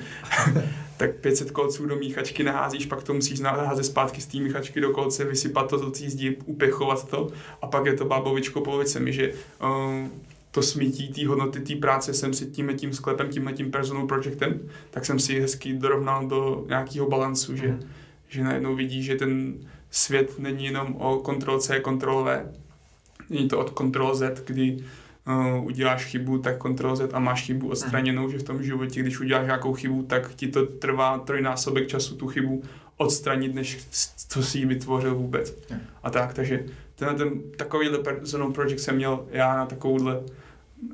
[0.97, 4.91] tak 500 kolců do míchačky naházíš, pak to musíš naházet zpátky z té míchačky do
[4.91, 7.29] kolce, vysypat to do té zdi, upěchovat to
[7.63, 9.33] a pak je to bábovičko policemi, že
[9.63, 10.09] uh,
[10.51, 14.61] to smítí té hodnoty té práce jsem si tím tím sklepem, tím tím personal projectem,
[14.91, 17.81] tak jsem si hezky dorovnal do nějakého balancu, že, Mhm.
[18.29, 19.55] že najednou vidí, že ten
[19.91, 21.23] svět není jenom o
[21.81, 22.45] Ctrl V,
[23.31, 24.85] není to od Ctrl Z, kdy
[25.26, 29.20] uh, uděláš chybu, tak Ctrl Z a máš chybu odstraněnou, že v tom životě, když
[29.20, 32.62] uděláš nějakou chybu, tak ti to trvá trojnásobek času tu chybu
[32.97, 33.87] odstranit, než
[34.28, 35.57] co si ji vytvořil vůbec.
[35.70, 35.76] Jo.
[36.03, 36.64] A tak, takže
[36.95, 40.20] tenhle ten takovýhle personal project jsem měl já na takovouhle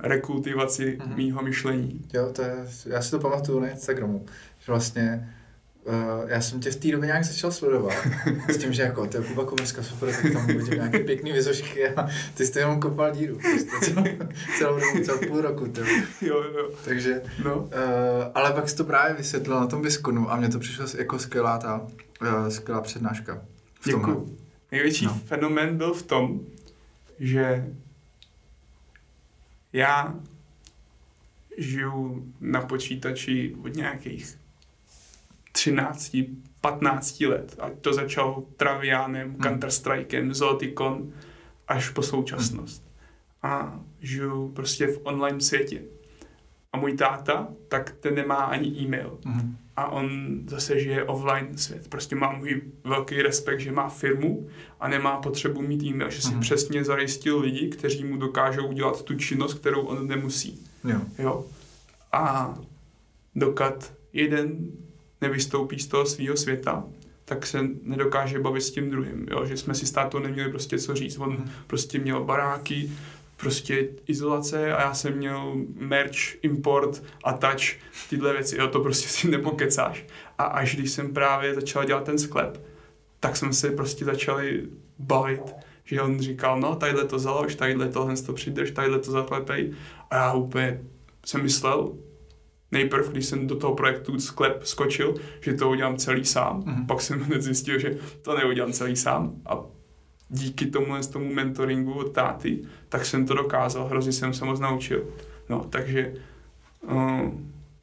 [0.02, 1.16] rekultivaci Mhm.
[1.16, 2.00] mýho myšlení.
[2.14, 2.54] Jo, to je,
[2.86, 4.26] já si to pamatuju na Instagramu,
[4.58, 5.32] že vlastně
[5.86, 7.94] uh, já jsem tě v té době nějak začal sledovat
[8.48, 11.88] s tím, že jako to je Kuba Komerska super, tak tam vidím nějaký pěkný vizošky
[11.88, 14.04] a ty jste jenom kopal díru, prostě celou,
[14.58, 15.80] celou dobu, celou půl roku, to.
[16.20, 17.56] Jo, jo, takže, no.
[17.56, 17.70] uh,
[18.34, 21.58] ale pak jsi to právě vysvětlil na tom Biskonu a mně to přišlo jako skvělá
[21.58, 21.86] ta,
[22.22, 23.42] uh, skvělá přednáška.
[23.80, 24.14] v tomhle.
[24.14, 24.38] Děkuju.
[24.72, 25.20] Největší no.
[25.26, 26.40] fenomén byl v tom,
[27.18, 27.66] že
[29.72, 30.14] já
[31.58, 34.38] žiju na počítači od nějakých
[35.56, 36.16] 13,
[36.60, 37.56] 15 let.
[37.60, 39.40] A to začalo Travianem, Hmm.
[39.40, 41.12] Counter-Strikem, Zoticon
[41.68, 42.84] až po současnost.
[43.42, 45.82] A žiju prostě v online světě.
[46.72, 49.56] A můj táta, tak ten nemá ani e-mail Mhm.
[49.76, 50.10] a on
[50.48, 51.88] zase žije offline svět.
[51.88, 54.48] Prostě má můj velký respekt, že má firmu
[54.80, 56.40] a nemá potřebu mít e-mail, že si Mhm.
[56.40, 60.64] přesně zajistil lidi, kteří mu dokážou udělat tu činnost, kterou on nemusí.
[60.84, 61.00] Jo.
[61.18, 61.44] Jo.
[62.12, 62.54] A
[63.34, 64.58] dokud jeden
[65.28, 66.84] nevystoupí z toho svého světa,
[67.24, 69.26] tak se nedokáže bavit s tím druhým.
[69.30, 69.44] Jo?
[69.46, 71.18] Že jsme si s tátou neměli prostě co říct.
[71.18, 71.50] On Mhm.
[71.66, 72.90] prostě měl baráky,
[73.36, 77.76] prostě izolace a já jsem měl merch, import a touch,
[78.10, 78.56] tyhle věci.
[78.58, 80.04] Jo, to prostě si nepokecáš.
[80.38, 82.60] A až když jsem právě začal dělat ten sklep,
[83.20, 84.62] tak jsme se prostě začali
[84.98, 85.42] bavit,
[85.84, 89.72] že on říkal, no, tadyhle to založ, tadyhle tohle to přidrž, tadyhle to zaklepej.
[90.10, 90.80] A já úplně
[91.24, 91.92] jsem myslel,
[92.72, 96.62] nejprv, když jsem do toho projektu sklep skočil, že to udělám celý sám.
[96.66, 96.86] Mhm.
[96.86, 99.32] Pak jsem hned zjistil, že to neudělám celý sám.
[99.46, 99.58] A
[100.28, 102.58] díky tomu, tomu mentoringu od táty,
[102.88, 105.04] tak jsem to dokázal, hrozně jsem se moc naučil.
[105.48, 106.14] No, takže
[106.82, 107.30] uh,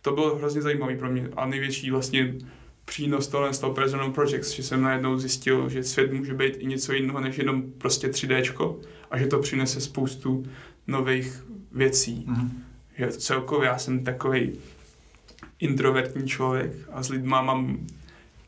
[0.01, 2.35] to bylo hrozně zajímavé pro mě a největší vlastně
[2.85, 6.65] přínos tohle z toho Personal Projects, že jsem najednou zjistil, že svět může být i
[6.65, 8.75] něco jiného než jenom prostě 3D
[9.11, 10.45] a že to přinese spoustu
[10.87, 12.25] nových věcí.
[12.27, 12.63] Mhm.
[12.97, 14.53] Že celkově já jsem takový
[15.63, 17.77] introvertní člověk a s lidma mám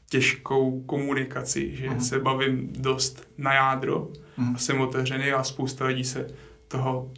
[0.10, 2.02] těžkou komunikaci, že Mhm.
[2.02, 4.08] se bavím dost na jádro
[4.38, 4.56] Mhm.
[4.56, 6.28] a jsem otevřený a spousta lidí se
[6.68, 7.12] toho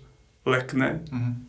[0.46, 1.44] lekne, Mhm.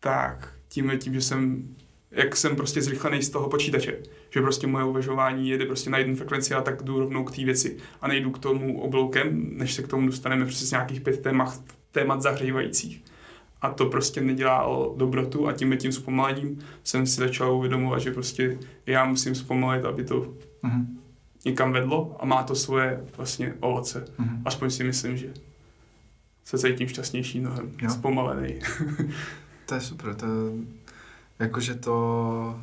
[0.00, 1.68] tak tím, tím, že jsem,
[2.10, 3.98] jak jsem prostě zrychlený z toho počítače,
[4.30, 7.44] že prostě moje uvažování jede prostě na jednu frekvenci a tak jdu rovnou k té
[7.44, 11.60] věci a nejdu k tomu obloukem, než se k tomu dostaneme přes nějakých pět témat,
[11.92, 13.04] témat zahřívajících.
[13.66, 18.10] A to prostě nedělá o dobrotu a tím tím zpomalením jsem si začal uvědomovat, že
[18.10, 20.86] prostě já musím zpomalit, aby to mm-hmm.
[21.44, 24.04] někam vedlo a má to svoje vlastně ovoce.
[24.20, 24.42] Mm-hmm.
[24.44, 25.34] Aspoň si myslím, že
[26.44, 27.90] se cítím šťastnější mnohem, jo.
[27.90, 28.58] zpomalený.
[29.66, 30.26] to je super, to
[31.38, 32.60] jakože to,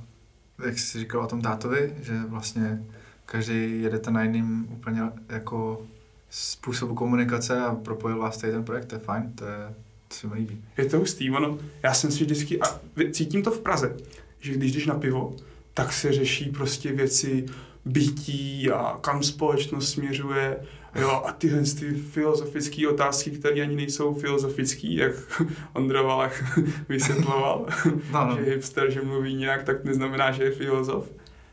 [0.66, 2.84] jak jsi říkal o tom tátovi, že vlastně
[3.26, 5.86] každý jedete na jiným úplně jako
[6.30, 9.74] způsobu komunikace a propojil vás tady ten projekt, to je fajn, to, je,
[10.14, 10.62] to se mi líbí.
[10.78, 12.80] Je to hustý, ono, já jsem si vždycky, a
[13.12, 13.98] cítím to v Praze,
[14.40, 15.36] že když jdeš na pivo,
[15.74, 17.46] tak se řeší prostě věci
[17.86, 20.58] bytí a kam společnost směřuje,
[20.96, 25.14] jo, a tyhle ty filozofické otázky, které ani nejsou filozofické, jak
[25.74, 26.58] Ondra Valach
[26.90, 27.66] vysvětloval,
[28.12, 28.36] no, no.
[28.36, 31.10] že hipster, že mluví nějak, tak neznamená, že je filozof.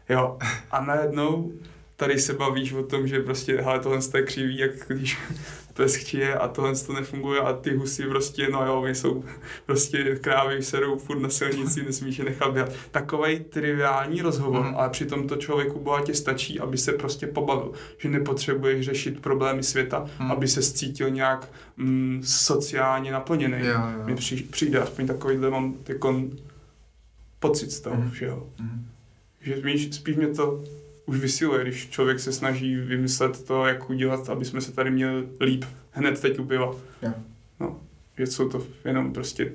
[0.08, 0.38] Jo,
[0.70, 1.52] a najednou
[2.00, 5.18] tady se bavíš o tom, že prostě, hele, tohle je křivý, jak když
[5.74, 9.24] pes chčije a tohle to nefunguje a ty husy prostě, no jo, my jsou
[9.66, 12.72] prostě krávy serou furt na silnici, nesmíš je nechat běhat.
[12.90, 14.76] Takový triviální rozhovor, mm.
[14.76, 20.06] ale přitom to člověku bohatě stačí, aby se prostě pobavil, že nepotřebuješ řešit problémy světa,
[20.20, 20.30] mm.
[20.30, 23.66] aby se cítil nějak mm, sociálně naplněný.
[23.66, 24.04] Jo, jo.
[24.04, 24.14] Mi
[24.50, 26.22] přijde aspoň takovýhle mám jako
[27.38, 28.10] pocit z toho mm.
[28.10, 28.48] všeho.
[28.60, 28.86] Mm.
[29.40, 30.62] Že spíš, spíš mě to
[31.10, 35.28] už vysiluje, když člověk se snaží vymyslet to, jak udělat, aby jsme se tady měli
[35.40, 36.74] líp hned teď u piva.
[37.02, 37.14] Yeah.
[37.60, 37.80] No,
[38.18, 39.52] že jsou to jenom prostě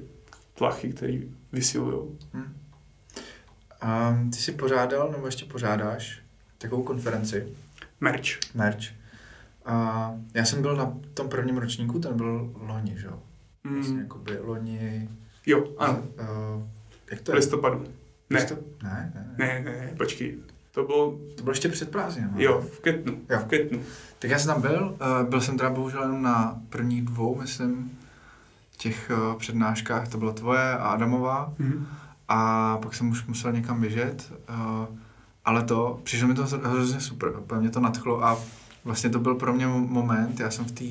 [0.53, 1.17] tlachy, které
[1.51, 2.17] vysilují.
[2.33, 2.55] Hmm.
[3.83, 6.21] Um, ty jsi pořádal, nebo ještě pořádáš,
[6.57, 7.47] takovou konferenci.
[8.01, 8.55] Merch.
[8.55, 8.91] Merch.
[9.67, 13.19] Uh, já jsem byl na tom prvním ročníku, ten byl loni, že jo?
[13.63, 13.75] Mm.
[13.75, 15.09] Vlastně jakoby loni...
[15.45, 15.99] Jo, ano.
[15.99, 16.63] Uh,
[17.11, 17.35] jak to je?
[17.35, 17.83] Listopadu.
[18.29, 18.39] Ne.
[18.39, 18.59] Listop...
[18.83, 19.63] Ne, ne, ne.
[19.63, 20.37] Ne, ne, počkej.
[20.75, 21.19] To bylo...
[21.35, 22.31] To bylo ještě před prázdninou.
[22.35, 23.17] Jo, v květnu.
[23.29, 23.39] Jo.
[23.39, 23.79] V květnu.
[24.19, 27.99] Tak já jsem tam byl, uh, byl jsem teda bohužel jenom na prvních dvou, myslím,
[28.77, 31.53] těch uh, přednáškách, to byla tvoje a Adamová.
[31.59, 31.85] Mm-hmm.
[32.27, 34.85] A pak jsem už musel někam běžet, uh,
[35.45, 38.37] ale to, přišlo mi to hrozně super, úplně mě to nadchlo a
[38.85, 40.85] vlastně to byl pro mě moment, já jsem v té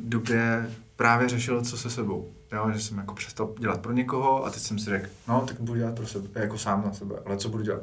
[0.00, 2.30] době právě řešil, co se sebou.
[2.52, 5.60] Jo, že jsem jako přestal dělat pro někoho a teď jsem si řekl, no, tak
[5.60, 7.82] budu dělat pro sebe, jako sám na sebe, ale co budu dělat?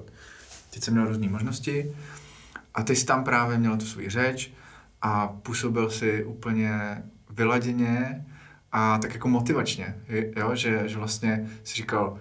[0.73, 1.95] Teď jsem měl různé možnosti
[2.73, 4.51] a ty jsi tam právě měl tu svou řeč
[5.01, 8.25] a působil si úplně vyladěně
[8.71, 9.95] a tak jako motivačně,
[10.35, 10.55] jo?
[10.55, 12.17] Že, že vlastně si říkal,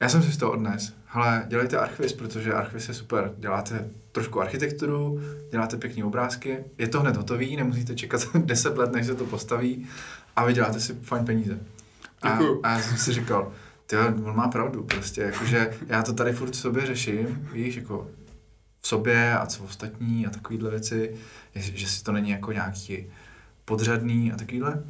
[0.00, 4.40] já jsem si z toho odnes, hele, dělejte Archvis, protože Archvis je super, děláte trošku
[4.40, 9.24] architekturu, děláte pěkné obrázky, je to hned hotový, nemusíte čekat 10 let, než se to
[9.24, 9.86] postaví
[10.36, 11.58] a vy děláte si fajn peníze.
[12.22, 13.52] A, a já jsem si říkal,
[13.92, 18.10] ty on má pravdu, prostě, jakože já to tady furt v sobě řeším, víš, jako
[18.80, 21.16] v sobě a co ostatní a takovýhle věci,
[21.54, 23.06] že, si to není jako nějaký
[23.64, 24.82] podřadný a takovýhle.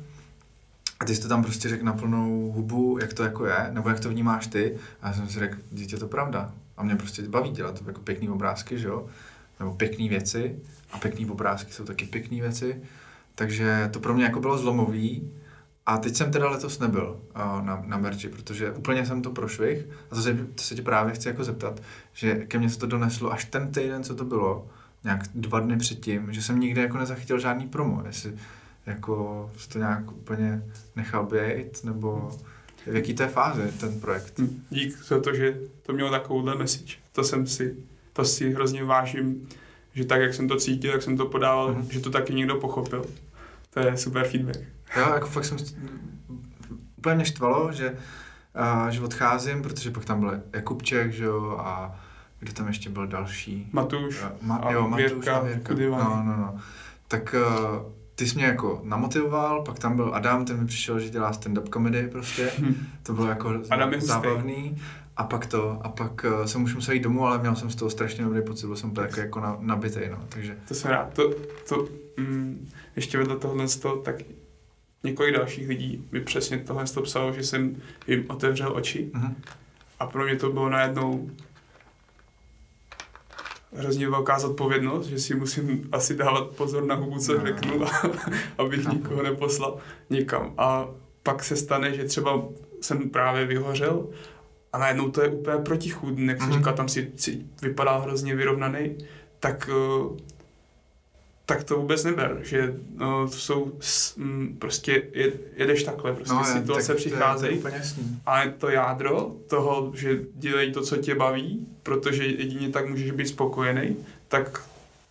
[1.00, 3.88] A ty jsi to tam prostě řekl na plnou hubu, jak to jako je, nebo
[3.88, 4.78] jak to vnímáš ty.
[5.02, 6.52] A já jsem si řekl, dítě to pravda.
[6.76, 9.06] A mě prostě baví dělat jako pěkný obrázky, že jo?
[9.60, 10.56] Nebo pěkné věci.
[10.92, 12.82] A pěkné obrázky jsou taky pěkné věci.
[13.34, 15.32] Takže to pro mě jako bylo zlomový.
[15.86, 19.86] A teď jsem teda letos nebyl uh, na, na merči, protože úplně jsem to prošvih.
[20.10, 22.86] A to se, to se tě právě chci jako zeptat, že ke mně se to
[22.86, 24.66] doneslo až ten týden, co to bylo,
[25.04, 28.32] nějak dva dny předtím, že jsem nikdy jako nezachytil žádný promo, jestli
[28.86, 30.62] jako jsi to nějak úplně
[30.96, 32.30] nechal být, nebo
[32.86, 34.38] v jaký té fázi ten projekt?
[34.38, 36.94] Hm, dík za to, že to mělo takovouhle message.
[37.12, 37.76] To jsem si,
[38.12, 39.48] to si hrozně vážím,
[39.94, 41.88] že tak, jak jsem to cítil, jak jsem to podával, mm-hmm.
[41.90, 43.04] že to taky někdo pochopil.
[43.70, 44.58] To je super feedback.
[44.96, 45.56] Jo, jako fakt jsem,
[46.96, 47.96] úplně mě štvalo, že,
[48.82, 52.00] uh, že odcházím, protože pak tam byl Jakubček, že jo, a
[52.38, 53.68] kdo tam ještě byl další?
[53.72, 54.22] Matuš.
[54.22, 55.74] Uh, ma, a jo, Matuš Věrka, a Věrka.
[55.74, 56.58] No, no, no.
[57.08, 61.10] Tak uh, ty jsi mě jako namotivoval, pak tam byl Adam, ten mi přišel, že
[61.10, 62.50] dělá stand-up comedy prostě,
[63.02, 64.76] to bylo jako Adam zábavný.
[65.16, 67.74] A pak to, a pak uh, jsem už musel jít domů, ale měl jsem z
[67.74, 70.56] toho strašně dobrý pocit, byl jsem tak jako, jako na, nabitý, no, takže.
[70.68, 71.30] To jsem rád, to,
[71.68, 74.16] to mm, ještě vedle tohle toho, tak
[75.04, 79.34] několik dalších lidí mi přesně tohle to psalo, že jsem jim otevřel oči uh-huh.
[80.00, 81.30] a pro mě to bylo najednou
[83.72, 87.46] hrozně velká zodpovědnost, že si musím asi dávat pozor na hubu, co no.
[87.46, 87.84] řeknu,
[88.58, 89.78] abych nikoho neposlal
[90.10, 90.54] někam.
[90.58, 90.88] A
[91.22, 92.42] pak se stane, že třeba
[92.80, 94.08] jsem právě vyhořel
[94.72, 96.52] a najednou to je úplně protichůdný, jak mm-hmm.
[96.58, 98.98] říkal, tam si, si vypadá hrozně vyrovnaný,
[99.40, 100.16] tak uh,
[101.46, 103.72] tak to vůbec neber, že no, to jsou
[104.16, 105.02] mm, prostě
[105.56, 107.62] jedeš takhle, prostě no, situace přicházejí,
[108.26, 113.28] ale to jádro toho, že dělej to, co tě baví, protože jedině tak můžeš být
[113.28, 113.96] spokojený,
[114.28, 114.62] tak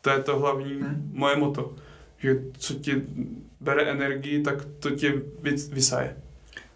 [0.02, 1.12] to je to hlavní hmm.
[1.14, 1.74] moje moto,
[2.18, 3.02] že co ti
[3.60, 5.22] bere energii, tak to tě
[5.72, 6.16] vysaje.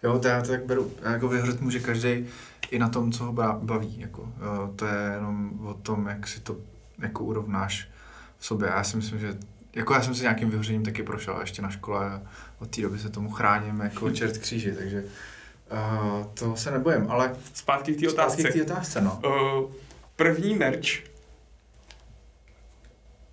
[0.02, 0.92] Jo, to já to tak beru.
[1.02, 2.26] Jako vyhřet může každý
[2.70, 4.00] i na tom, co ho baví.
[4.00, 6.56] Jako, jo, to je jenom o tom, jak si to
[6.98, 7.88] jako urovnáš
[8.38, 8.68] v sobě.
[8.68, 9.36] Já si myslím, že
[9.76, 12.22] jako já jsem si nějakým vyhořením taky prošel ještě na škole a
[12.58, 15.04] od té doby se tomu chráním jako čert kříži, takže
[15.72, 18.40] uh, to se nebojím, ale zpátky k té otázce.
[18.40, 19.20] Zpátky k té otázce, no.
[19.24, 19.70] Uh,
[20.16, 20.88] první merch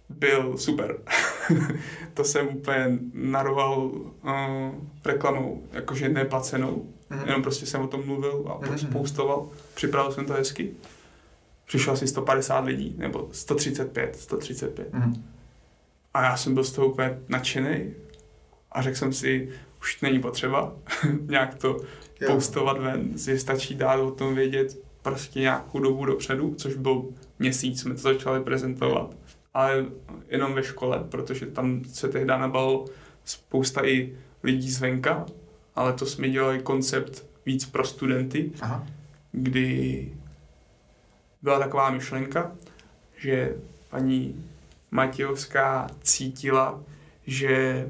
[0.10, 0.98] byl super.
[2.14, 4.32] to jsem úplně naroval uh,
[5.06, 6.90] reklamou, jakože neplacenou.
[7.12, 7.26] Mm-hmm.
[7.26, 8.90] Jenom prostě jsem o tom mluvil a mm-hmm.
[8.90, 9.48] spoustoval.
[9.74, 10.72] Připravil jsem to hezky.
[11.66, 14.94] Přišlo asi 150 lidí, nebo 135, 135.
[14.94, 15.22] Mm-hmm.
[16.14, 17.94] A já jsem byl z toho úplně nadšený
[18.72, 19.50] a řekl jsem si,
[19.82, 20.76] už není potřeba
[21.22, 21.68] nějak to
[22.22, 22.36] jo.
[22.36, 27.06] postovat ven, že stačí dát o tom vědět prostě nějakou dobu dopředu, což byl
[27.40, 29.16] měsíc, jsme to začali prezentovat,
[29.54, 29.86] ale
[30.30, 32.86] jenom ve škole, protože tam se tehdy nabalo
[33.26, 35.26] spousta i lidí zvenka,
[35.76, 38.88] ale to jsme dělali koncept víc pro studenty, Aha.
[39.32, 40.12] kdy
[41.44, 42.52] byla taková myšlenka,
[43.18, 43.56] že
[43.90, 44.46] paní
[44.92, 46.84] Matějovská cítila,
[47.28, 47.88] že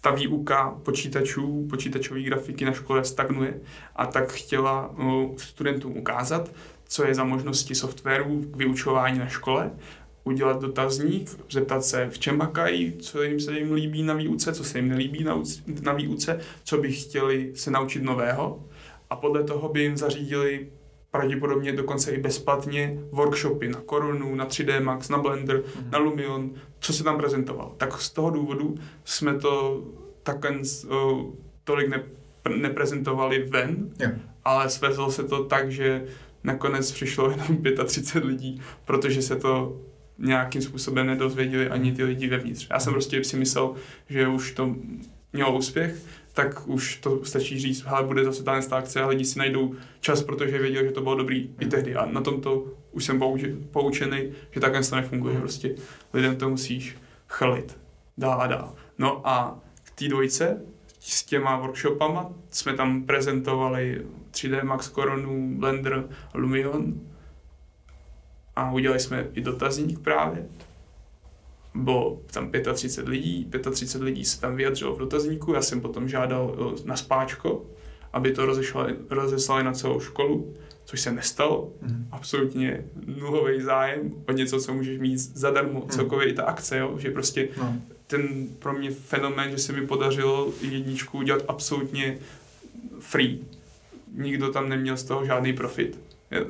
[0.00, 3.60] ta výuka počítačů, počítačové grafiky na škole stagnuje
[3.96, 6.50] a tak chtěla no, studentům ukázat,
[6.88, 9.70] co je za možnosti softwaru k vyučování na škole,
[10.24, 14.64] udělat dotazník, zeptat se, v čem makají, co jim se jim líbí na výuce, co
[14.64, 15.42] se jim nelíbí na,
[15.82, 18.64] na výuce, co by chtěli se naučit nového.
[19.10, 20.68] A podle toho by jim zařídili
[21.10, 25.90] pravděpodobně dokonce i bezplatně workshopy na Coronu, na 3D Max, na Blender, mm.
[25.90, 26.50] na Lumion,
[26.80, 27.74] co se tam prezentoval.
[27.76, 28.74] Tak z toho důvodu
[29.04, 29.84] jsme to
[30.22, 31.34] takhle uh,
[31.64, 32.02] tolik ne,
[32.56, 34.12] neprezentovali ven, yeah.
[34.44, 36.04] ale svezlo se to tak, že
[36.44, 39.80] nakonec přišlo jenom 35 lidí, protože se to
[40.18, 42.66] nějakým způsobem nedozvěděli ani ty lidi vevnitř.
[42.70, 42.94] Já jsem mhm.
[42.94, 43.74] prostě si myslel,
[44.08, 44.74] že už to
[45.32, 45.94] mělo úspěch,
[46.32, 50.22] tak už to stačí říct, hele, bude zase ta akce a lidi si najdou čas,
[50.22, 51.54] protože věděli, že to bylo dobrý mm.
[51.60, 51.70] i mhm.
[51.70, 51.94] tehdy.
[51.94, 53.20] A na tomto už jsem
[53.70, 55.40] poučený, že takhle to nefunguje, mm.
[55.40, 55.74] prostě
[56.12, 56.96] lidem to musíš
[57.28, 57.78] chlit
[58.18, 58.74] dál a dál.
[58.98, 60.62] No a k té dvojce
[61.00, 67.00] s těma workshopama jsme tam prezentovali 3D Max Coronu, Blender, Lumion
[68.56, 70.46] a udělali jsme i dotazník právě
[71.74, 76.74] bylo tam 35 lidí, 35 lidí se tam vyjadřilo v dotazníku, já jsem potom žádal
[76.84, 77.66] na spáčko,
[78.12, 81.72] aby to rozeslali, rozeslali na celou školu, což se nestalo.
[81.82, 82.08] Mm.
[82.10, 85.88] Absolutně nulový zájem o něco, co můžeš mít zadarmo, mm.
[85.88, 86.94] celkově i ta akce, jo?
[86.98, 87.76] že prostě no.
[88.06, 92.18] ten pro mě fenomén, že se mi podařilo jedničku udělat absolutně
[93.00, 93.38] free.
[94.12, 96.00] Nikdo tam neměl z toho žádný profit.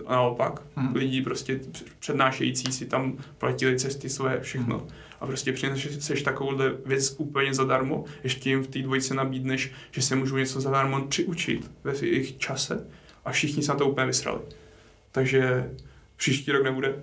[0.09, 0.95] Naopak, mm.
[0.95, 1.61] lidi prostě
[1.99, 4.77] přednášející si tam platili cesty své, všechno.
[4.79, 4.91] Mm
[5.21, 10.17] a prostě přineseš takovouhle věc úplně zadarmo, ještě jim v té dvojici nabídneš, že se
[10.17, 12.87] můžou něco zadarmo přiučit ve jejich čase
[13.25, 14.41] a všichni se na to úplně vysrali.
[15.13, 15.71] Takže
[16.17, 16.95] příští rok nebude.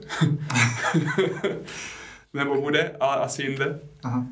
[2.34, 3.80] Nebo bude, ale asi jinde.
[4.04, 4.28] Aha.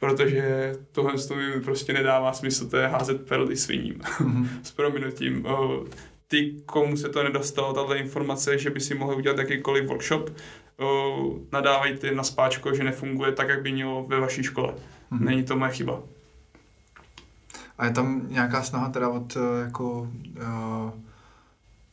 [0.00, 3.94] Protože tohle mi prostě nedává smysl, to je házet perly sviním.
[3.94, 4.48] Mm-hmm.
[4.62, 5.46] S prominutím
[6.28, 10.30] ty, komu se to nedostalo, tato informace, že by si mohl udělat jakýkoliv workshop,
[10.78, 14.74] uh, nadávejte na spáčko, že nefunguje tak, jak by mělo ve vaší škole.
[15.12, 15.24] Mm-hmm.
[15.24, 16.02] Není to moje chyba.
[17.78, 20.90] A je tam nějaká snaha teda od uh, jako uh,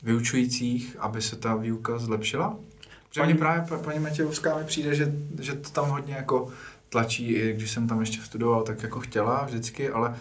[0.02, 2.58] vyučujících, aby se ta výuka zlepšila?
[3.08, 6.52] Protože paní, právě paní Matějovská mi přijde, že, že to tam hodně jako
[6.88, 10.16] tlačí, i když jsem tam ještě studoval, tak jako chtěla vždycky, ale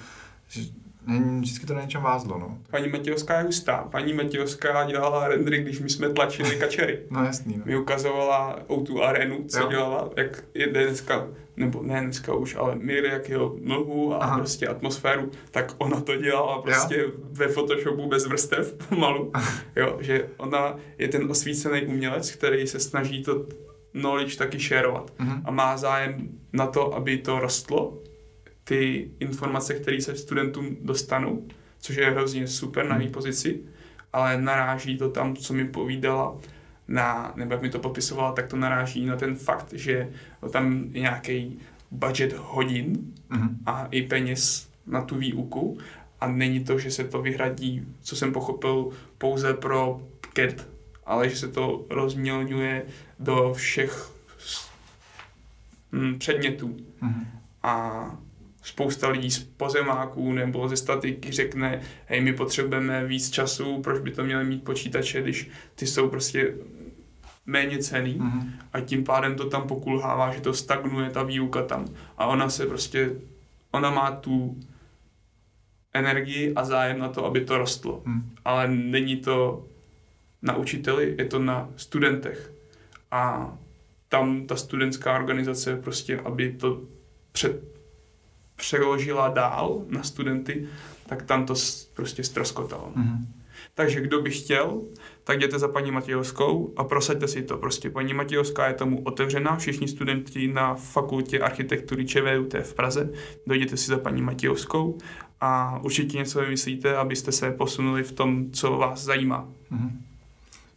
[1.39, 2.57] vždycky to na něčem vázlo, no.
[2.71, 3.87] Paní Matějovská je hustá.
[3.91, 6.99] Paní Matějovská dělala rendry, když my jsme tlačili kačery.
[7.09, 7.63] no jasný, no.
[7.65, 9.69] Mi ukazovala o arenu, co jo.
[9.69, 11.27] dělala, jak je dneska,
[11.57, 14.37] nebo ne dneska už, ale míry, jak jeho mlhu a Aha.
[14.37, 17.11] prostě atmosféru, tak ona to dělala prostě jo.
[17.31, 19.31] ve Photoshopu bez vrstev pomalu.
[19.75, 23.45] jo, že ona je ten osvícený umělec, který se snaží to
[23.91, 25.41] knowledge taky šerovat uh-huh.
[25.45, 27.97] a má zájem na to, aby to rostlo
[28.65, 31.47] ty informace, které se studentům dostanou,
[31.79, 33.59] což je hrozně super na její pozici,
[34.13, 36.37] ale naráží to tam, co mi povídala,
[36.87, 40.09] na, nebo jak mi to popisovala, tak to naráží na ten fakt, že
[40.51, 41.59] tam je nějaký
[41.91, 43.49] budget hodin mm-hmm.
[43.65, 45.77] a i peněz na tu výuku
[46.21, 50.01] a není to, že se to vyhradí, co jsem pochopil, pouze pro
[50.33, 50.67] CAT,
[51.05, 52.85] ale že se to rozmělňuje
[53.19, 54.11] do všech
[56.17, 56.77] předmětů.
[57.01, 57.25] Mm-hmm.
[57.63, 58.17] A
[58.65, 64.11] spousta lidí z pozemáků nebo ze statiky řekne, hej, my potřebujeme víc času, proč by
[64.11, 66.53] to měly mít počítače, když ty jsou prostě
[67.45, 68.49] méně cený mm-hmm.
[68.73, 71.85] a tím pádem to tam pokulhává, že to stagnuje ta výuka tam
[72.17, 73.11] a ona se prostě,
[73.71, 74.57] ona má tu
[75.93, 78.01] energii a zájem na to, aby to rostlo.
[78.05, 78.35] Hmm.
[78.45, 79.65] Ale není to
[80.41, 82.53] na učiteli, je to na studentech.
[83.11, 83.53] A
[84.09, 86.81] tam ta studentská organizace prostě, aby to
[87.31, 87.74] před,
[88.55, 90.67] přeložila dál na studenty,
[91.07, 91.53] tak tam to
[91.93, 92.91] prostě ztroskotalo.
[92.95, 93.27] Mhm.
[93.75, 94.81] Takže kdo by chtěl,
[95.23, 97.57] tak jděte za paní Matějovskou a prosaďte si to.
[97.57, 103.09] Prostě paní Matějovská je tomu otevřená, všichni studenti na fakultě architektury ČVUT v Praze,
[103.47, 104.97] dojděte si za paní Matějovskou
[105.41, 109.47] a určitě něco vymyslíte, abyste se posunuli v tom, co vás zajímá.
[109.69, 110.01] Mhm.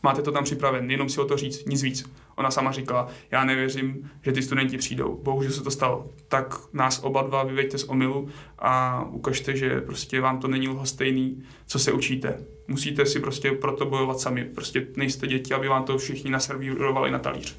[0.03, 2.11] Máte to tam připraven, jenom si o to říct, nic víc.
[2.39, 5.21] Ona sama říkala, já nevěřím, že ty studenti přijdou.
[5.23, 6.11] Bohužel se to stalo.
[6.29, 8.29] Tak nás oba dva vyveďte z omylu
[8.59, 12.41] a ukažte, že prostě vám to není lhostejný, co se učíte.
[12.69, 14.45] Musíte si prostě proto bojovat sami.
[14.45, 17.57] Prostě nejste děti, aby vám to všichni naservírovali na talíř.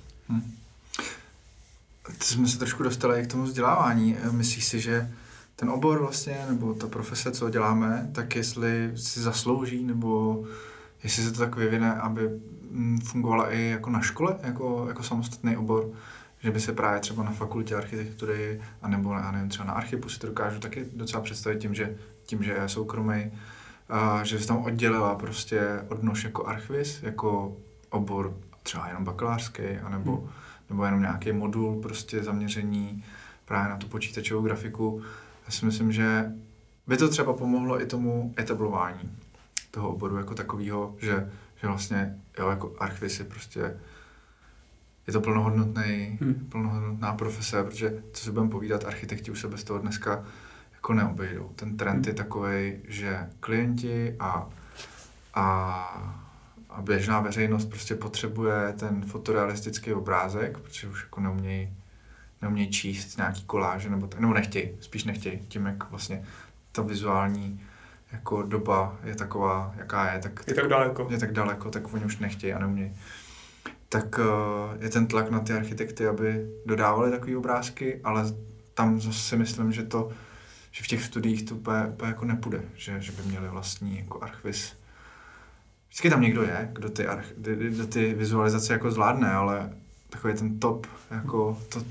[2.08, 4.18] Teď jsme se trošku dostali k tomu vzdělávání.
[4.32, 5.12] Myslíš si, že
[5.56, 10.44] ten obor vlastně, nebo ta profese, co děláme, tak jestli si zaslouží, nebo
[11.04, 12.22] jestli se to tak vyvine, aby
[13.04, 15.90] fungovala i jako na škole, jako, jako samostatný obor,
[16.44, 20.20] že by se právě třeba na fakultě architektury, anebo já nevím, třeba na archipu si
[20.20, 23.32] to dokážu taky docela představit tím, že, tím, že je soukromý,
[23.90, 27.58] a že se tam oddělila prostě odnož jako archvis, jako
[27.90, 28.34] obor
[28.64, 30.30] třeba jenom bakalářský, anebo, Hmm.
[30.70, 33.04] nebo jenom nějaký modul prostě zaměření
[33.46, 35.02] právě na tu počítačovou grafiku.
[35.46, 36.32] Já si myslím, že
[36.88, 39.18] by to třeba pomohlo i tomu etablování
[39.72, 41.30] toho oboru jako takového, že,
[41.62, 43.78] že vlastně jo, jako archvis je prostě
[45.08, 46.48] je to plnohodnotný, Hmm.
[46.50, 50.26] plnohodnotná profese, protože co si budeme povídat, architekti už se bez toho dneska
[50.74, 51.52] jako neobejdou.
[51.56, 54.50] Ten trend je takový, že klienti a,
[55.34, 55.44] a,
[56.70, 61.74] a běžná veřejnost prostě potřebuje ten fotorealistický obrázek, protože už jako neumějí
[62.42, 66.26] neumějí číst nějaký koláže, nebo, tak, nebo nechtějí, spíš nechtějí, tím jak vlastně
[66.72, 67.62] ta vizuální
[68.12, 71.08] jako doba je taková, jaká je, tak, Je tak daleko.
[71.12, 72.98] je tak daleko, tak oni už nechtějí a neumějí.
[73.90, 78.24] Tak uh, je ten tlak na ty architekty, aby dodávali takové obrázky, ale
[78.74, 80.10] tam zase si myslím, že to,
[80.72, 84.24] že v těch studiích to úplně, úplně jako nepůjde, že, že by měli vlastní jako
[84.24, 84.74] archvis.
[85.88, 89.74] Vždycky tam někdo je, kdo ty, arch, kdo, ty vizualizace jako zvládne, ale
[90.10, 91.84] takový ten top, jako to,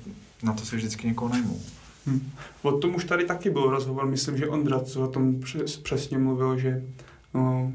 [0.43, 1.61] na to se vždycky někoho najmou.
[2.09, 2.31] Hm.
[2.63, 6.19] O tom už tady taky byl rozhovor, myslím, že Ondra co o tom přes, přesně
[6.19, 6.83] mluvil, že
[7.35, 7.73] no,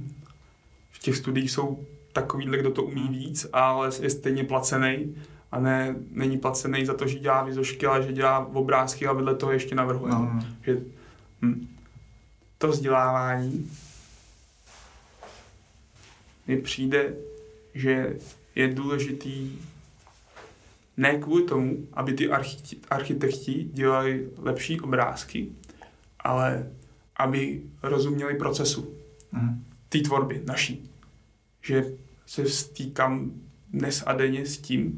[0.92, 5.16] v těch studiích jsou takovýhle, kdo to umí víc, ale je stejně placený
[5.52, 9.36] a ne, není placený za to, že dělá vizošky, ale že dělá obrázky a vedle
[9.36, 10.12] toho ještě navrhuje.
[10.12, 10.40] No, no.
[10.64, 10.78] Že,
[11.42, 11.68] hm,
[12.58, 13.72] to vzdělávání
[16.48, 17.14] mi přijde,
[17.74, 18.16] že
[18.56, 19.60] je důležitý
[20.98, 25.48] ne kvůli tomu, aby ty archi- architekti dělali lepší obrázky,
[26.20, 26.70] ale
[27.16, 28.94] aby rozuměli procesu
[29.32, 29.64] Mhm.
[29.90, 30.90] té tvorby naší.
[31.62, 31.86] Že
[32.26, 33.32] se stýkám
[33.70, 34.98] dnes a denně s tím,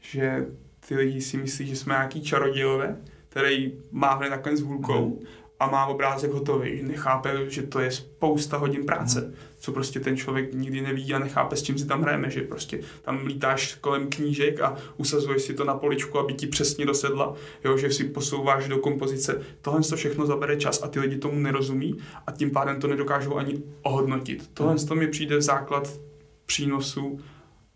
[0.00, 0.46] že
[0.88, 2.96] ty lidi si myslí, že jsme nějaký čarodějové,
[3.28, 5.22] který mávne nakonec hůlkou
[5.60, 6.82] a má obrázek hotový.
[6.82, 11.56] Nechápe, že to je spousta hodin práce, co prostě ten člověk nikdy neví a nechápe,
[11.56, 15.64] s čím si tam hrajeme, že prostě tam lítáš kolem knížek a usazuješ si to
[15.64, 17.34] na poličku, aby ti přesně dosedla,
[17.64, 19.42] jo, že si posouváš do kompozice.
[19.60, 21.96] Tohle to všechno zabere čas a ty lidi tomu nerozumí
[22.26, 24.50] a tím pádem to nedokážou ani ohodnotit.
[24.54, 26.00] Tohle to mi přijde základ
[26.46, 27.20] přínosu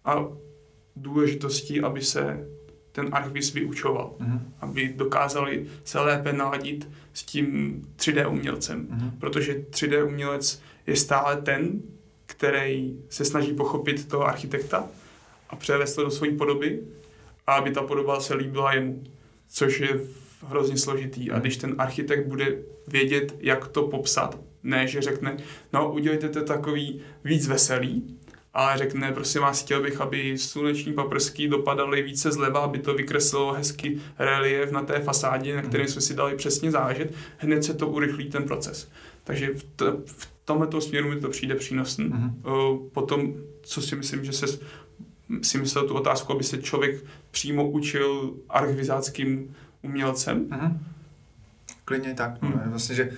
[0.04, 0.26] a
[0.96, 2.46] důležitosti, aby se
[2.92, 4.52] ten archvis vyučoval, Mhm.
[4.60, 8.86] aby dokázali se lépe naladit s tím 3D umělcem.
[8.90, 9.10] Mhm.
[9.18, 11.82] Protože 3D umělec je stále ten,
[12.26, 14.84] který se snaží pochopit toho architekta
[15.50, 16.80] a převést to do své podoby
[17.46, 19.02] a aby ta podoba se líbila jemu,
[19.48, 20.00] což je
[20.46, 21.30] hrozně složitý.
[21.30, 22.58] A když ten architekt bude
[22.88, 25.36] vědět, jak to popsat, ne, že řekne,
[25.72, 28.16] no udělejte to takový víc veselý,
[28.54, 33.52] ale řekne, prosím vás, chtěl bych, aby sluneční paprsky dopadaly více zleva, aby to vykreslilo
[33.52, 37.88] hezky relief na té fasádě, na kterém jsme si dali přesně záležet, hned se to
[37.88, 38.88] urychlí ten proces.
[39.24, 42.04] Takže v, t- v tomto směru mi to přijde přínosný.
[42.04, 42.40] Mhm.
[42.42, 44.46] O, Potom, co si myslím, že se
[45.42, 50.46] si myslel tu otázku, aby se člověk přímo učil archvizáckým umělcem.
[50.50, 50.78] Mhm.
[51.84, 52.42] Klidně tak.
[52.42, 52.70] No, Hmm.
[52.70, 53.10] Vlastně, že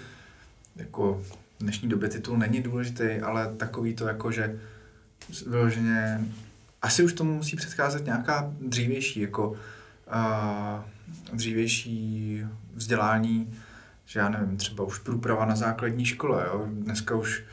[0.76, 4.60] jako v dnešní době titul není důležitý, ale takový to jako, že
[5.47, 6.20] vyloženě
[6.82, 9.57] asi už tomu musí předcházet nějaká dřívější, jako uh,
[11.32, 12.44] dřívější
[12.74, 13.59] vzdělání,
[14.07, 16.66] že já nevím, třeba už průprava na základní škole, jo?
[16.70, 17.44] dneska už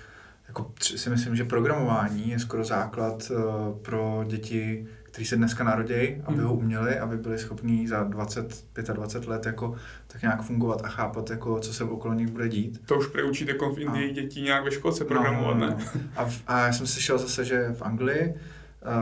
[0.47, 4.87] jako si myslím, že programování je skoro základ uh, pro děti,
[5.19, 6.45] který se dneska narodějí, aby Mhm.
[6.45, 9.75] ho uměli, aby byli schopní za 20, 25 let jako
[10.07, 12.81] tak nějak fungovat a chápat, jako, co se okolo nich bude dít.
[12.85, 15.75] To už preučit jako v Indii A- děti nějak ve školce programovat, No, no, ne?
[15.95, 16.01] no.
[16.15, 18.33] A, v, a já jsem slyšel zase, že v Anglii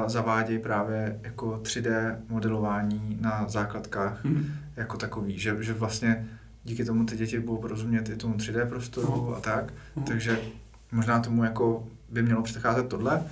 [0.02, 4.46] uh, zavádějí právě jako 3D modelování na základkách Hm.
[4.76, 6.28] jako takový, že, že vlastně
[6.64, 10.06] díky tomu ty děti budou porozumět i tomu 3D prostoru a tak, Mhm.
[10.06, 10.40] takže
[10.92, 13.24] možná tomu jako by mělo předcházet tohle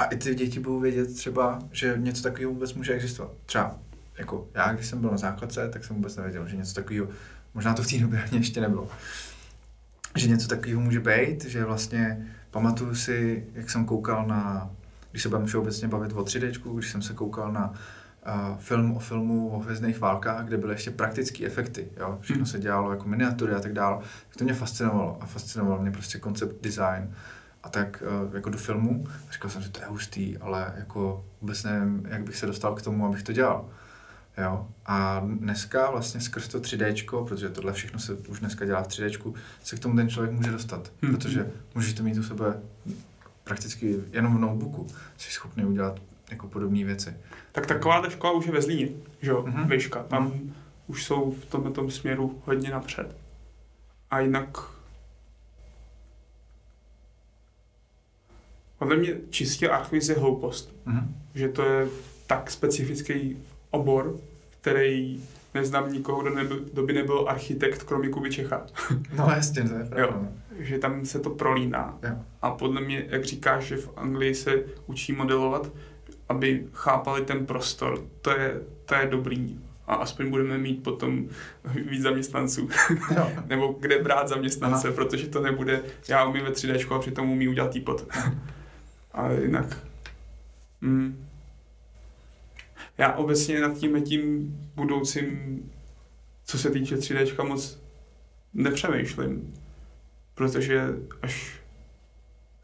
[0.00, 3.30] a i ty děti budou vědět třeba, že něco takového vůbec může existovat.
[3.46, 3.78] Třeba
[4.18, 7.08] jako já, když jsem byl na základce, tak jsem vůbec nevěděl, že něco takového,
[7.54, 8.88] možná to v té době ani ještě nebylo,
[10.16, 14.70] že něco takového může být, že vlastně pamatuju si, jak jsem koukal na,
[15.10, 18.98] když se budeme všeobecně bavit o 3D, když jsem se koukal na uh, film o
[18.98, 22.18] filmu o hvězdných válkách, kde byly ještě praktické efekty, jo?
[22.20, 22.46] všechno Hmm.
[22.46, 26.18] se dělalo jako miniatury a tak dále, tak to mě fascinovalo a fascinoval mě prostě
[26.18, 27.14] koncept design
[27.62, 29.04] a tak uh, jako do filmu.
[29.28, 32.74] A říkal jsem, že to je hustý, ale jako vůbec nevím, jak bych se dostal
[32.74, 33.68] k tomu, abych to dělal.
[34.38, 34.68] Jo?
[34.86, 39.34] A dneska vlastně skrz to 3D, protože tohle všechno se už dneska dělá v 3D,
[39.64, 40.92] se k tomu ten člověk může dostat.
[41.02, 41.16] Hmm.
[41.16, 42.60] Protože můžeš to mít u sebe
[43.44, 44.86] prakticky jenom v notebooku.
[45.18, 46.00] Jsi schopný udělat
[46.30, 47.16] jako podobné věci.
[47.52, 48.88] Tak taková ta škola už je ve Zlíně,
[49.22, 49.68] že jo, Mhm.
[49.68, 50.02] Vejška.
[50.02, 50.32] Tam
[50.86, 53.16] už jsou v tomhle tom směru hodně napřed.
[54.10, 54.58] A jinak...
[58.80, 60.76] Podle mě čistě archviz je hloupost.
[60.86, 61.14] Mhm.
[61.34, 61.88] Že to je
[62.26, 63.36] tak specifický
[63.70, 64.16] obor,
[64.60, 65.22] který
[65.54, 68.66] neznám nikoho, kdo, nebyl, kdo by nebyl architekt, kromě Kuby Čecha.
[69.16, 70.04] No jasně, to je pravda.
[70.04, 70.22] Jo.
[70.22, 70.32] no.
[70.58, 71.98] Že tam se to prolíná.
[72.02, 72.16] Jo.
[72.42, 75.70] A podle mě, jak říkáš, že v Anglii se učí modelovat,
[76.28, 79.60] aby chápali ten prostor, to je, to je dobrý.
[79.86, 81.28] A aspoň budeme mít potom
[81.74, 82.68] víc zaměstnanců.
[83.16, 83.30] Jo.
[83.46, 84.94] Nebo kde brát zaměstnance, Aha.
[84.94, 88.06] protože to nebude, já umím ve 3D a přitom umím udělat týpot.
[89.12, 89.78] Ale jinak.
[90.80, 91.26] Mm.
[92.98, 95.58] Já obecně nad tím tím budoucím,
[96.44, 97.78] co se týče 3D, moc
[98.54, 99.54] nepřemýšlím.
[100.34, 100.84] Protože
[101.22, 101.60] až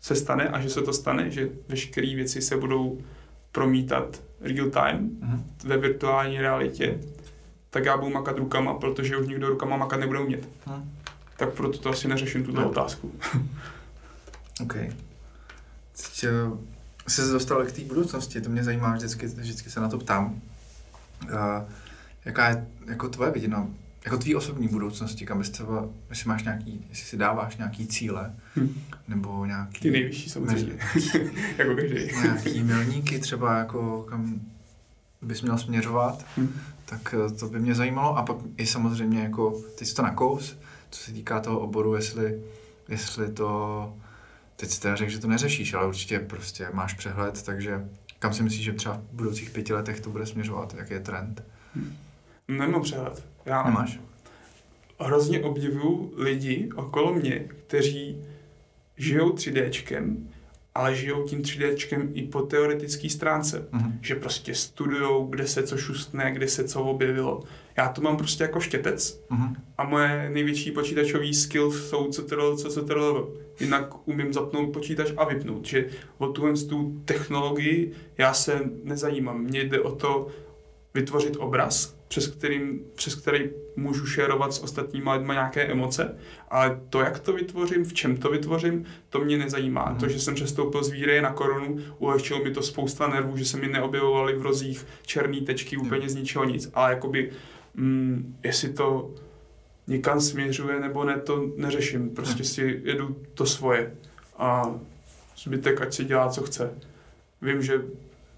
[0.01, 3.01] se stane a že se to stane, že veškeré věci se budou
[3.53, 5.45] promítat real time Mhm.
[5.65, 7.01] ve virtuální realitě,
[7.71, 10.49] tak já budu makat rukama, protože už nikdo rukama makat nebude umět.
[10.67, 10.93] Mhm.
[11.37, 12.71] Tak proto to asi neřeším tuto No.
[12.71, 13.13] otázku.
[14.63, 14.75] OK.
[15.97, 16.27] Teď
[17.09, 20.41] jsi se dostal k té budoucnosti, to mě zajímá, vždycky, vždycky se na to ptám.
[21.25, 21.31] Uh,
[22.25, 23.69] jaká je jako tvoje vidina,
[24.05, 28.35] jako tvý osobní budoucnosti, kam bys třeba, jestli máš nějaký, jestli si dáváš nějaký cíle,
[28.57, 28.75] Hm.
[29.09, 29.81] nebo nějaký...
[29.81, 30.73] Ty nejvyšší samozřejmě.
[31.59, 32.07] jako každý.
[32.23, 34.41] nějaký milníky třeba, jako kam
[35.23, 36.49] bys měl směřovat, Hm.
[36.85, 38.17] tak eh, to by mě zajímalo.
[38.19, 40.59] A pak i samozřejmě, jako, teď jsi to nakous,
[40.91, 42.43] co se týká toho oboru, jestli,
[42.89, 43.95] jestli to,
[44.57, 47.89] teď jsi teda řekl, že to neřešíš, ale určitě prostě máš přehled, takže
[48.19, 51.43] kam si myslíš, že třeba v budoucích pěti letech to bude směřovat, jaký je trend?
[52.49, 53.25] Nemám přehled.
[53.47, 54.01] Já Nemáš?
[55.01, 58.25] hrozně obdivuju lidi okolo mě, kteří
[58.97, 60.17] žijou 3Dčkem,
[60.75, 63.69] ale žijou tím 3Dčkem i po teoretické stránce.
[63.73, 63.99] Mhm.
[64.03, 67.43] Že prostě studujou, kde se co šustne, kde se co objevilo.
[67.77, 69.57] Já to mám prostě jako štětec Mhm.
[69.79, 73.35] a moje největší počítačový skill jsou CTRL, co CTRL.
[73.61, 75.65] Jinak umím zapnout počítač a vypnout.
[75.67, 75.87] Že
[76.19, 79.43] o tuhle tu technologii já se nezajímám.
[79.43, 80.29] Mně jde o to
[80.95, 86.19] vytvořit obraz, přes, kterým, přes který můžu šerovat s ostatníma lidma nějaké emoce,
[86.49, 89.85] ale to, jak to vytvořím, v čem to vytvořím, to mě nezajímá.
[89.85, 89.99] Mhm.
[89.99, 93.57] To, že jsem přestoupil z výreje na korunu, ulehčilo mi to spousta nervů, že se
[93.57, 97.31] mi neobjevovaly v rozích černé tečky úplně z ničeho nic, ale jakoby,
[97.75, 99.11] mm, jestli to
[99.87, 102.11] někam směřuje nebo ne, to neřeším.
[102.11, 103.95] Prostě si jedu to svoje
[104.39, 104.75] a
[105.37, 106.71] zbytek ať si dělá, co chce.
[107.43, 107.83] Vím, že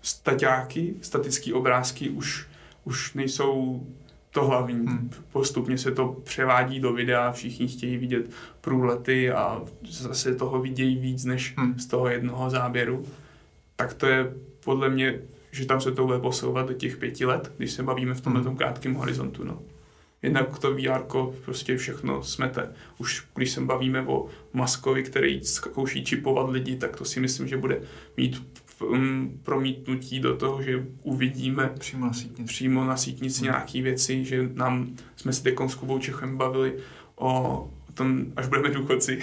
[0.03, 2.47] staťáky, statické obrázky už,
[2.85, 3.87] už nejsou
[4.31, 4.87] to hlavní.
[4.87, 5.11] Hmm.
[5.33, 8.31] Postupně se to převádí do videa, všichni chtějí vidět
[8.61, 11.79] průlety a zase toho vidějí víc než Hmm.
[11.79, 13.07] z toho jednoho záběru.
[13.77, 14.33] Tak to je
[14.65, 15.21] podle mě,
[15.51, 18.43] že tam se to bude posouvat do těch pěti let, když se bavíme v tomhle
[18.43, 18.57] Hmm.
[18.57, 19.45] krátkém horizontu.
[19.45, 19.59] No.
[20.23, 21.03] Jednak to VR
[21.45, 22.73] prostě všechno smete.
[22.99, 27.57] Už když se bavíme o Maskovi, který zkouší čipovat lidi, tak to si myslím, že
[27.57, 27.81] bude
[28.17, 28.43] mít
[28.81, 32.45] um, promítnutí do toho, že uvidíme Přímo na sítnici.
[32.55, 33.51] přímo na sítnici Hmm.
[33.51, 36.75] nějaké věci, že nám, jsme si teď s Kubou Čechem bavili
[37.17, 39.19] o tom, až budeme důchodci,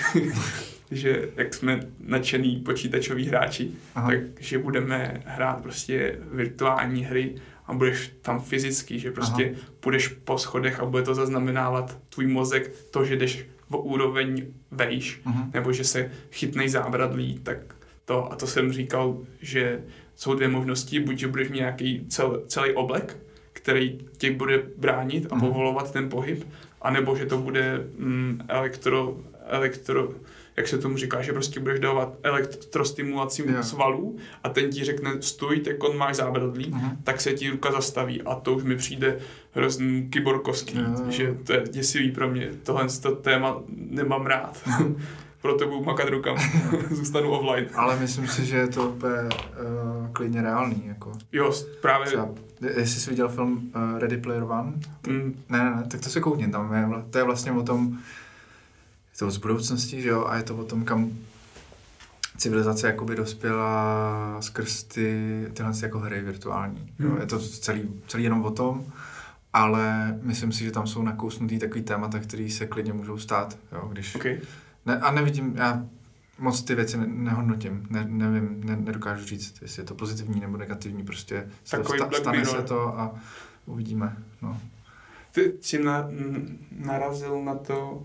[0.91, 4.11] že jak jsme nadšený počítačoví hráči, Aha.
[4.33, 7.35] takže budeme hrát prostě virtuální hry
[7.67, 9.61] a budeš tam fyzicky, že prostě Aha.
[9.79, 15.21] půjdeš po schodech a bude to zaznamenávat tvůj mozek, to, že jdeš o úroveň vejš,
[15.25, 15.51] Mhm.
[15.53, 17.57] nebo že se chytnej zábradlí, tak
[18.05, 19.81] to, a to jsem říkal, že
[20.15, 23.17] jsou dvě možnosti, buď že budeš mít nějaký cel, celý oblek,
[23.53, 26.47] který tě bude bránit a povolovat ten pohyb,
[26.81, 29.17] anebo že to bude mm, elektro,
[29.47, 30.09] elektro,
[30.57, 33.63] jak se tomu říká, že prostě budeš dávat elektrostimulaci Jo.
[33.63, 36.97] svalů a ten ti řekne stůj, tak on máš zábradlí, Mhm.
[37.03, 39.17] tak se ti ruka zastaví a to už mi přijde
[39.51, 41.11] hrozný kyborkovský, jo.
[41.11, 42.49] že to je děsivý pro mě.
[42.63, 44.61] Tohle to téma nemám rád.
[44.67, 44.95] Mhm.
[45.41, 46.41] Proto budu makat rukama.
[46.91, 47.67] Zůstanu offline.
[47.75, 50.83] Ale myslím si, že je to úplně uh, klidně reálný.
[50.85, 51.11] Jako.
[51.31, 52.07] Jo, právě...
[52.07, 52.29] Třeba,
[52.77, 54.73] jestli jsi viděl film uh, Ready Player One,
[55.07, 57.97] Mm, ne, ne, ne, tak to se koukni, tam je, to je vlastně o tom,
[59.15, 61.11] je to z budoucnosti, že jo, a je to o tom, kam
[62.37, 66.93] civilizace jakoby dospěla skrz ty, tyhle jako hry virtuální.
[66.99, 67.09] Jo.
[67.09, 67.19] Hmm.
[67.19, 68.85] Je to celý, celý jenom o tom,
[69.53, 73.87] ale myslím si, že tam jsou nakousnutý takový témata, které se klidně můžou stát, jo,
[73.91, 74.15] když...
[74.15, 74.39] okay.
[74.85, 75.85] Ne, a nevidím, já
[76.39, 80.57] moc ty věci ne, nehodnotím, ne, nevím, ne, nedokážu říct, jestli je to pozitivní nebo
[80.57, 82.55] negativní, prostě se Black stane Mirror.
[82.55, 83.15] se to a
[83.65, 84.61] uvidíme, no.
[85.31, 86.09] Ty jsi na,
[86.71, 88.03] narazil na to...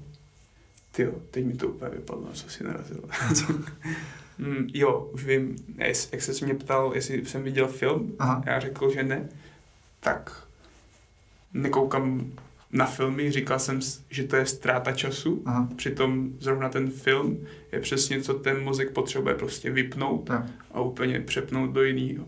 [0.92, 3.02] Ty teď mi to úplně vypadlo, co jsi narazil.
[4.38, 5.56] mm, jo, už vím,
[6.12, 9.28] jak se mě ptal, jestli jsem viděl film, Aha, já řekl, že ne,
[10.00, 10.46] tak
[11.54, 12.32] nekoukám
[12.72, 13.80] na filmy, říkal jsem,
[14.10, 17.38] že to je ztráta času, aha, přitom zrovna ten film
[17.72, 20.42] je přesně, co ten mozek potřebuje prostě vypnout jo,
[20.74, 22.26] a úplně přepnout do jiného,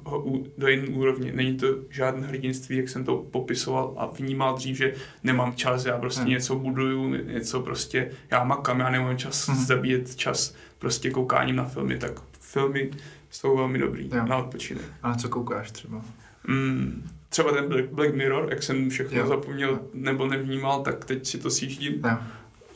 [0.58, 1.32] do jiné úrovně.
[1.32, 5.98] Není to žádné hrdinství, jak jsem to popisoval a vnímal dřív, že nemám čas, já
[5.98, 6.30] prostě Hmm.
[6.30, 9.64] něco buduju, něco prostě, já makám, já nemám čas Hmm.
[9.64, 12.90] zabíjet čas prostě koukáním na filmy, tak filmy
[13.30, 14.24] jsou velmi dobrý Jo.
[14.26, 14.82] na odpočinek.
[15.02, 16.02] a na co koukáš třeba?
[16.48, 19.26] Mm, třeba ten Black, Black Mirror, jak jsem všechno Jo.
[19.26, 22.02] zapomněl nebo nevnímal, tak teď si to sjíždím.
[22.04, 22.16] Jo,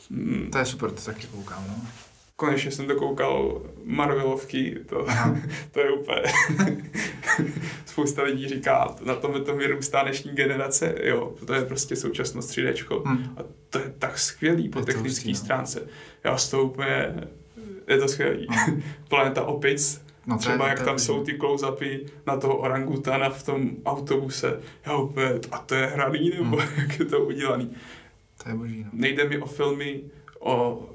[0.09, 1.75] Mm, to je super, to taky koukám, no.
[2.35, 5.05] konečně jsem to koukal Marvelovky, to,
[5.71, 6.21] to je úplně...
[7.85, 12.49] Spousta lidí říká, na tom je to vyrůstá dnešní generace, jo, to je prostě současnost
[12.49, 13.01] 3D.
[13.07, 13.33] Hm.
[13.37, 15.35] A to je tak skvělý po Je technické no.
[15.35, 15.87] stránce.
[16.23, 17.13] Já z toho úplně...
[17.87, 18.47] Je to skvělý.
[18.49, 18.81] No.
[19.09, 21.05] Planeta opic, No, to je- Třeba jak je tam boží.
[21.05, 24.59] jsou ty close-upy na toho orangutana v tom autobuse.
[24.85, 26.67] Já úplně, a to je hraný, nebo Hmm.
[26.77, 27.71] jak je to udělaný.
[28.43, 28.89] To je boží, no.
[28.93, 30.01] Nejde mi o filmy,
[30.39, 30.85] o,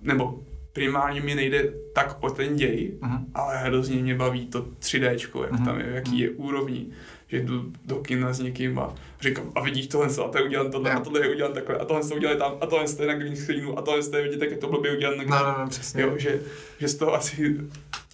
[0.00, 0.40] nebo
[0.72, 3.26] primárně mi nejde tak o ten děj, Mhm.
[3.34, 5.64] ale hrozně mě baví to 3D, jak Mhm.
[5.64, 6.86] tam je, jaký je úrovni.
[7.30, 10.70] Že jdu do kina s někým a říkám, a vidíš tohle, a to je udělan
[10.70, 10.96] tohle, Jo.
[10.96, 13.36] a tohle je udělan takhle, a tohle se udělali tam, a tohle je na green
[13.36, 15.68] screenu, a tohle je vidíte, jak je to blbě udělan na green No, no, no,
[15.68, 16.02] přesně.
[16.02, 16.40] Jo, že,
[16.78, 17.56] že z toho asi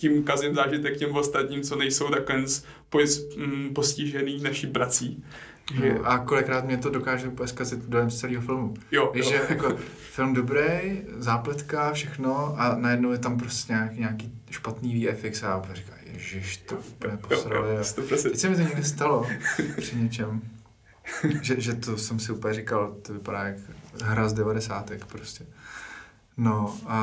[0.05, 2.45] tím kazím zážitek těm ostatním, co nejsou takhle
[3.37, 5.25] mm, postižený naší prací.
[5.75, 8.75] Že, No, a kolikrát mě to dokáže úplně zkazit dojem z celého filmu.
[8.91, 9.31] jo, Víš, jo.
[9.31, 9.77] že jako
[10.13, 15.75] film dobrý, zápletka, všechno a najednou je tam prostě nějaký, nějaký špatný VFX a já
[15.75, 17.77] říkám, ježiš, to úplně posrali.
[17.79, 18.23] 100%.
[18.23, 19.27] Teď se mi to někdy stalo
[19.77, 20.41] při něčem.
[21.43, 23.57] Že, že to jsem si úplně říkal, to vypadá jak
[24.03, 25.47] hra z devadesátek prostě.
[26.37, 26.97] No a,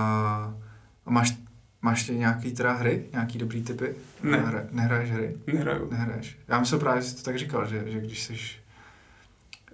[1.06, 1.34] a máš,
[1.81, 3.95] máš ty nějaký teda hry, nějaký dobrý typy?
[4.23, 4.31] Ne.
[4.31, 5.35] Nehra, nehraješ hry?
[5.47, 5.87] Nehraju.
[5.91, 6.37] Nehraješ.
[6.47, 8.33] Já myslím právě, že jsi to tak říkal, že, že když jsi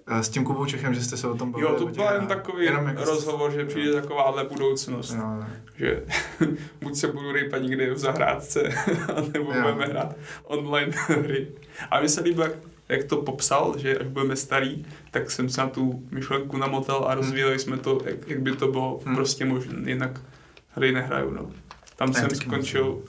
[0.07, 1.71] eh, s tím Kubou Čechem, že jste se o tom bavili.
[1.71, 5.13] Jo, to byl jen takový Jenom jako- rozhovor, že přijde takováhle budoucnost.
[5.13, 5.43] Jo.
[5.75, 6.03] Že
[6.81, 8.63] buď se budu rejpat někde v zahrádce,
[9.33, 9.61] nebo Jo.
[9.61, 11.47] budeme hrát online hry.
[11.91, 12.51] A mi se líbí, jak,
[12.89, 17.15] jak to popsal, že až budeme starý, tak jsem se na tu myšlenku namotal a
[17.15, 19.15] rozvíjeli jsme to, jak, jak by to bylo Hmm.
[19.15, 19.89] prostě možné.
[19.91, 20.21] Jinak
[20.69, 21.51] hry nehraju, no.
[21.97, 23.01] Tam Ne, jsem skončil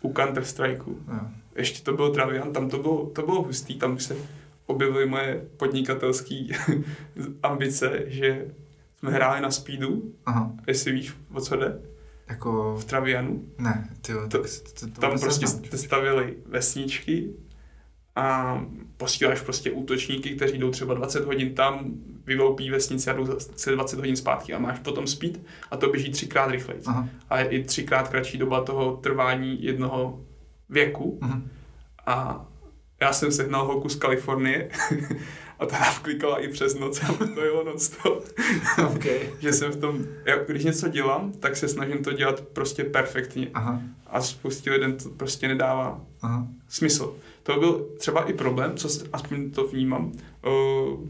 [0.00, 0.98] u Counter Strikeu.
[1.08, 1.20] jo.
[1.56, 4.16] Ještě to byl Travian, tam to bylo, to bylo hustý, tam se
[4.66, 6.44] objevily moje podnikatelské
[7.42, 8.46] ambice, že
[8.98, 11.80] jsme hráli na speedu, Aha, jestli víš, o co jde,
[12.28, 13.44] jako, v Travianu.
[13.58, 14.38] ne, ty To- to,
[14.94, 17.30] to Tam prostě jste stavili vesničky
[18.16, 18.60] a
[18.96, 21.84] posíláš prostě útočníky, kteří jdou třeba 20 hodin tam,
[22.26, 25.40] vyloupí vesnici a jdou zase 20 hodin zpátky a máš potom speed
[25.70, 26.80] a to běží třikrát rychleji.
[26.86, 30.20] Aha, A je i třikrát kratší doba toho trvání jednoho
[30.68, 31.50] věku mhm.
[32.06, 32.46] a
[33.00, 34.70] já jsem sehnal holku z Kalifornie
[35.58, 38.24] a ta nám klikala i přes noc a to jelo non stop.
[38.96, 39.20] okay.
[39.38, 43.50] že jsem v tom, já, když něco dělám, tak se snažím to dělat prostě perfektně
[43.54, 47.14] Aha, a spoustě lidem to prostě nedává aha, smysl.
[47.42, 50.12] To byl třeba i problém, co aspoň to vnímám,
[50.46, 51.08] uh,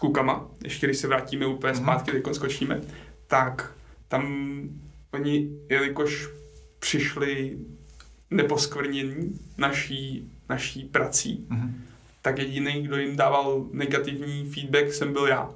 [0.00, 1.82] klukama, ještě když se vrátíme úplně Mhm.
[1.82, 2.80] zpátky, teď skočíme,
[3.26, 3.74] tak
[4.08, 4.24] tam
[5.12, 6.28] oni, jelikož
[6.78, 7.58] přišli
[8.30, 11.84] neposkvrnění naší, naší prací, mhm.
[12.22, 15.50] tak jediný, kdo jim dával negativní feedback, jsem byl já.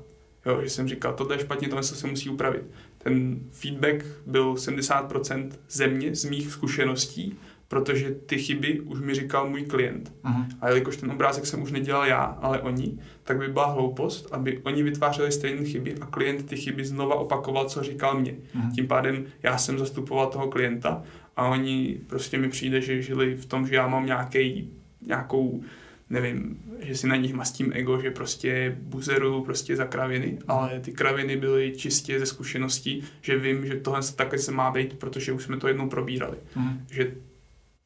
[0.46, 2.62] Jo, že jsem říkal, tohle je špatně, tohle se musí upravit.
[2.98, 7.38] ten feedback byl 70% ze mě, z mých zkušeností,
[7.69, 10.12] protože ty chyby už mi říkal můj klient.
[10.24, 10.47] Mhm.
[10.61, 14.59] A jelikož ten obrázek jsem už nedělal já, ale oni, tak by byla hloupost, aby
[14.59, 18.35] oni vytvářeli stejné chyby a klient ty chyby znova opakoval, co říkal mě.
[18.55, 18.73] Mhm.
[18.73, 21.03] Tím pádem já jsem zastupoval toho klienta
[21.36, 24.70] a oni prostě mi přijde, že žili v tom, že já mám nějaký,
[25.07, 25.62] nějakou,
[26.11, 30.93] nevím, že si na nich mastím ego, že prostě buzeru prostě za kraviny, ale ty
[30.93, 35.43] kraviny byly čistě ze zkušeností, že vím, že tohle takhle se má být, protože už
[35.43, 36.36] jsme to jednou probírali.
[36.57, 36.86] Mhm.
[36.91, 37.15] Že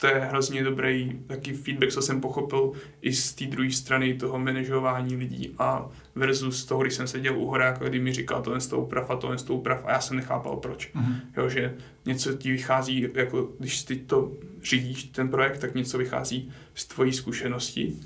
[0.01, 2.73] to je hrozně dobrý taký feedback, co jsem pochopil
[3.03, 7.47] i z té druhé strany toho manažování lidí a versus toho, když jsem seděl u
[7.47, 10.01] horáka, kdy mi říkal tohle z toho uprav a tohle z toho uprav a já
[10.01, 10.93] jsem nechápal proč.
[10.95, 11.21] Mhm.
[11.37, 11.75] Jo, že
[12.07, 17.13] něco ti vychází, jako když ty to řídíš, ten projekt, tak něco vychází z tvojí
[17.13, 17.97] zkušenosti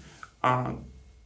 [0.42, 0.76] a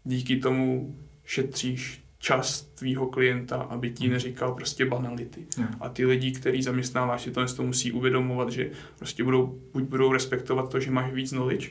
[0.04, 5.46] díky tomu šetříš čas tvýho klienta, aby ti neříkal prostě banality.
[5.58, 5.64] Jo.
[5.80, 10.12] A ty lidi, který zaměstnáváš, si tohle to musí uvědomovat, že prostě budou, buď budou
[10.12, 11.70] respektovat to, že máš víc knowledge,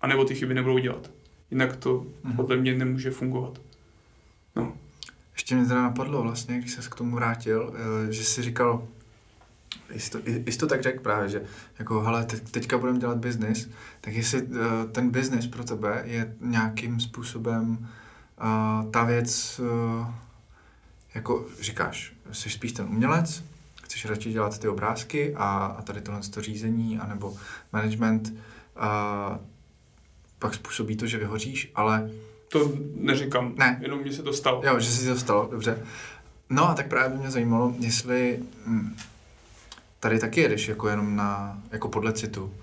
[0.00, 1.10] anebo ty chyby nebudou dělat.
[1.50, 2.36] Jinak to Mhm.
[2.36, 3.60] podle mě nemůže fungovat.
[4.56, 4.72] No.
[5.32, 7.74] Ještě mě teda napadlo vlastně, když se k tomu vrátil,
[8.08, 8.88] eh, že jsi říkal,
[9.96, 11.42] jsi to, jsi to tak řekl právě, že
[11.78, 13.70] jako, hele, te, teďka budeme dělat biznis,
[14.00, 14.56] tak jestli uh,
[14.92, 17.88] ten biznis pro tebe je nějakým způsobem
[18.40, 20.06] uh, ta věc, uh,
[21.14, 23.44] jako říkáš, jsi spíš ten umělec,
[23.82, 27.36] chceš radši dělat ty obrázky a, a tady tohle to řízení, anebo
[27.72, 29.36] management, uh,
[30.38, 32.10] pak způsobí to, že vyhoříš, ale
[32.52, 33.78] To neříkám, Ne.
[33.82, 34.62] jenom mně se to stalo.
[34.64, 35.78] Jo, že si to stalo, dobře.
[36.50, 38.96] No a tak právě by mě zajímalo, jestli hm,
[40.00, 42.54] tady taky jedeš jako jenom na, jako podle citu,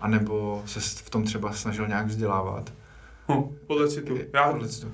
[0.00, 2.72] anebo se v tom třeba snažil nějak vzdělávat.
[3.32, 4.18] Hm, podle citu.
[4.32, 4.92] Já, Podle citu.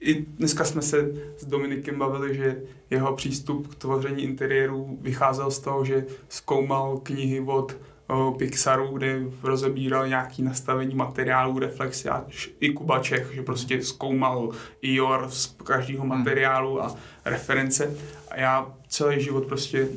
[0.00, 5.58] I dneska jsme se s Dominikem bavili, že jeho přístup k tvoření interiérů vycházel z
[5.58, 12.24] toho, že zkoumal knihy od o, Pixaru, kde rozebíral nějaký nastavení materiálů, reflexy a
[12.60, 14.50] i Kuba Čech, že prostě zkoumal
[14.82, 16.18] IOR z každého Hmm.
[16.18, 16.94] materiálu a
[17.24, 17.96] reference.
[18.28, 19.88] A já celý život prostě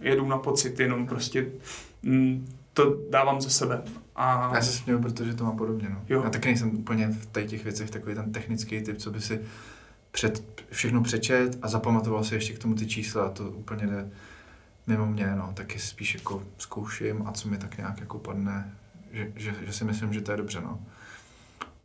[0.00, 1.46] jedu na pocit, jenom prostě
[2.02, 3.82] mm, to dávám ze sebe.
[4.16, 5.88] A Já se směju, protože to mám podobně.
[5.90, 6.02] No.
[6.08, 6.22] Jo.
[6.24, 9.40] Já taky nejsem úplně v těch věcech takový ten technický typ, co by si
[10.10, 14.10] před, všechno přečet a zapamatoval si ještě k tomu ty čísla a to úplně jde
[14.86, 15.50] mimo mě, no.
[15.54, 18.72] Taky spíš jako zkouším a co mi tak nějak jako padne,
[19.12, 20.80] že, že, že si myslím, že to je dobře, no.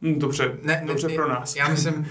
[0.02, 1.56] mm, dobře, Ne, ne, dobře pro nás.
[1.56, 2.08] Já myslím,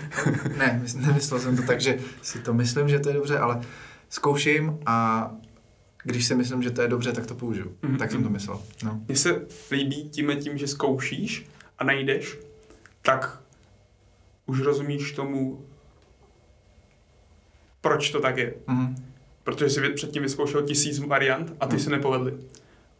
[0.59, 3.61] ne, mys- nemyslel jsem to tak, že si to myslím, že to je dobře, ale
[4.09, 5.31] zkouším a
[6.07, 7.77] když si myslím, že to je dobře, tak to použiju.
[7.83, 7.97] Mhm.
[7.99, 8.63] Tak jsem to myslel.
[8.85, 9.01] No.
[9.09, 11.47] Mně se líbí tím, tím, že zkoušíš
[11.79, 12.39] a najdeš,
[13.03, 13.41] tak
[14.47, 15.65] už rozumíš tomu,
[17.81, 18.55] proč to tak je.
[18.67, 18.97] Mhm.
[19.45, 21.85] Protože jsi předtím vyzkoušel tisíc variant a ty Mhm.
[21.85, 22.35] se nepovedly.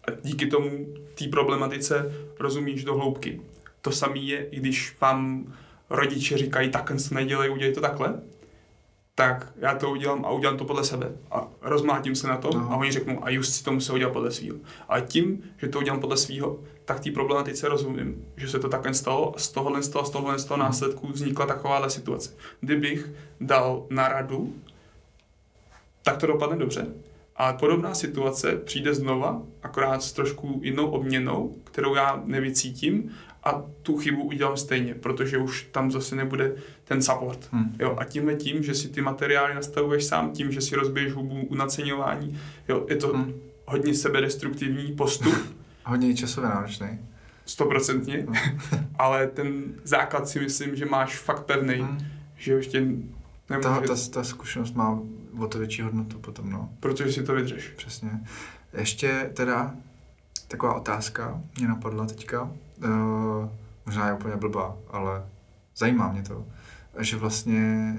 [0.05, 3.41] A díky tomu té problematice rozumíš do hloubky.
[3.81, 5.53] To samé je, i když vám
[5.91, 8.21] rodiče říkají, takhle to nedělej, udělej to takhle,
[9.19, 11.13] tak já to udělám a udělám to podle sebe.
[11.31, 12.73] A rozmlátím se na tom No.
[12.73, 14.57] a oni řeknou, a just si to musel udělat podle svého.
[14.89, 18.95] A tím, že to udělám podle svého, tak té problematice rozumím, že se to takhle
[18.95, 22.31] stalo a z tohohle z toho, z tohohle z toho následku vznikla takováhle situace.
[22.61, 23.11] Kdybych
[23.41, 24.55] dal na radu,
[26.03, 26.87] tak to dopadne dobře.
[27.37, 33.11] Ale podobná situace přijde znova, akorát s trošku jinou obměnou, kterou já nevycítím
[33.47, 36.55] a tu chybu udělám stejně, protože už tam zase nebude
[36.85, 37.49] ten support.
[37.53, 37.77] Hm.
[37.79, 41.41] Jo, a tímhle tím, že si ty materiály nastavuješ sám, tím, že si rozbiješ hubu
[41.47, 43.33] u naceňování, jo, je to Hm.
[43.67, 45.35] hodně sebedestruktivní postup,
[45.85, 46.89] Hodně časově náročný.
[47.47, 48.33] stoprocentně, No.
[48.99, 51.99] ale ten základ si myslím, že máš fakt pevný, Hm.
[52.37, 52.81] že ještě
[53.47, 55.01] Ta, nemůže, ta, ta zkušenost má
[55.39, 56.71] o to větší hodnotu potom, no.
[56.81, 57.69] protože si to vydřeš.
[57.77, 58.11] Přesně.
[58.79, 59.75] Ještě teda
[60.49, 62.53] taková otázka mě napadla teďka.
[62.85, 63.51] Uh,
[63.87, 65.27] možná je úplně blbá, ale
[65.77, 66.47] zajímá mě to,
[66.99, 67.95] že vlastně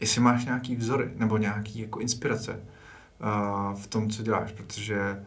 [0.00, 5.24] jestli máš nějaký vzory nebo nějaký jako inspirace uh, v tom, co děláš, protože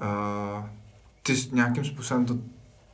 [0.00, 0.64] uh,
[1.22, 2.38] ty nějakým způsobem to,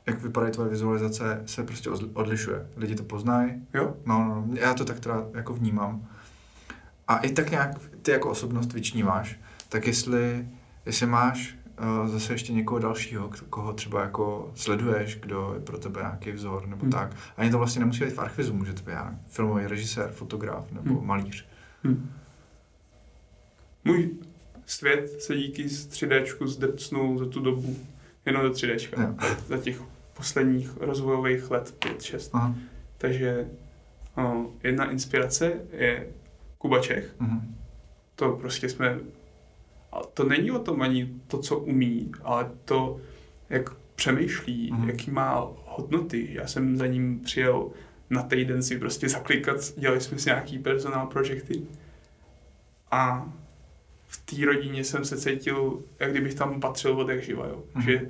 [0.06, 2.66] jak vypadají tvoje vizualizace, se prostě odlišuje.
[2.76, 3.94] Lidi to poznají, Jo?
[4.06, 6.06] No, no, já to tak teda jako vnímám.
[7.08, 7.70] A i tak nějak
[8.02, 10.48] ty jako osobnost vyčníváš, tak jestli,
[10.86, 11.56] jestli máš
[12.06, 16.82] zase ještě někoho dalšího, koho třeba jako sleduješ, kdo je pro tebe nějaký vzor nebo
[16.82, 16.90] Hmm.
[16.92, 17.16] tak.
[17.36, 20.94] Ani to vlastně nemusí být v archivizu, může to být já, filmový režisér, fotograf nebo
[20.94, 21.06] Hmm.
[21.06, 21.46] malíř.
[21.84, 22.10] Hm.
[23.84, 24.10] Můj
[24.66, 27.76] svět se díky 3D zdrcnul za tu dobu
[28.26, 28.88] jenom do 3D.
[29.02, 29.14] Jo.
[29.48, 29.82] Za těch
[30.16, 32.30] posledních rozvojových let 5-6.
[32.32, 32.54] Aha.
[32.98, 33.48] Takže
[34.16, 36.06] o, jedna inspirace je
[36.58, 37.14] Kuba Čech.
[37.20, 37.54] Mhm.
[38.14, 38.98] to prostě jsme,
[39.96, 43.00] a to není o tom ani to, co umí, ale to,
[43.50, 44.88] jak přemýšlí, mm.
[44.88, 46.28] jaký má hodnoty.
[46.32, 47.70] Já jsem za ním přijel
[48.10, 51.62] na týden si prostě zaklikat, dělali jsme si nějaký personál projekty
[52.90, 53.32] a
[54.06, 57.64] v té rodině jsem se cítil, jak kdybych tam patřil od jak živa, jo.
[57.74, 57.82] Mm.
[57.82, 58.08] Že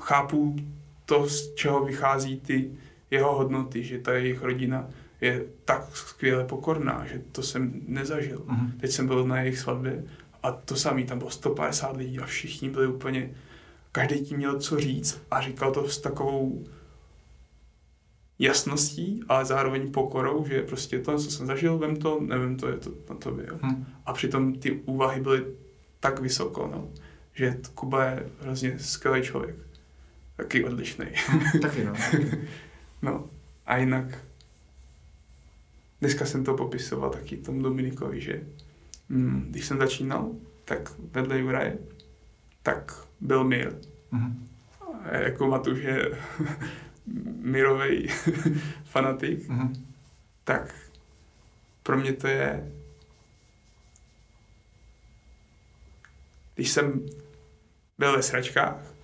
[0.00, 0.56] chápu
[1.04, 2.70] to, z čeho vychází ty
[3.10, 4.88] jeho hodnoty, že ta jejich rodina
[5.20, 8.42] je tak skvěle pokorná, že to jsem nezažil.
[8.46, 8.72] Mm.
[8.80, 10.04] Teď jsem byl na jejich svatbě
[10.46, 13.34] a to samý, tam bylo 150 lidí a všichni byli úplně,
[13.92, 16.64] každý tím měl co říct a říkal to s takovou
[18.38, 22.76] jasností, ale zároveň pokorou, že prostě to, co jsem zažil, vem to, nevím, to je
[22.76, 23.46] to na tobě.
[23.48, 23.58] Jo.
[23.62, 23.86] Hmm.
[24.06, 25.44] A přitom ty úvahy byly
[26.00, 26.88] tak vysoko, no,
[27.34, 29.56] že Kuba je hrozně skvělý člověk.
[30.36, 31.06] Taky odlišný.
[31.26, 31.94] Hmm, taky, no.
[33.02, 33.30] no.
[33.66, 34.24] A jinak,
[36.00, 38.65] dneska jsem to popisoval taky tomu Dominikovi, že hm,
[39.48, 40.30] když jsem začínal,
[40.64, 41.78] tak vedle Juraje,
[42.62, 43.72] tak byl Mir.
[44.10, 44.48] Hmm.
[45.02, 46.10] A jako Matuš je
[47.40, 48.08] mirový
[48.84, 49.84] fanatik, mm-hmm.
[50.44, 50.74] tak
[51.82, 52.72] pro mě to je
[56.56, 57.06] když jsem
[57.98, 58.95] byl ve sračkách,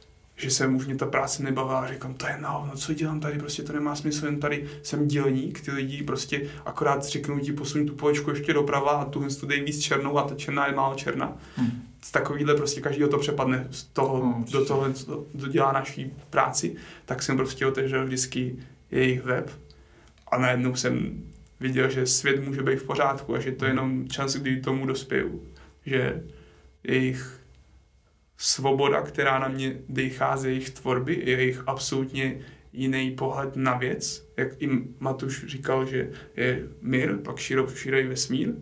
[0.43, 3.21] že se už mě ta práce nebavila a říkám, to je no, no co dělám
[3.21, 7.53] tady, prostě to nemá smysl, jen tady jsem dělník, ty lidi prostě akorát řeknou ti
[7.53, 10.75] posuň tu polečku ještě doprava a tu tu dej víc černou a ta černá je
[10.75, 11.37] málo černá.
[11.57, 14.87] Hmm takovýhle prostě každý to přepadne z toho, no, do toho,
[15.35, 18.57] do dělá naší práci, tak jsem prostě otevřel vždycky
[18.91, 19.51] jejich web
[20.31, 21.23] a najednou jsem
[21.61, 24.87] viděl, že svět může být v pořádku a že to je jenom čas, kdy tomu
[24.87, 25.43] dospěju.
[25.87, 26.23] Že
[26.85, 27.41] jejich
[28.43, 32.41] svoboda, která na mě dechá z jejich tvorby, je jejich absolutně
[32.73, 34.29] jiný pohled na věc.
[34.37, 34.69] Jak i
[35.01, 38.55] Matuš říkal, že je mír, pak široký vesmír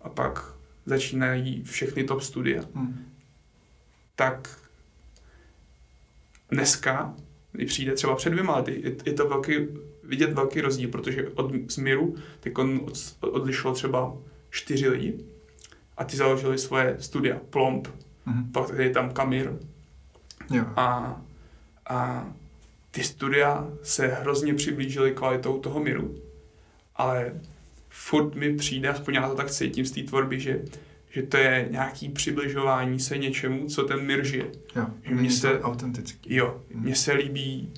[0.00, 0.54] a pak
[0.86, 3.12] začínají všechny top studia, hmm.
[4.16, 4.58] tak
[6.50, 7.14] dneska,
[7.52, 9.52] když přijde třeba před dvěma lety, je, je to velký,
[10.02, 14.16] vidět velký rozdíl, protože od Smiru teď on od, odlišilo třeba
[14.50, 15.14] čtyři lidi
[15.96, 17.88] a ty založili svoje studia, Plomb,
[18.52, 19.52] pak je tam Kamir
[20.50, 20.64] jo.
[20.76, 21.20] a,
[21.88, 22.26] a
[22.90, 26.14] ty studia se hrozně přiblížily kvalitou toho Miru,
[26.96, 27.40] ale
[27.88, 30.64] furt mi přijde, aspoň já to tak cítím z té tvorby, že,
[31.10, 34.46] že to je nějaký přibližování se něčemu, co ten mir žije.
[34.76, 36.34] Jo, že mě se, autentický.
[36.34, 36.82] Jo, hmm.
[36.82, 37.72] mně se líbí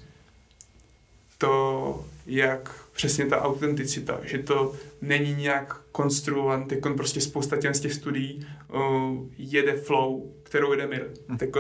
[1.39, 7.81] to, jak přesně ta autenticita, že to není nějak konstruovan, teď prostě spousta těch z
[7.81, 11.11] těch studií uh, jede flow, kterou jede Mir.
[11.29, 11.39] Hmm.
[11.39, 11.51] Teď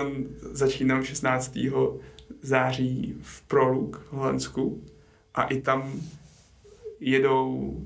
[0.41, 1.59] začínám 16.
[2.43, 4.85] září v Proluk v Holandsku
[5.35, 6.01] a i tam
[7.01, 7.77] jedou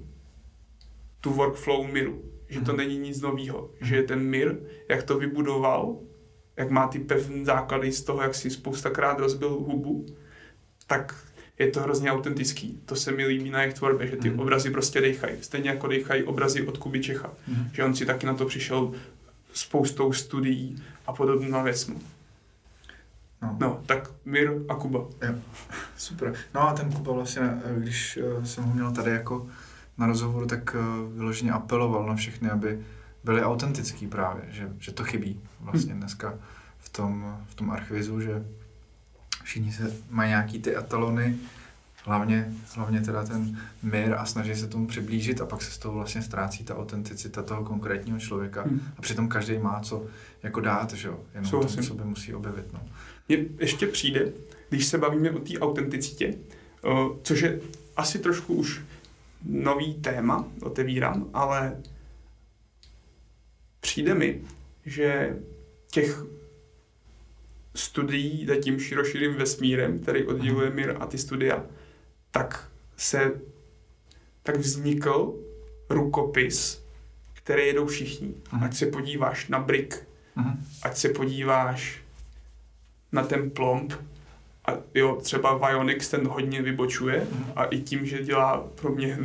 [1.21, 2.23] tu workflow Miru.
[2.49, 2.79] Že to hmm.
[2.79, 3.71] není nic nového.
[3.81, 4.07] Že hmm.
[4.07, 4.59] ten Mir,
[4.89, 5.99] jak to vybudoval,
[6.57, 10.07] jak má ty pevné základy z toho, jak si spoustakrát rozbil hubu,
[10.87, 11.30] tak
[11.61, 12.81] je to hrozně autentický.
[12.87, 14.41] To se mi líbí na jejich tvorbě, že ty mm.
[14.41, 15.37] obrazy prostě dechají.
[15.41, 17.31] Stejně jako dechají obrazy od Kuby Čecha.
[17.49, 17.71] Mm.
[17.73, 18.93] Že on si taky na to přišel
[19.53, 21.95] spoustou studií a podobnou věcmi.
[23.43, 23.57] No.
[23.61, 24.99] no, tak Mir a Kuba.
[24.99, 25.35] Jo.
[25.97, 26.35] Super.
[26.55, 27.43] No a ten Kuba vlastně,
[27.77, 29.49] když eh, jsem ho měl tady jako
[29.99, 30.83] na rozhovoru, tak eh,
[31.15, 32.81] vyloženě apeloval na všechny, aby
[33.25, 36.01] byli autentický právě, že, že to chybí vlastně hm.
[36.01, 36.39] dneska
[36.79, 38.45] v tom, v tom archivizu, že
[39.45, 41.37] všichni se mají nějaký ty etalony,
[42.05, 45.95] hlavně, hlavně teda ten mír a snaží se tomu přiblížit a pak se z toho
[45.95, 48.81] vlastně ztrácí ta autenticita toho konkrétního člověka hmm.
[48.97, 50.07] a přitom každý má co
[50.43, 52.73] jako dát, že jo, jenom to v sobě musí objevit.
[52.73, 52.81] No.
[53.29, 54.33] Mně ještě přijde,
[54.69, 56.35] když se bavíme o té autenticitě,
[57.23, 57.61] což je
[57.97, 58.81] asi trošku už
[59.45, 61.77] nový téma otevírám, ale
[63.81, 64.41] přijde mi,
[64.87, 65.37] že
[65.91, 66.25] těch
[67.75, 70.77] studií za tím široširým vesmírem, který odděluje mhm.
[70.77, 71.65] mír a ty studia,
[72.31, 73.33] tak se
[74.43, 75.35] tak vznikl
[75.91, 76.85] rukopis,
[77.33, 78.29] který jedou všichni.
[78.29, 78.65] Uh-huh.
[78.65, 79.95] Ať se podíváš na Brick,
[80.37, 80.57] uh-huh.
[80.83, 82.01] ať se podíváš
[83.13, 83.93] na ten plomb,
[84.71, 87.27] a jo, třeba Vionix ten hodně vybočuje
[87.57, 89.19] a i tím, že dělá pro mě,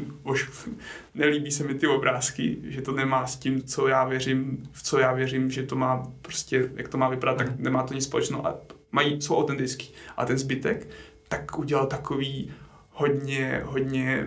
[1.16, 5.00] nelíbí se mi ty obrázky, že to nemá s tím, co já věřím, v co
[5.00, 8.48] já věřím, že to má prostě, jak to má vypadat, tak nemá to nic společného
[8.48, 8.58] a
[8.92, 9.94] mají, jsou autentický.
[10.18, 10.88] A ten zbytek
[11.28, 12.52] tak udělal takový
[12.92, 14.26] hodně, hodně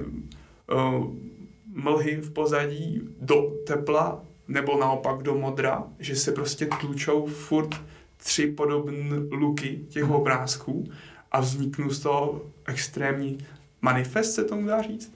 [0.73, 1.15] uh,
[1.75, 7.81] mlhy v pozadí do tepla nebo naopak do modra, že se prostě tlučou furt
[8.17, 10.13] tři podobné luky těch mhm.
[10.13, 10.85] obrázků
[11.33, 13.39] a vzniknou z toho extrémní
[13.83, 15.13] manifest, se tomu dá říct?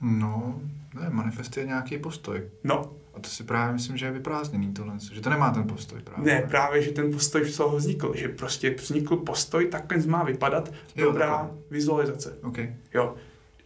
[0.00, 0.60] No,
[1.00, 2.42] ne, manifest je nějaký postoj.
[2.64, 6.00] No, A to si právě myslím, že je vyprázdněný tohle, že to nemá ten postoj
[6.02, 6.34] právě.
[6.34, 10.72] Ne, právě, že ten postoj z toho vznikl, že prostě vznikl postoj, takhle má vypadat
[10.96, 11.58] Jo, dobrá takhle.
[11.70, 12.38] vizualizace.
[12.42, 12.74] Okay.
[12.94, 13.14] Jo,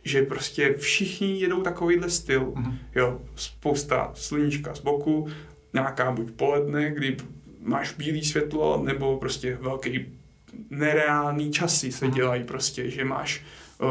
[0.05, 2.79] že prostě všichni jedou takovýhle styl, Mhm.
[2.95, 5.29] jo, spousta sluníčka z boku,
[5.73, 7.17] nějaká buď poledne, kdy
[7.63, 10.18] máš bílé světlo, nebo prostě velký
[10.71, 12.15] nereálný časy se Mhm.
[12.15, 13.45] dělají prostě, že máš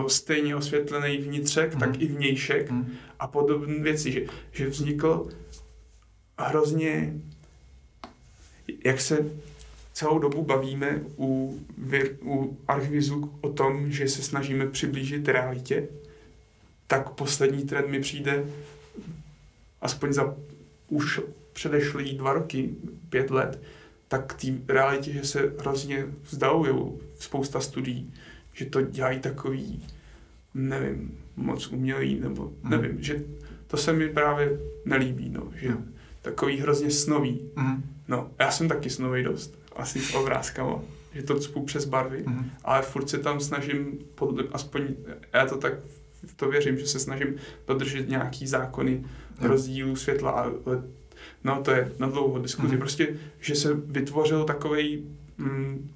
[0.08, 1.80] stejně osvětlený vnitřek, Mhm.
[1.80, 2.94] tak i vnějšek Mhm.
[3.20, 4.22] a podobné věci, že,
[4.52, 5.30] že vznikl
[6.40, 7.14] hrozně,
[8.86, 9.30] jak se
[9.94, 11.60] celou dobu bavíme u,
[12.22, 15.88] u Archvizu o tom, že se snažíme přiblížit realitě,
[16.88, 18.46] tak poslední trend mi přijde
[19.82, 20.36] aspoň za
[20.90, 21.20] už
[21.54, 22.70] předešlý dva roky,
[23.10, 23.62] pět let,
[24.08, 28.14] tak té realitě, že se hrozně vzdalují spousta studií,
[28.54, 29.84] že to dělají takový,
[30.54, 32.72] nevím, moc umělý, nebo Mhm.
[32.72, 33.24] nevím, že
[33.68, 35.78] to se mi právě nelíbí, no, že Jo.
[36.22, 37.42] takový hrozně snový.
[37.56, 37.84] Mhm.
[38.08, 40.80] No, já jsem taky snový dost, asi s obrázkama,
[41.14, 42.50] že to cpu přes barvy, Mhm.
[42.64, 44.82] ale furt se tam snažím, podle, aspoň
[45.34, 45.74] já to tak
[46.26, 47.36] v to věřím, že se snažím
[47.68, 49.04] dodržet nějaký zákony
[49.42, 49.48] Jo.
[49.48, 50.52] rozdílu světla, ale
[51.44, 52.68] no to je na dlouho diskuzi.
[52.68, 52.80] Mhm.
[52.80, 53.08] Prostě,
[53.40, 55.06] že se vytvořil takový
[55.38, 55.90] mm,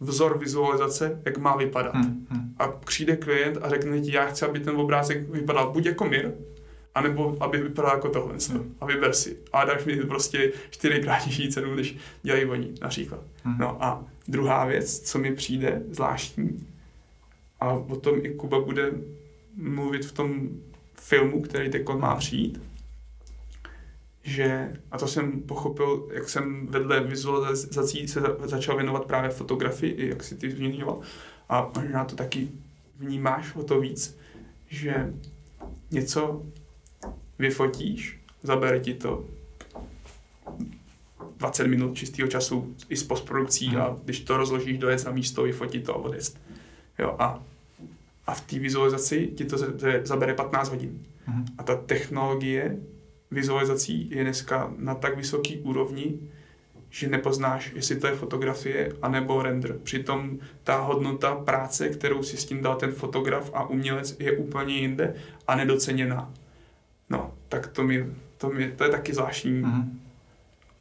[0.00, 1.94] vzor vizualizace, jak má vypadat.
[1.94, 2.26] Mhm.
[2.30, 2.54] Mhm.
[2.58, 6.32] A přijde klient a řekne ti, já chci, aby ten obrázek vypadal buď jako mir,
[6.94, 8.34] anebo aby vypadal jako tohle.
[8.50, 8.74] Mhm.
[8.80, 9.36] A vyber si.
[9.52, 13.20] A dáš mi prostě čtyřikrát nižší cenu, než dělají oni, například.
[13.44, 13.56] Mhm.
[13.58, 16.66] No a druhá věc, co mi přijde zvláštní,
[17.60, 18.92] a o tom i Kuba bude
[19.56, 20.48] mluvit v tom
[21.00, 22.60] filmu, který teď má přijít,
[24.26, 30.08] že, a to jsem pochopil, jak jsem vedle vizualizací se za- začal věnovat právě fotografii,
[30.08, 31.00] jak si ty zmiňoval,
[31.48, 32.48] a možná to taky
[32.98, 34.18] vnímáš o to víc,
[34.68, 35.14] že
[35.90, 36.42] něco
[37.38, 39.24] vyfotíš, zabere ti to
[41.36, 43.76] 20 minut čistého času i s postprodukcí Mhm.
[43.80, 46.36] a když to rozložíš, dojet na místo, vyfotit to a odjet.
[46.98, 47.42] Jo, a,
[48.26, 51.02] a v té vizualizaci ti to za- za- zabere 15 hodin.
[51.26, 51.44] Mhm.
[51.58, 52.76] A ta technologie
[53.30, 56.18] vizualizací je dneska na tak vysoký úrovni,
[56.90, 59.78] že nepoznáš, jestli to je fotografie anebo render.
[59.82, 64.76] Přitom ta hodnota práce, kterou si s tím dal ten fotograf a umělec, je úplně
[64.76, 65.14] jinde
[65.46, 66.32] a nedoceněná.
[67.10, 68.06] No, tak to, mi,
[68.38, 70.00] to, mi, to je taky zvláštní Mhm.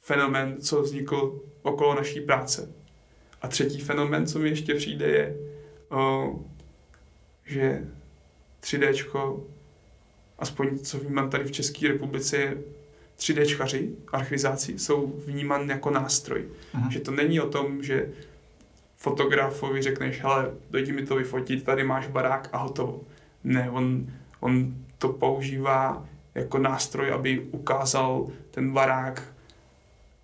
[0.02, 2.70] fenomén, co vznikl okolo naší práce.
[3.42, 5.38] A třetí fenomén, co mi ještě přijde, je,
[5.90, 6.36] o,
[7.46, 7.88] že
[8.62, 9.44] 3Dčko,
[10.40, 12.58] aspoň co vnímám tady v České republice, je
[13.18, 16.46] 3Dčkaři, archivizáci, jsou vnímán jako nástroj.
[16.74, 16.92] Mhm.
[16.92, 18.10] Že to není o tom, že
[18.98, 23.02] fotografovi řekneš, hele, dojdi mi to vyfotit, tady máš barák a hotovo.
[23.44, 24.08] Ne, on,
[24.40, 26.06] on to používá
[26.36, 29.24] jako nástroj, aby ukázal ten barák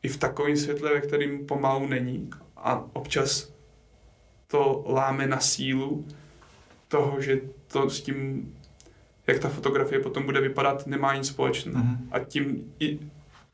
[0.03, 2.29] i v takovém světle, ve kterým pomalu není.
[2.57, 3.51] A občas
[4.47, 6.05] to láme na sílu
[6.87, 8.51] toho, že to s tím,
[9.31, 11.83] jak ta fotografie potom bude vypadat, nemá nic společného.
[11.83, 12.07] Mhm.
[12.11, 12.99] A tím i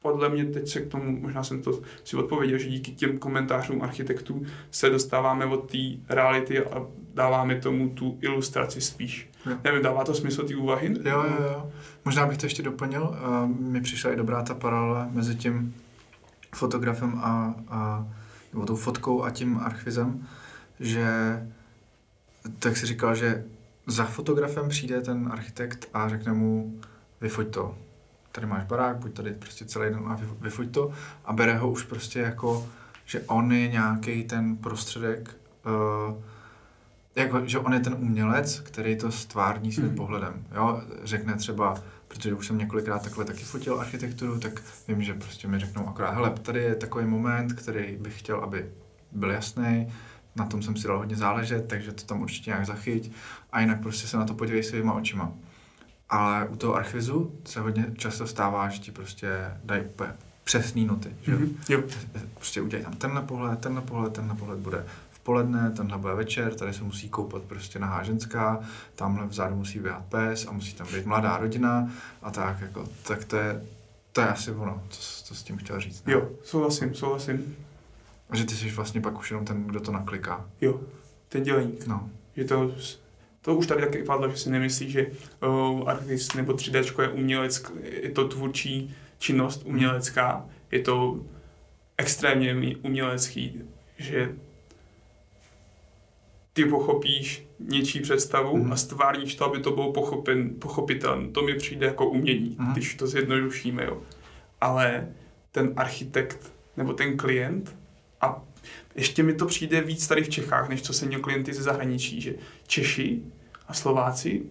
[0.02, 3.82] podle mě teď se k tomu, možná jsem to si odpověděl, že díky těm komentářům
[3.82, 5.78] architektů se dostáváme od té
[6.10, 9.30] reality a dáváme tomu tu ilustraci spíš.
[9.46, 9.58] Jo.
[9.64, 10.96] Nevím, dává to smysl ty úvahy?
[11.04, 11.72] Jo, jo, jo.
[12.06, 13.02] Možná bych to ještě doplnil.
[13.04, 15.76] Uh, mi přišla i dobrá ta paralela mezi tím
[16.56, 18.08] fotografem a, a
[18.54, 20.28] nebo tou fotkou a tím archivizem,
[20.80, 21.08] že
[22.60, 23.44] tak si říkal, že
[23.88, 26.80] za fotografem přijde ten architekt a řekne mu
[27.22, 27.78] vyfoť to.
[28.32, 30.92] Tady máš barák, buď tady prostě celý den a vy- vyfoť to
[31.26, 32.68] a bere ho už prostě jako,
[33.06, 35.36] že on je nějaký ten prostředek,
[36.10, 36.16] uh,
[37.16, 39.96] jako, že on je ten umělec, který to stvární svým Mhm.
[39.96, 40.46] pohledem.
[40.56, 40.82] Jo?
[41.04, 45.60] Řekne třeba, protože už jsem několikrát takhle taky fotil architekturu, tak vím, že prostě mi
[45.60, 48.70] řeknou akorát, hele, tady je takový moment, který bych chtěl, aby
[49.12, 49.94] byl jasný,
[50.38, 53.12] na tom jsem si dal hodně záležet, takže to tam určitě nějak zachyť
[53.52, 55.32] a jinak prostě se na to podívej svýma očima.
[56.10, 59.28] Ale u toho archivizu se hodně často stává, že ti prostě
[59.64, 60.10] dají úplně
[60.44, 61.10] přesný noty.
[61.22, 61.36] Že?
[61.36, 61.40] Mm-hmm.
[61.40, 61.58] Mhm.
[61.70, 61.84] Jo.
[62.34, 66.54] Prostě udělají tam tenhle pohled, tenhle pohled, tenhle pohled bude v poledne, tenhle bude večer,
[66.54, 68.60] tady se musí koupat prostě nahá ženská,
[68.96, 71.92] tamhle vzadu musí běhat pes a musí tam být mladá rodina
[72.22, 73.64] a tak, jako, tak to je,
[74.12, 76.06] to je asi ono, co, co s tím chtěl říct.
[76.06, 76.14] ne?
[76.14, 77.56] Jo, souhlasím, souhlasím.
[78.30, 80.50] A Že ty jsi vlastně pak už jenom ten, kdo to nakliká.
[80.62, 80.82] Jo,
[81.30, 81.88] ten dělník.
[81.88, 82.10] No.
[82.36, 82.72] Že to,
[83.42, 85.08] to už tady taky padlo, že si nemyslí, že
[85.48, 91.20] uh, artist nebo 3D je umělec, je to tvůrčí činnost umělecká, je to
[91.98, 93.62] extrémně umělecký,
[93.98, 94.36] že
[96.54, 98.72] ty pochopíš něčí představu Mhm.
[98.72, 101.28] a stvárníš to, aby to bylo pochopen, pochopitelné.
[101.30, 102.72] To mi přijde jako umění, Mhm.
[102.74, 103.86] když to zjednodušíme.
[103.86, 104.02] Jo.
[104.62, 105.08] ale
[105.52, 107.76] ten architekt nebo ten klient
[108.22, 108.42] a
[108.96, 112.22] ještě mi to přijde víc tady v Čechách, než co jsem měl klienty ze zahraničí,
[112.22, 112.34] že
[112.68, 113.22] Češi
[113.68, 114.44] a Slováci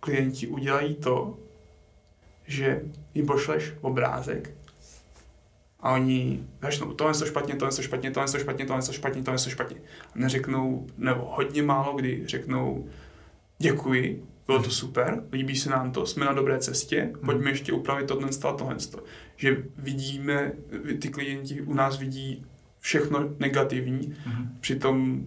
[0.00, 1.38] klienti udělají to,
[2.46, 2.82] že
[3.14, 4.54] jim pošleš obrázek
[5.80, 9.38] a oni začnou to špatně, tohle to špatně, tohle to špatně, tohle to špatně, tohle
[9.38, 9.76] to špatně.
[10.14, 12.88] A neřeknou, nebo hodně málo kdy řeknou
[13.58, 18.06] děkuji, bylo to super, líbí se nám to, jsme na dobré cestě, pojďme ještě upravit
[18.06, 18.76] tohle a tohle.
[19.36, 20.52] Že vidíme,
[21.00, 22.46] ty klienti u nás vidí
[22.82, 24.14] všechno negativní,
[24.60, 25.24] přitom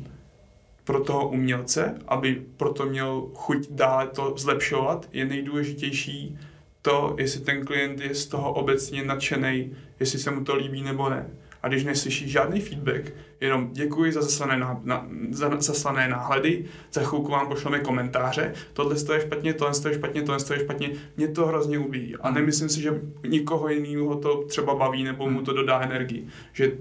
[0.84, 6.38] pro toho umělce, aby proto měl chuť dále to zlepšovat, je nejdůležitější
[6.82, 11.10] to, jestli ten klient je z toho obecně nadšený, jestli se mu to líbí nebo
[11.10, 11.30] ne.
[11.64, 17.02] A když neslyší žádný feedback, jenom děkuji za zaslané, ná, na, za zaslané náhledy, za
[17.02, 21.45] chvilku vám pošleme komentáře, tohle je špatně, tohle je špatně, tohle je špatně, mě to
[21.45, 22.15] hrozně ubíjí.
[22.15, 26.27] A nemyslím si, že nikoho jiného to třeba baví nebo mu to dodá energii.
[26.53, 26.72] Že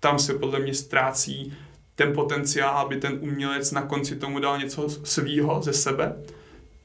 [0.00, 1.56] tam se podle mě ztrácí
[1.94, 6.16] ten potenciál, aby ten umělec na konci tomu dal něco svýho ze sebe,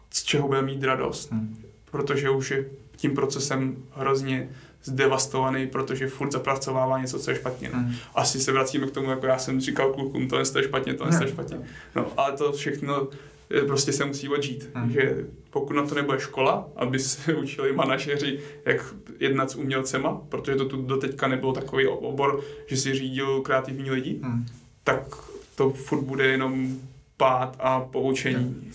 [0.09, 1.31] z čeho bude mít radost.
[1.31, 1.63] Hmm.
[1.91, 2.65] Protože už je
[2.95, 4.49] tím procesem hrozně
[4.83, 7.69] zdevastovaný, protože furt zapracovává něco, co je špatně.
[7.73, 7.79] No.
[7.79, 7.95] Hmm.
[8.15, 11.27] Asi se vracíme k tomu, jako já jsem říkal klukům, to je špatně, to je
[11.27, 11.57] špatně.
[11.95, 13.07] No, ale to všechno
[13.67, 14.69] prostě se musí odžít.
[14.73, 14.91] Hmm.
[14.91, 20.55] Že pokud na to nebude škola, aby se učili manažeři, jak jednat s umělcema, protože
[20.55, 24.45] to tu doteďka nebylo takový obor, že si řídil kreativní lidi, hmm.
[24.83, 25.03] tak
[25.55, 26.77] to furt bude jenom
[27.17, 28.43] pád a poučení.
[28.43, 28.71] Hmm.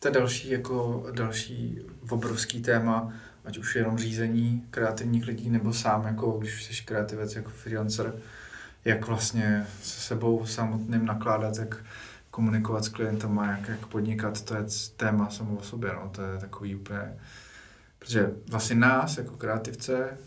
[0.00, 1.78] To je další, jako další
[2.10, 3.12] obrovský téma,
[3.44, 8.14] ať už jenom řízení kreativních lidí, nebo sám, jako když jsi kreativec jako freelancer,
[8.84, 11.84] jak vlastně se sebou samotným nakládat, jak
[12.30, 14.64] komunikovat s klientama, jak, jak podnikat, to je
[14.96, 17.14] téma samo o sobě, no, to je takový úplně,
[17.98, 20.18] protože vlastně nás jako kreativce,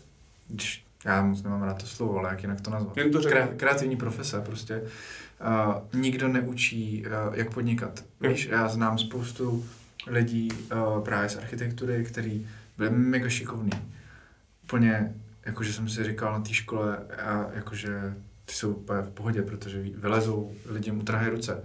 [0.48, 2.96] když já moc nemám rád to slovo, ale jak jinak to nazvat.
[2.96, 4.82] Jen to Kre, kreativní profese prostě.
[4.82, 8.04] Uh, nikdo neučí, uh, jak podnikat.
[8.20, 9.64] Víš, já znám spoustu
[10.06, 12.46] lidí uh, právě z architektury, který
[12.78, 13.70] byli mega šikovní.
[14.64, 15.14] Úplně,
[15.46, 18.14] jakože jsem si říkal na té škole, a jakože
[18.44, 21.64] ty jsou úplně v pohodě, protože vylezou, lidi mu trhají ruce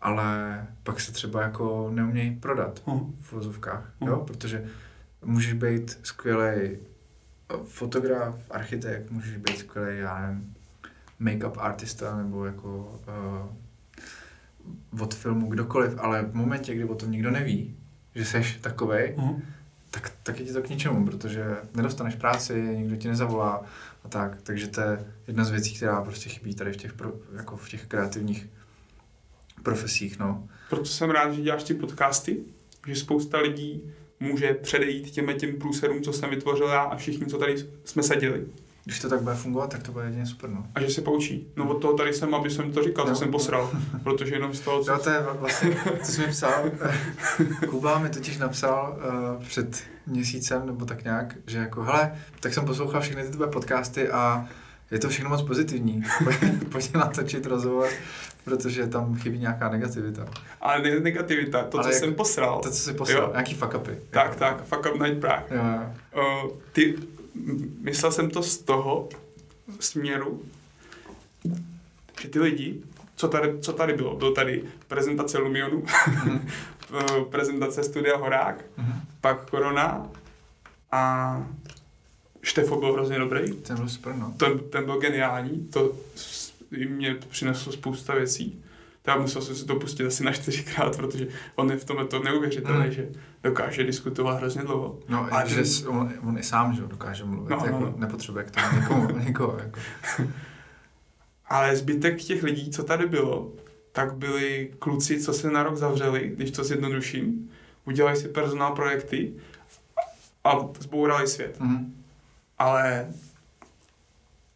[0.00, 3.10] ale pak se třeba jako neumějí prodat uh.
[3.20, 4.08] v vozovkách, uh.
[4.08, 4.64] jo, protože
[5.24, 6.76] můžeš být skvělý
[7.64, 10.54] fotograf, architekt, můžeš být skvělý, já nevím,
[11.20, 13.00] make-up artista nebo jako
[14.92, 17.76] uh, od filmu kdokoliv, ale v momentě, kdy o tom nikdo neví,
[18.14, 19.40] že jsi takovej, uh
[19.90, 23.62] tak, tak je ti to k ničemu, protože nedostaneš práci, nikdo ti nezavolá
[24.04, 24.42] a tak.
[24.42, 27.68] Takže to je jedna z věcí, která prostě chybí tady v těch, pro, jako v
[27.68, 28.48] těch kreativních
[29.62, 30.18] profesích.
[30.18, 30.48] No.
[30.70, 32.36] Proto jsem rád, že děláš ty podcasty,
[32.86, 33.82] že spousta lidí
[34.20, 37.54] může předejít těm těm průserům, co jsem vytvořil já a všichni, co tady
[37.84, 38.46] jsme seděli.
[38.84, 40.50] Když to tak bude fungovat, tak to bude jedině super.
[40.50, 40.66] No.
[40.74, 41.48] A že se poučí.
[41.56, 43.70] No od toho tady jsem, aby jsem to říkal, to jsem posral.
[44.02, 44.92] Protože jenom z toho, co...
[44.92, 46.64] No to je vlastně, co jsi mi psal.
[47.70, 48.98] Kuba mi totiž napsal
[49.38, 53.50] uh, před měsícem, nebo tak nějak, že jako, hele, tak jsem poslouchal všechny ty tvoje
[53.50, 54.48] podcasty a
[54.90, 56.02] je to všechno moc pozitivní.
[56.68, 57.88] Pojď natočit rozhovor,
[58.44, 60.26] protože tam chybí nějaká negativita.
[60.60, 62.60] Ale ne negativita, to, Ale co jak, jsem posral.
[62.60, 63.30] To, co jsi posral, jo.
[63.32, 63.98] nějaký fuck upy.
[64.10, 64.38] Tak, jako.
[64.38, 65.58] tak, fuck up night Prague.
[65.58, 66.44] Jo, jo.
[66.44, 66.94] Uh, ty,
[67.80, 69.08] myslel jsem to z toho
[69.80, 70.42] směru,
[72.20, 72.82] že ty lidi,
[73.16, 74.16] co tady, co tady bylo?
[74.16, 75.84] Byl tady prezentace Lumionu,
[76.24, 76.48] mm.
[77.30, 79.00] prezentace studia Horák, mm.
[79.20, 80.06] pak korona
[80.92, 81.46] a
[82.42, 83.52] Štefo byl hrozně dobrý.
[83.52, 84.34] Ten byl super, no.
[84.36, 85.92] Ten, ten byl geniální, to
[86.70, 88.62] mě přineslo spousta věcí.
[89.06, 92.22] Já musel jsem si to pustit asi na čtyřikrát, protože on je v tomhle to
[92.22, 92.92] neuvěřitelný, mm.
[92.92, 93.08] že
[93.42, 94.98] dokáže diskutovat hrozně dlouho.
[95.08, 95.88] No, a že ten...
[95.88, 97.94] on, on, i sám že dokáže mluvit, no, jako no, no.
[97.96, 99.80] nepotřebuje k tomu někoho, někoho jako.
[101.46, 103.52] Ale zbytek těch lidí, co tady bylo,
[103.92, 107.50] tak byli kluci, co se na rok zavřeli, když to zjednoduším,
[107.84, 109.34] udělali si personál projekty
[110.44, 111.60] a zbourali svět.
[111.60, 112.00] Mm
[112.60, 113.06] ale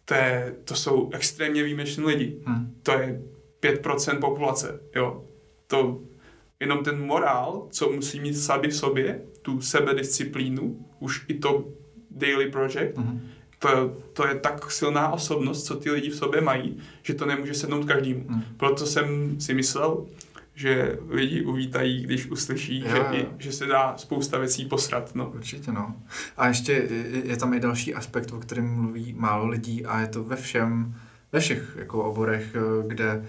[0.04, 2.42] to, je, to jsou extrémně výjimeční lidi.
[2.46, 2.74] Hmm.
[2.82, 3.22] To je
[3.62, 5.24] 5% populace, jo.
[5.66, 6.00] To
[6.60, 11.64] jenom ten morál, co musí mít sami v sobě, tu sebedisciplínu, už i to
[12.10, 13.20] daily project, hmm.
[13.58, 17.54] to, to je tak silná osobnost, co ty lidi v sobě mají, že to nemůže
[17.54, 18.24] sednout každému.
[18.28, 18.42] Hmm.
[18.56, 20.06] Proto jsem si myslel,
[20.54, 23.06] že lidi uvítají, když uslyší, jo, že, jo.
[23.12, 25.14] I, že se dá spousta věcí posrat.
[25.14, 25.30] No.
[25.34, 25.96] Určitě, no.
[26.36, 30.06] A ještě je, je tam i další aspekt, o kterém mluví málo lidí a je
[30.06, 30.94] to ve všem,
[31.32, 33.24] ve všech jako oborech, eh, kde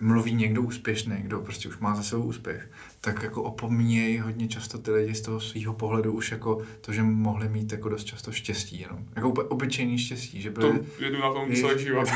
[0.00, 2.70] mluví někdo úspěšný, kdo prostě už má za sebou úspěch,
[3.00, 7.02] tak jako opomíjejí hodně často ty lidi z toho svého pohledu už jako to, že
[7.02, 9.04] mohli mít jako dost často štěstí jenom.
[9.16, 10.78] Jako úplně obyčejný štěstí, že byli...
[10.78, 12.08] To jedu na tom celý život.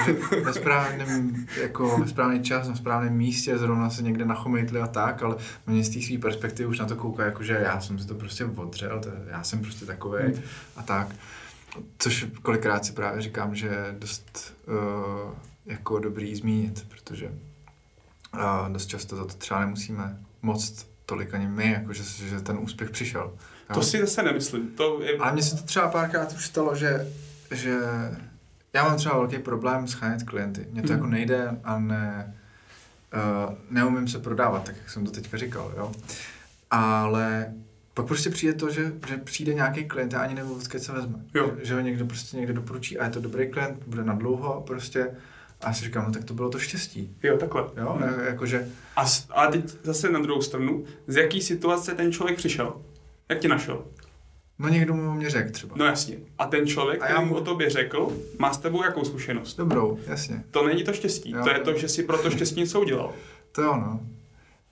[0.45, 5.23] ve správném, jako ve správný čas, na správném místě, zrovna se někde nachomejtli a tak,
[5.23, 5.37] ale
[5.69, 8.15] oni z té své perspektivy už na to koukají, jako že já jsem si to
[8.15, 10.43] prostě odřel, to, já jsem prostě takový hmm.
[10.77, 11.17] a tak.
[11.99, 15.35] Což kolikrát si právě říkám, že je dost uh,
[15.67, 17.33] jako dobrý zmínit, protože
[18.33, 22.59] a dost často za to třeba nemusíme moc tolik ani my, jako že, že ten
[22.59, 23.33] úspěch přišel.
[23.75, 24.69] To si zase nemyslím.
[24.77, 25.19] To je...
[25.19, 27.07] Ale mně se to třeba párkrát už stalo, že,
[27.51, 27.79] že
[28.73, 30.67] já mám třeba velký problém schánět klienty.
[30.71, 30.97] Mně to hmm.
[30.97, 32.35] jako nejde a ne,
[33.49, 35.93] uh, neumím se prodávat, tak jak jsem to teďka říkal, jo.
[36.71, 37.55] Ale
[37.95, 41.19] pak prostě přijde to, že, že přijde nějaký klient a ani nevím, odkud se vezme.
[41.35, 41.53] Jo.
[41.59, 44.65] Že, že ho někdo prostě někde doporučí a je to dobrý klient, bude na dlouho
[44.67, 45.11] prostě
[45.61, 47.17] a já si říkám, no tak to bylo to štěstí.
[47.23, 47.65] Jo, takhle.
[47.77, 48.25] Jo, hmm.
[48.25, 48.69] jakože...
[48.97, 52.83] A, a teď zase na druhou stranu, z jaký situace ten člověk přišel?
[53.29, 53.85] Jak tě našel?
[54.59, 55.75] No někdo mu mě řekl třeba.
[55.79, 56.17] No jasně.
[56.39, 59.57] A ten člověk, a který mu o tobě řekl, má s tebou jakou zkušenost?
[59.57, 60.45] Dobrou, jasně.
[60.51, 63.13] To není to štěstí, jo, to je to, že si pro to štěstí něco udělal.
[63.53, 64.01] To jo, no.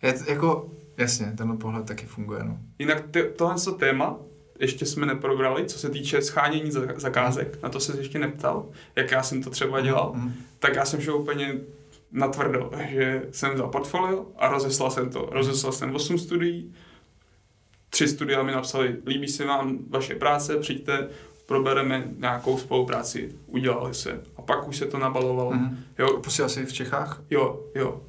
[0.02, 2.59] Je, jako, jasně, tenhle pohled taky funguje, no.
[2.78, 4.19] Jinak ty, tohle téma
[4.59, 8.66] ještě jsme neprobrali, co se týče schánění zakázek, na to se ještě neptal,
[8.97, 10.35] jak já jsem to třeba dělal, mm.
[10.59, 11.55] tak já jsem šel úplně
[12.12, 15.28] natvrdo, že jsem vzal portfolio a rozeslal jsem to.
[15.32, 16.74] Rozeslal jsem 8 studií,
[17.90, 21.09] tři studia mi napsali, líbí se vám vaše práce, přijďte,
[21.47, 24.20] probereme nějakou spolupráci, udělali se.
[24.36, 25.52] A pak už se to nabalovalo.
[25.52, 25.85] Mm.
[25.98, 26.20] Jo.
[26.20, 27.22] Posílal jsi v Čechách?
[27.30, 28.01] Jo, jo.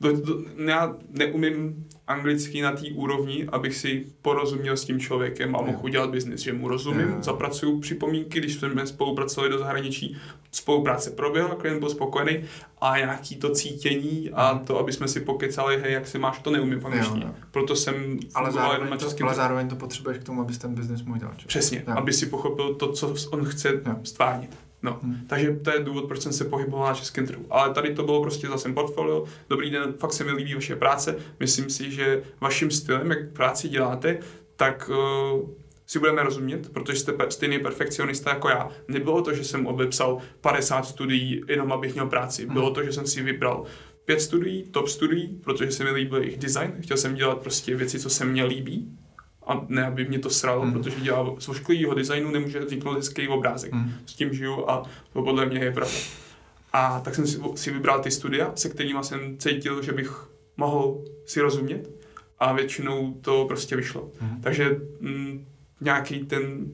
[0.00, 5.62] Do, do, já neumím anglicky na té úrovni, abych si porozuměl s tím člověkem a
[5.62, 7.16] mohl udělat biznis, že mu rozumím, jo.
[7.22, 10.16] zapracuju připomínky, když jsme spolupracovali do zahraničí,
[10.52, 12.44] spolupráce proběhla, klient byl spokojený
[12.80, 14.64] a nějaký to cítění a mhm.
[14.64, 17.32] to, aby jsme si pokecali, hej, jak se máš, to neumím v angličtině.
[17.50, 21.18] Proto jsem ale zároveň, to, ale zároveň to potřebuješ k tomu, abys ten biznis mohl
[21.18, 21.36] dělat.
[21.46, 21.94] Přesně, jo.
[21.96, 23.96] aby si pochopil to, co on chce jo.
[24.02, 24.67] stvárnit.
[24.82, 25.26] No, hmm.
[25.26, 27.46] takže to je důvod, proč jsem se pohyboval na českém trhu.
[27.50, 29.24] Ale tady to bylo prostě zase portfolio.
[29.48, 31.16] Dobrý den, fakt se mi líbí vaše práce.
[31.40, 34.18] Myslím si, že vaším stylem, jak práci děláte,
[34.56, 35.48] tak uh,
[35.86, 38.68] si budeme rozumět, protože jste stejný perfekcionista jako já.
[38.88, 42.44] Nebylo to, že jsem odepsal 50 studií, jenom abych měl práci.
[42.44, 42.52] Hmm.
[42.52, 43.64] Bylo to, že jsem si vybral
[44.04, 46.74] pět studií, top studií, protože se mi líbil jejich design.
[46.80, 48.98] Chtěl jsem dělat prostě věci, co se mně líbí
[49.48, 50.72] a ne, aby mě to sralo, mm.
[50.72, 53.72] protože dělá z ošklivého designu nemůže vzniknout hezký obrázek.
[53.72, 53.92] Mm.
[54.06, 55.94] S tím žiju a to podle mě je pravda.
[56.72, 61.04] A tak jsem si, si vybral ty studia, se kterými jsem cítil, že bych mohl
[61.26, 61.90] si rozumět
[62.38, 64.10] a většinou to prostě vyšlo.
[64.20, 64.40] Mm.
[64.40, 65.46] Takže mm,
[65.80, 66.72] nějaký ten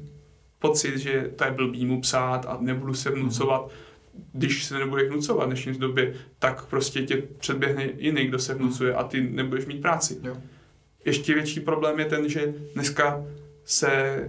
[0.59, 4.25] pocit, že to je blbý mu psát a nebudu se vnucovat, mm.
[4.33, 8.95] když se nebude vnucovat v dnešní době, tak prostě tě předběhne jiný, kdo se vnucuje
[8.95, 10.21] a ty nebudeš mít práci.
[10.23, 10.37] Jo
[11.05, 13.25] ještě větší problém je ten, že dneska
[13.65, 14.21] se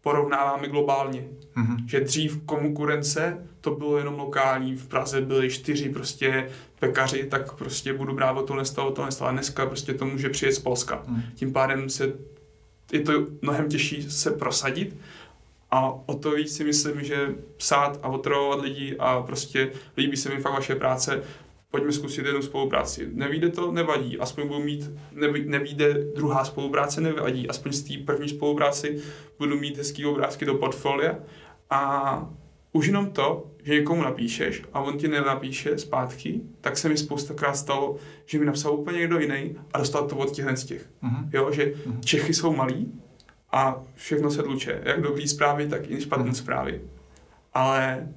[0.00, 1.24] porovnáváme globálně.
[1.56, 1.86] Mm-hmm.
[1.86, 6.48] Že dřív konkurence to bylo jenom lokální, v Praze byly čtyři prostě
[6.80, 9.28] pekaři, tak prostě budu brát o to nestalo, to nestalo.
[9.28, 11.02] A dneska prostě to může přijet z Polska.
[11.06, 11.22] Mm.
[11.34, 12.12] Tím pádem se
[12.92, 13.12] je to
[13.42, 14.96] mnohem těžší se prosadit
[15.70, 20.28] a o to víc si myslím, že psát a otravovat lidi a prostě líbí se
[20.28, 21.22] mi fakt vaše práce,
[21.74, 23.08] pojďme zkusit jednu spolupráci.
[23.12, 28.28] Nevíde to, nevadí, aspoň budu mít, neví, nevíde druhá spolupráce, nevadí, aspoň z té první
[28.28, 29.02] spolupráci
[29.38, 31.18] budu mít hezký obrázky do portfolia
[31.70, 32.30] a
[32.72, 37.56] už jenom to, že někomu napíšeš a on ti nenapíše zpátky, tak se mi spoustakrát
[37.56, 37.96] stalo,
[38.26, 40.88] že mi napsal úplně někdo jiný a dostal to od těchhle z těch.
[41.02, 41.28] Uh-huh.
[41.32, 42.00] Jo, že uh-huh.
[42.00, 42.92] Čechy jsou malí
[43.52, 46.34] a všechno se tluče, jak dobrý zprávy, tak i špatné uh-huh.
[46.34, 46.80] zprávy.
[47.54, 48.08] Ale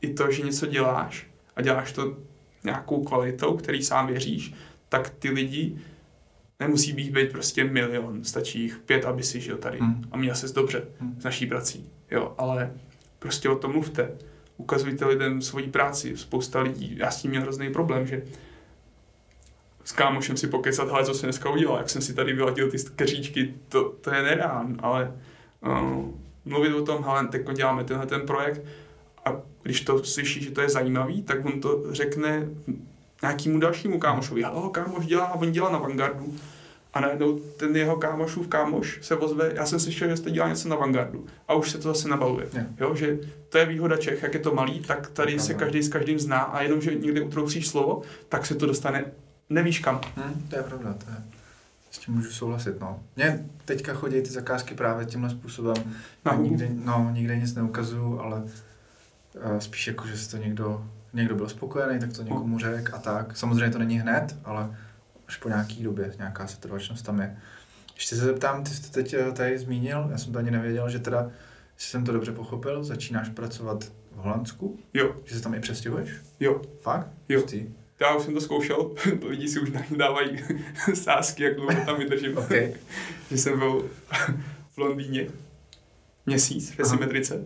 [0.00, 1.26] i to, že něco děláš
[1.56, 2.25] a děláš to
[2.66, 4.54] nějakou kvalitou, který sám věříš,
[4.88, 5.78] tak ty lidi
[6.60, 10.04] nemusí být být prostě milion, stačí jich pět, aby si žil tady hmm.
[10.12, 11.16] a měl ses dobře hmm.
[11.20, 11.90] s naší prací.
[12.10, 12.72] Jo, ale
[13.18, 14.10] prostě o tom mluvte.
[14.56, 16.16] Ukazujte lidem svoji práci.
[16.16, 18.22] Spousta lidí, já s tím měl hrozný problém, že
[19.84, 22.78] s kámošem si pokecat, ale co jsem dneska udělal, jak jsem si tady vyladil ty
[22.96, 25.12] keříčky, to, to je nedán, ale
[25.60, 26.10] uh,
[26.44, 28.62] mluvit o tom, hele, teď děláme tenhle ten projekt,
[29.26, 32.48] a když to slyší, že to je zajímavý, tak on to řekne
[33.22, 34.42] nějakému dalšímu kámošovi.
[34.42, 36.34] Halo, kámoš dělá, on dělá na Vanguardu.
[36.94, 40.68] A najednou ten jeho kámošův kámoš se ozve, já jsem slyšel, že jste dělal něco
[40.68, 41.26] na Vanguardu.
[41.48, 42.48] A už se to zase nabaluje.
[42.52, 42.66] Yeah.
[42.80, 45.88] Jo, že to je výhoda Čech, jak je to malý, tak tady se každý s
[45.88, 49.04] každým zná a jenom, že někde utrousíš slovo, tak se to dostane
[49.50, 50.00] nevíš kam.
[50.16, 51.16] Hmm, to je pravda, to je.
[51.90, 53.00] S tím můžu souhlasit, no.
[53.16, 55.76] Mně teďka chodí ty zakázky právě tímhle způsobem.
[56.24, 58.42] No, nikde, no, nikde nic neukazuju, ale
[59.58, 60.84] spíš jako, že se to někdo
[61.16, 63.36] někdo byl spokojený, tak to někomu řekl a tak.
[63.36, 64.76] Samozřejmě to není hned, ale
[65.28, 67.36] až po nějaký době nějaká setrvačnost tam je.
[67.94, 70.88] Ještě se zeptám, ty jsi to teď eh, tady zmínil, já jsem to ani nevěděl,
[70.88, 71.30] že teda,
[71.74, 74.78] jestli jsem to dobře pochopil, začínáš pracovat v Holandsku?
[74.94, 75.16] Jo.
[75.24, 76.10] Že se tam i přestěhuješ?
[76.40, 76.62] Jo.
[76.80, 77.08] Fakt?
[77.28, 77.40] Jo.
[77.40, 77.66] Pustý.
[78.00, 78.90] Já už jsem to zkoušel,
[79.28, 80.44] lidi si už dávají
[80.94, 82.38] sázky, jak dlouho tam vydržím.
[82.38, 82.74] Okay.
[83.30, 83.90] že jsem byl
[84.74, 85.26] v Londýně
[86.26, 87.44] měsíc v symetrice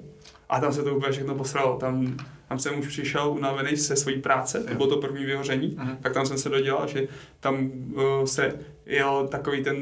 [0.50, 1.76] a tam se to úplně všechno posralo.
[1.76, 2.16] Tam,
[2.48, 5.96] tam jsem už přišel unavený se svojí práce, to bylo to první vyhoření, uh-huh.
[6.00, 7.08] tak tam jsem se dodělal, že
[7.40, 8.54] tam uh, se
[8.86, 9.76] jel takový ten,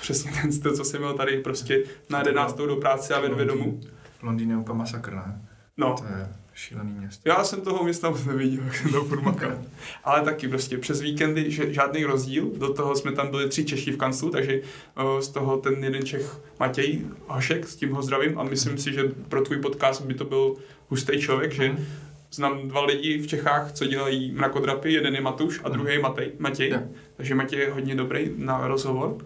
[0.00, 2.56] přesně ten styl, co jsem měl tady, prostě na 11.
[2.56, 3.80] do práce a ve dvě domů.
[4.22, 5.48] Londýn je úplně masakr, ne?
[5.76, 5.94] No.
[5.98, 6.28] To je
[6.60, 7.28] šílený město.
[7.28, 9.58] Já jsem toho města moc neviděl, jak jsem to furt makal.
[10.04, 13.92] Ale taky prostě přes víkendy že, žádný rozdíl, do toho jsme tam byli tři Češi
[13.92, 18.38] v kanclu, takže uh, z toho ten jeden Čech Matěj Hašek, s tím ho zdravím
[18.38, 20.56] a myslím si, že pro tvůj podcast by to byl
[20.88, 21.86] hustý člověk, že mm.
[22.32, 26.32] znám dva lidi v Čechách, co dělají mrakodrapy, jeden je Matuš a druhý je Matej,
[26.38, 26.82] Matěj, yeah.
[27.16, 29.16] takže Matěj je hodně dobrý na rozhovor,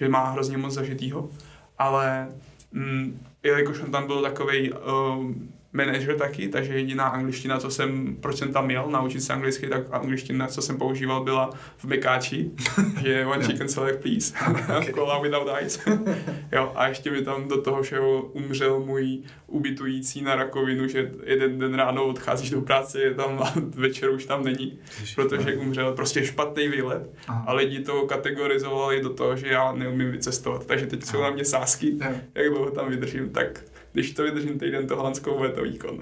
[0.00, 1.28] že má hrozně moc zažitýho,
[1.78, 2.28] ale
[2.72, 4.76] mm, jelikož on tam byl takový uh,
[5.72, 9.82] manager taky, takže jediná angličtina, co jsem, proč jsem tam měl naučit se anglicky, tak
[9.90, 12.50] angličtina, co jsem používal, byla v Bekáči,
[13.02, 14.34] že one chicken select please,
[14.94, 15.80] cola without ice.
[16.52, 21.58] jo, a ještě mi tam do toho všeho umřel můj ubytující na rakovinu, že jeden
[21.58, 24.78] den ráno odcházíš do práce, je tam a večer už tam není,
[25.14, 25.92] protože umřel.
[25.92, 27.10] Prostě špatný výlet.
[27.28, 27.44] Aha.
[27.46, 30.66] A lidi to kategorizovali do toho, že já neumím vycestovat.
[30.66, 31.98] Takže teď jsou na mě sásky,
[32.34, 33.64] jak dlouho tam vydržím, tak
[33.96, 36.00] když to vydržím týden, to Holandsko bude to výkon.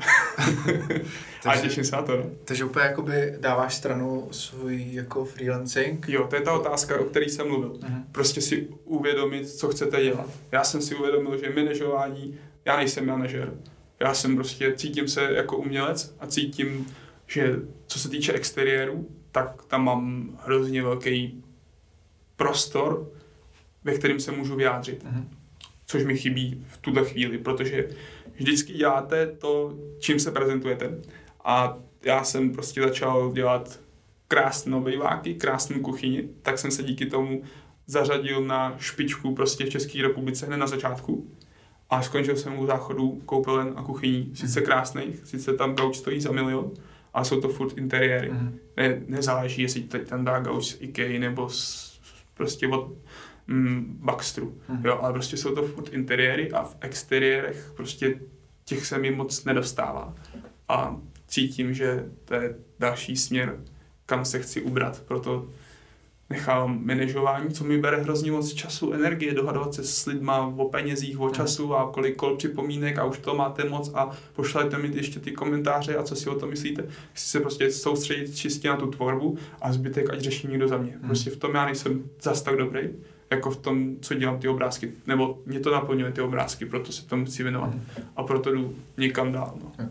[1.45, 2.17] a těším se na to.
[2.17, 2.25] No.
[2.45, 6.09] Takže úplně jakoby dáváš stranu svůj jako freelancing?
[6.09, 7.71] Jo, to je ta otázka, o které jsem mluvil.
[7.73, 8.03] Uh-huh.
[8.13, 10.31] Prostě si uvědomit, co chcete dělat.
[10.53, 13.55] Já jsem si uvědomil, že manažování, já nejsem manažer.
[14.01, 16.87] Já jsem prostě, cítím se jako umělec a cítím,
[17.27, 17.57] že
[17.87, 21.45] co se týče exteriéru, tak tam mám hrozně velký
[22.37, 23.13] prostor,
[23.85, 25.05] ve kterým se můžu vyjádřit.
[25.05, 25.25] Uh-huh
[25.87, 27.89] což mi chybí v tuhle chvíli, protože
[28.37, 30.99] vždycky děláte to, čím se prezentujete.
[31.45, 33.81] A já jsem prostě začal dělat
[34.29, 37.43] krásné obejváky, krásnou kuchyni, tak jsem se díky tomu
[37.87, 41.31] zařadil na špičku prostě v České republice hned na začátku.
[41.91, 44.67] A skončil jsem u záchodu koupelen a kuchyní, sice mhm.
[44.67, 46.71] krásných, sice tam gauč stojí za milion,
[47.15, 48.31] ale jsou to furt interiéry.
[48.31, 48.59] Mm.
[48.77, 52.01] Ne, nezáleží, jestli teď tam dá gauč z IKEA nebo z,
[52.35, 52.93] prostě od
[53.47, 54.59] mm, Baxtru.
[54.69, 54.85] Mm.
[54.85, 58.21] Jo, ale prostě jsou to furt interiéry a v exteriérech prostě
[58.65, 60.15] těch se mi moc nedostává.
[60.69, 60.97] A
[61.27, 63.61] cítím, že to je další směr,
[64.07, 65.03] kam se chci ubrat.
[65.09, 65.49] Proto
[66.31, 71.21] nechávám manažování, co mi bere hrozně moc času, energie, dohadovat se s lidma o penězích,
[71.21, 75.21] o času a kolik kol připomínek a už to máte moc a pošlete mi ještě
[75.21, 76.85] ty komentáře a co si o tom myslíte.
[77.13, 80.93] Chci se prostě soustředit čistě na tu tvorbu a zbytek ať řeší někdo za mě.
[80.93, 81.01] Hmm.
[81.01, 82.89] Prostě v tom já nejsem zas tak dobrý
[83.31, 84.93] jako v tom, co dělám ty obrázky.
[85.07, 87.75] Nebo mě to naplňuje ty obrázky, proto se tomu chci věnovat.
[87.75, 87.85] Mm.
[88.17, 89.55] A proto jdu někam dál.
[89.63, 89.89] No.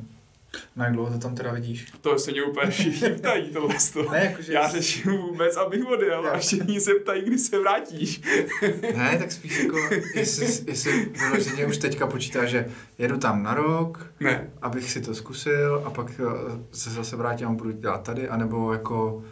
[0.75, 1.91] Na jak dlouho to tam teda vidíš?
[2.01, 3.75] To se mě úplně všichni ptají tohle.
[4.11, 4.53] Ne, jakože...
[4.53, 8.21] Já řeším vůbec, abych odjel a všichni se ptají, kdy se vrátíš.
[8.95, 9.77] ne, tak spíš jako,
[10.15, 12.65] jestli, jestli vyloženě už teďka počítá, že
[12.97, 14.49] jedu tam na rok, ne.
[14.61, 16.23] abych si to zkusil a pak eh,
[16.71, 19.23] se zase vrátím a budu dělat tady, anebo jako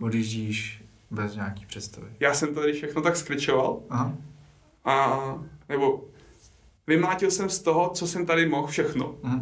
[0.00, 0.79] odjíždíš
[1.10, 2.08] bez nějaký představy.
[2.20, 3.82] Já jsem tady všechno tak skryčoval.
[3.90, 4.14] Aha.
[4.84, 5.18] A,
[5.68, 6.04] nebo
[6.86, 9.18] vymlátil jsem z toho, co jsem tady mohl všechno.
[9.22, 9.40] Aha.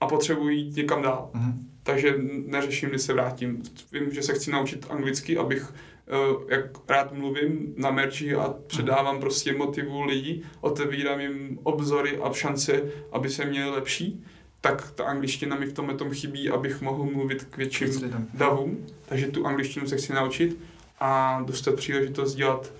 [0.00, 1.30] A potřebuji jít někam dál.
[1.34, 1.52] Aha.
[1.82, 2.14] Takže
[2.46, 3.62] neřeším, kdy se vrátím.
[3.92, 9.06] Vím, že se chci naučit anglicky, abych, uh, jak rád mluvím na merči a předávám
[9.06, 9.20] Aha.
[9.20, 12.82] prostě motivu lidí, otevírám jim obzory a šance,
[13.12, 14.24] aby se měli lepší
[14.60, 18.86] tak ta angličtina mi v tomhle tom chybí, abych mohl mluvit k větším davům.
[19.08, 20.58] Takže tu angličtinu se chci naučit
[21.00, 22.72] a dostat příležitost dělat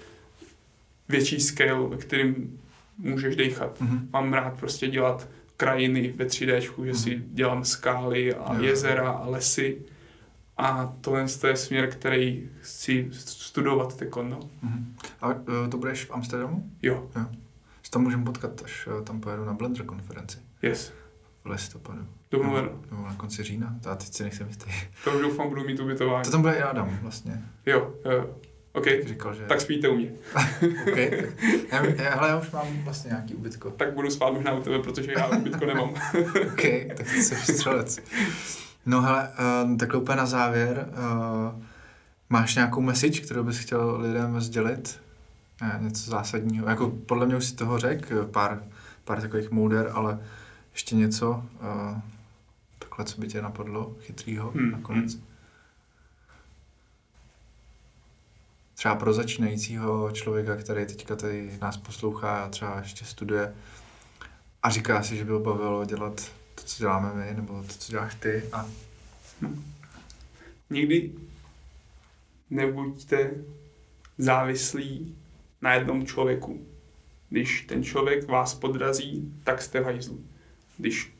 [1.09, 2.61] větší scale, ve kterým
[2.99, 3.81] můžeš dechat.
[3.81, 4.01] Mm-hmm.
[4.13, 6.93] Mám rád prostě dělat krajiny ve 3D, že mm-hmm.
[6.93, 8.63] si dělám skály a jo.
[8.63, 9.79] jezera a lesy.
[10.57, 14.41] A tohle je směr, který chci studovat teko, no.
[14.41, 14.85] Mm-hmm.
[15.21, 16.71] A uh, to budeš v Amsterdamu?
[16.83, 17.11] Jo.
[17.17, 17.27] jo.
[17.83, 20.39] S tam můžeme potkat, až uh, tam pojedu na Blender konferenci.
[20.63, 20.93] Yes
[21.49, 22.07] v listopadu.
[22.31, 22.69] Domluveno.
[22.69, 24.71] Nebo, nebo na konci října, to já teď si nechci jistý.
[25.05, 26.25] To už doufám, budu mít ubytování.
[26.25, 27.43] To tam bude i Adam vlastně.
[27.67, 28.31] Jo, jo.
[28.73, 29.43] OK, Říkal, že...
[29.43, 30.11] tak spíte u mě.
[30.89, 30.97] OK,
[31.73, 33.71] já, já, hele, já už mám vlastně nějaký ubytko.
[33.71, 35.89] Tak budu spát možná u tebe, protože já ubytko nemám.
[36.53, 36.63] OK,
[36.97, 37.99] tak ty jsi střelec.
[38.87, 39.31] No hele,
[39.65, 41.63] uh, takhle úplně na závěr, uh,
[42.31, 45.01] máš nějakou message, kterou bys chtěl lidem sdělit?
[45.61, 46.69] Ne, něco zásadního.
[46.69, 48.63] Jako podle mě už si toho řekl, pár,
[49.05, 50.19] pár takových mouder, ale
[50.79, 51.31] ještě něco?
[51.31, 51.99] Uh,
[52.79, 55.19] Takhle, co by tě napadlo chytrýho Hmm, nakonec?
[58.75, 63.55] Třeba pro začínajícího člověka, který teďka tady nás poslouchá a třeba ještě studuje
[64.63, 67.93] a říká si, že by ho bavilo dělat to, co děláme my, nebo to, co
[67.93, 68.67] děláš ty a
[70.71, 71.13] Nikdy
[72.51, 73.31] nebuďte
[74.19, 75.17] závislí
[75.63, 76.67] na jednom člověku.
[77.29, 80.25] Když ten člověk vás podrazí, tak jste v hajzlu.
[80.79, 81.13] Když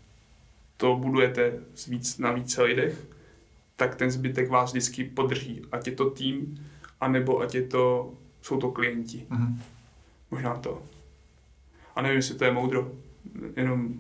[0.77, 1.53] to budujete
[1.89, 3.07] víc, na více lidech,
[3.77, 5.63] tak ten zbytek vás vždycky podrží.
[5.73, 6.67] Ať je to tým,
[7.01, 9.27] anebo ať je to, jsou to klienti.
[9.31, 9.63] mhm.
[10.31, 10.83] Možná to.
[11.95, 12.93] A nevím, jestli to je moudro.
[13.57, 13.95] Jenom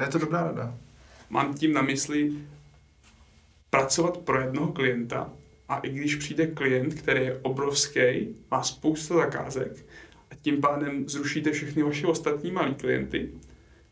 [0.00, 0.74] je to dobrá rada.
[1.30, 2.32] mám tím na mysli
[3.70, 5.30] pracovat pro jednoho klienta
[5.68, 9.86] a i když přijde klient, který je obrovský, má spoustu zakázek
[10.30, 13.28] a tím pádem zrušíte všechny vaše ostatní malí klienty,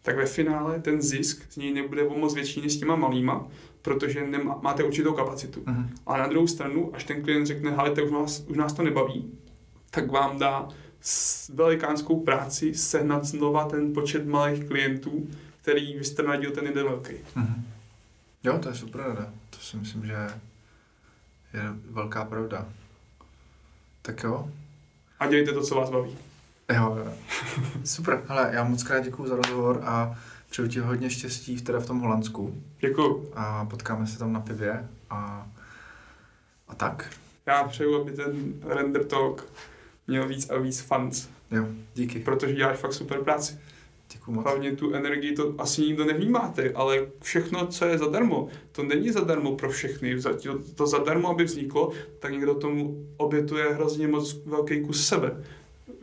[0.03, 3.47] tak ve finále ten zisk z něj nebude o moc větší než s těma malýma,
[3.83, 5.63] protože nemá, máte určitou kapacitu.
[5.67, 5.91] Mhm.
[6.07, 9.33] A na druhou stranu, až ten klient řekne, hele, už nás, už nás to nebaví,
[9.91, 10.69] tak vám dá
[11.01, 15.29] s velikánskou práci sehnat znova ten počet malých klientů,
[15.63, 17.15] který vy jste ten jeden velký.
[17.37, 17.65] Mhm.
[18.45, 19.33] Jo, to je super rada.
[19.51, 20.13] To si myslím, že
[21.55, 22.69] je velká pravda.
[24.03, 24.51] Tak jo,
[25.21, 26.19] A dělejte to, co vás baví.
[26.75, 27.13] Jo, jo.
[27.85, 30.19] Super, hele, já moc krát děkuju za rozhovor a
[30.51, 33.31] přeju ti hodně štěstí v, teda v tom Holandsku Děkuju.
[33.35, 35.47] a potkáme se tam na pivě a,
[36.69, 37.11] a tak.
[37.47, 39.45] Já přeju, aby ten Render Talk
[40.07, 42.19] měl víc a víc fans, Jo, díky.
[42.21, 43.59] protože děláš fakt super práci.
[44.13, 44.45] Děkuju moc.
[44.45, 49.57] Hlavně tu energii to asi nikdo nevnímáte, ale všechno, co je zadarmo, to není zadarmo
[49.57, 50.23] pro všechny.
[50.23, 55.45] To, to zadarmo, aby vzniklo, tak někdo tomu obětuje hrozně moc velký kus sebe.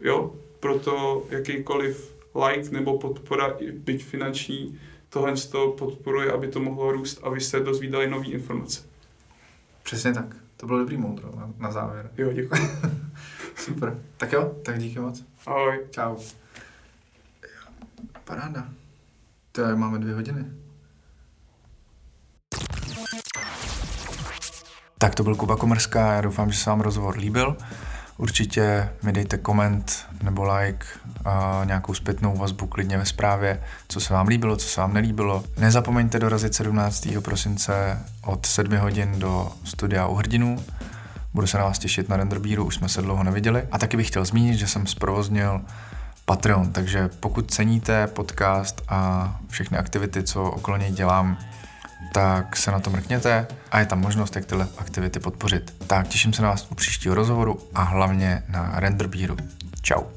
[0.01, 0.35] Jo?
[0.59, 2.15] Proto jakýkoliv
[2.47, 4.79] like nebo podpora, byť finanční,
[5.09, 8.81] tohle to podporuje, aby to mohlo růst a vy jste dozvídali nové informace.
[9.83, 10.35] Přesně tak.
[10.57, 12.11] To bylo dobrý moudro na, na závěr.
[12.17, 12.61] Jo, děkuji.
[13.55, 14.01] Super.
[14.17, 15.23] Tak jo, tak díky moc.
[15.45, 15.79] Ahoj.
[15.91, 16.17] Čau.
[18.23, 18.69] Paráda.
[19.51, 20.45] To je, máme dvě hodiny.
[24.97, 27.57] Tak to byl Kuba Komerská, já doufám, že se vám rozhovor líbil.
[28.17, 30.85] Určitě mi dejte koment nebo like
[31.25, 35.43] a nějakou zpětnou vazbu klidně ve zprávě, co se vám líbilo, co se vám nelíbilo.
[35.57, 37.07] Nezapomeňte dorazit 17.
[37.21, 40.63] prosince od 7 hodin do studia u hrdinů.
[41.33, 43.63] Budu se na vás těšit na Renderbíru, už jsme se dlouho neviděli.
[43.71, 45.61] A taky bych chtěl zmínit, že jsem zprovoznil
[46.25, 51.37] Patreon, takže pokud ceníte podcast a všechny aktivity, co okolo něj dělám,
[52.13, 55.75] tak se na to mrkněte a je tam možnost, jak tyhle aktivity podpořit.
[55.87, 59.37] Tak těším se na vás u příštího rozhovoru a hlavně na Renderbíru.
[59.81, 60.16] Ciao.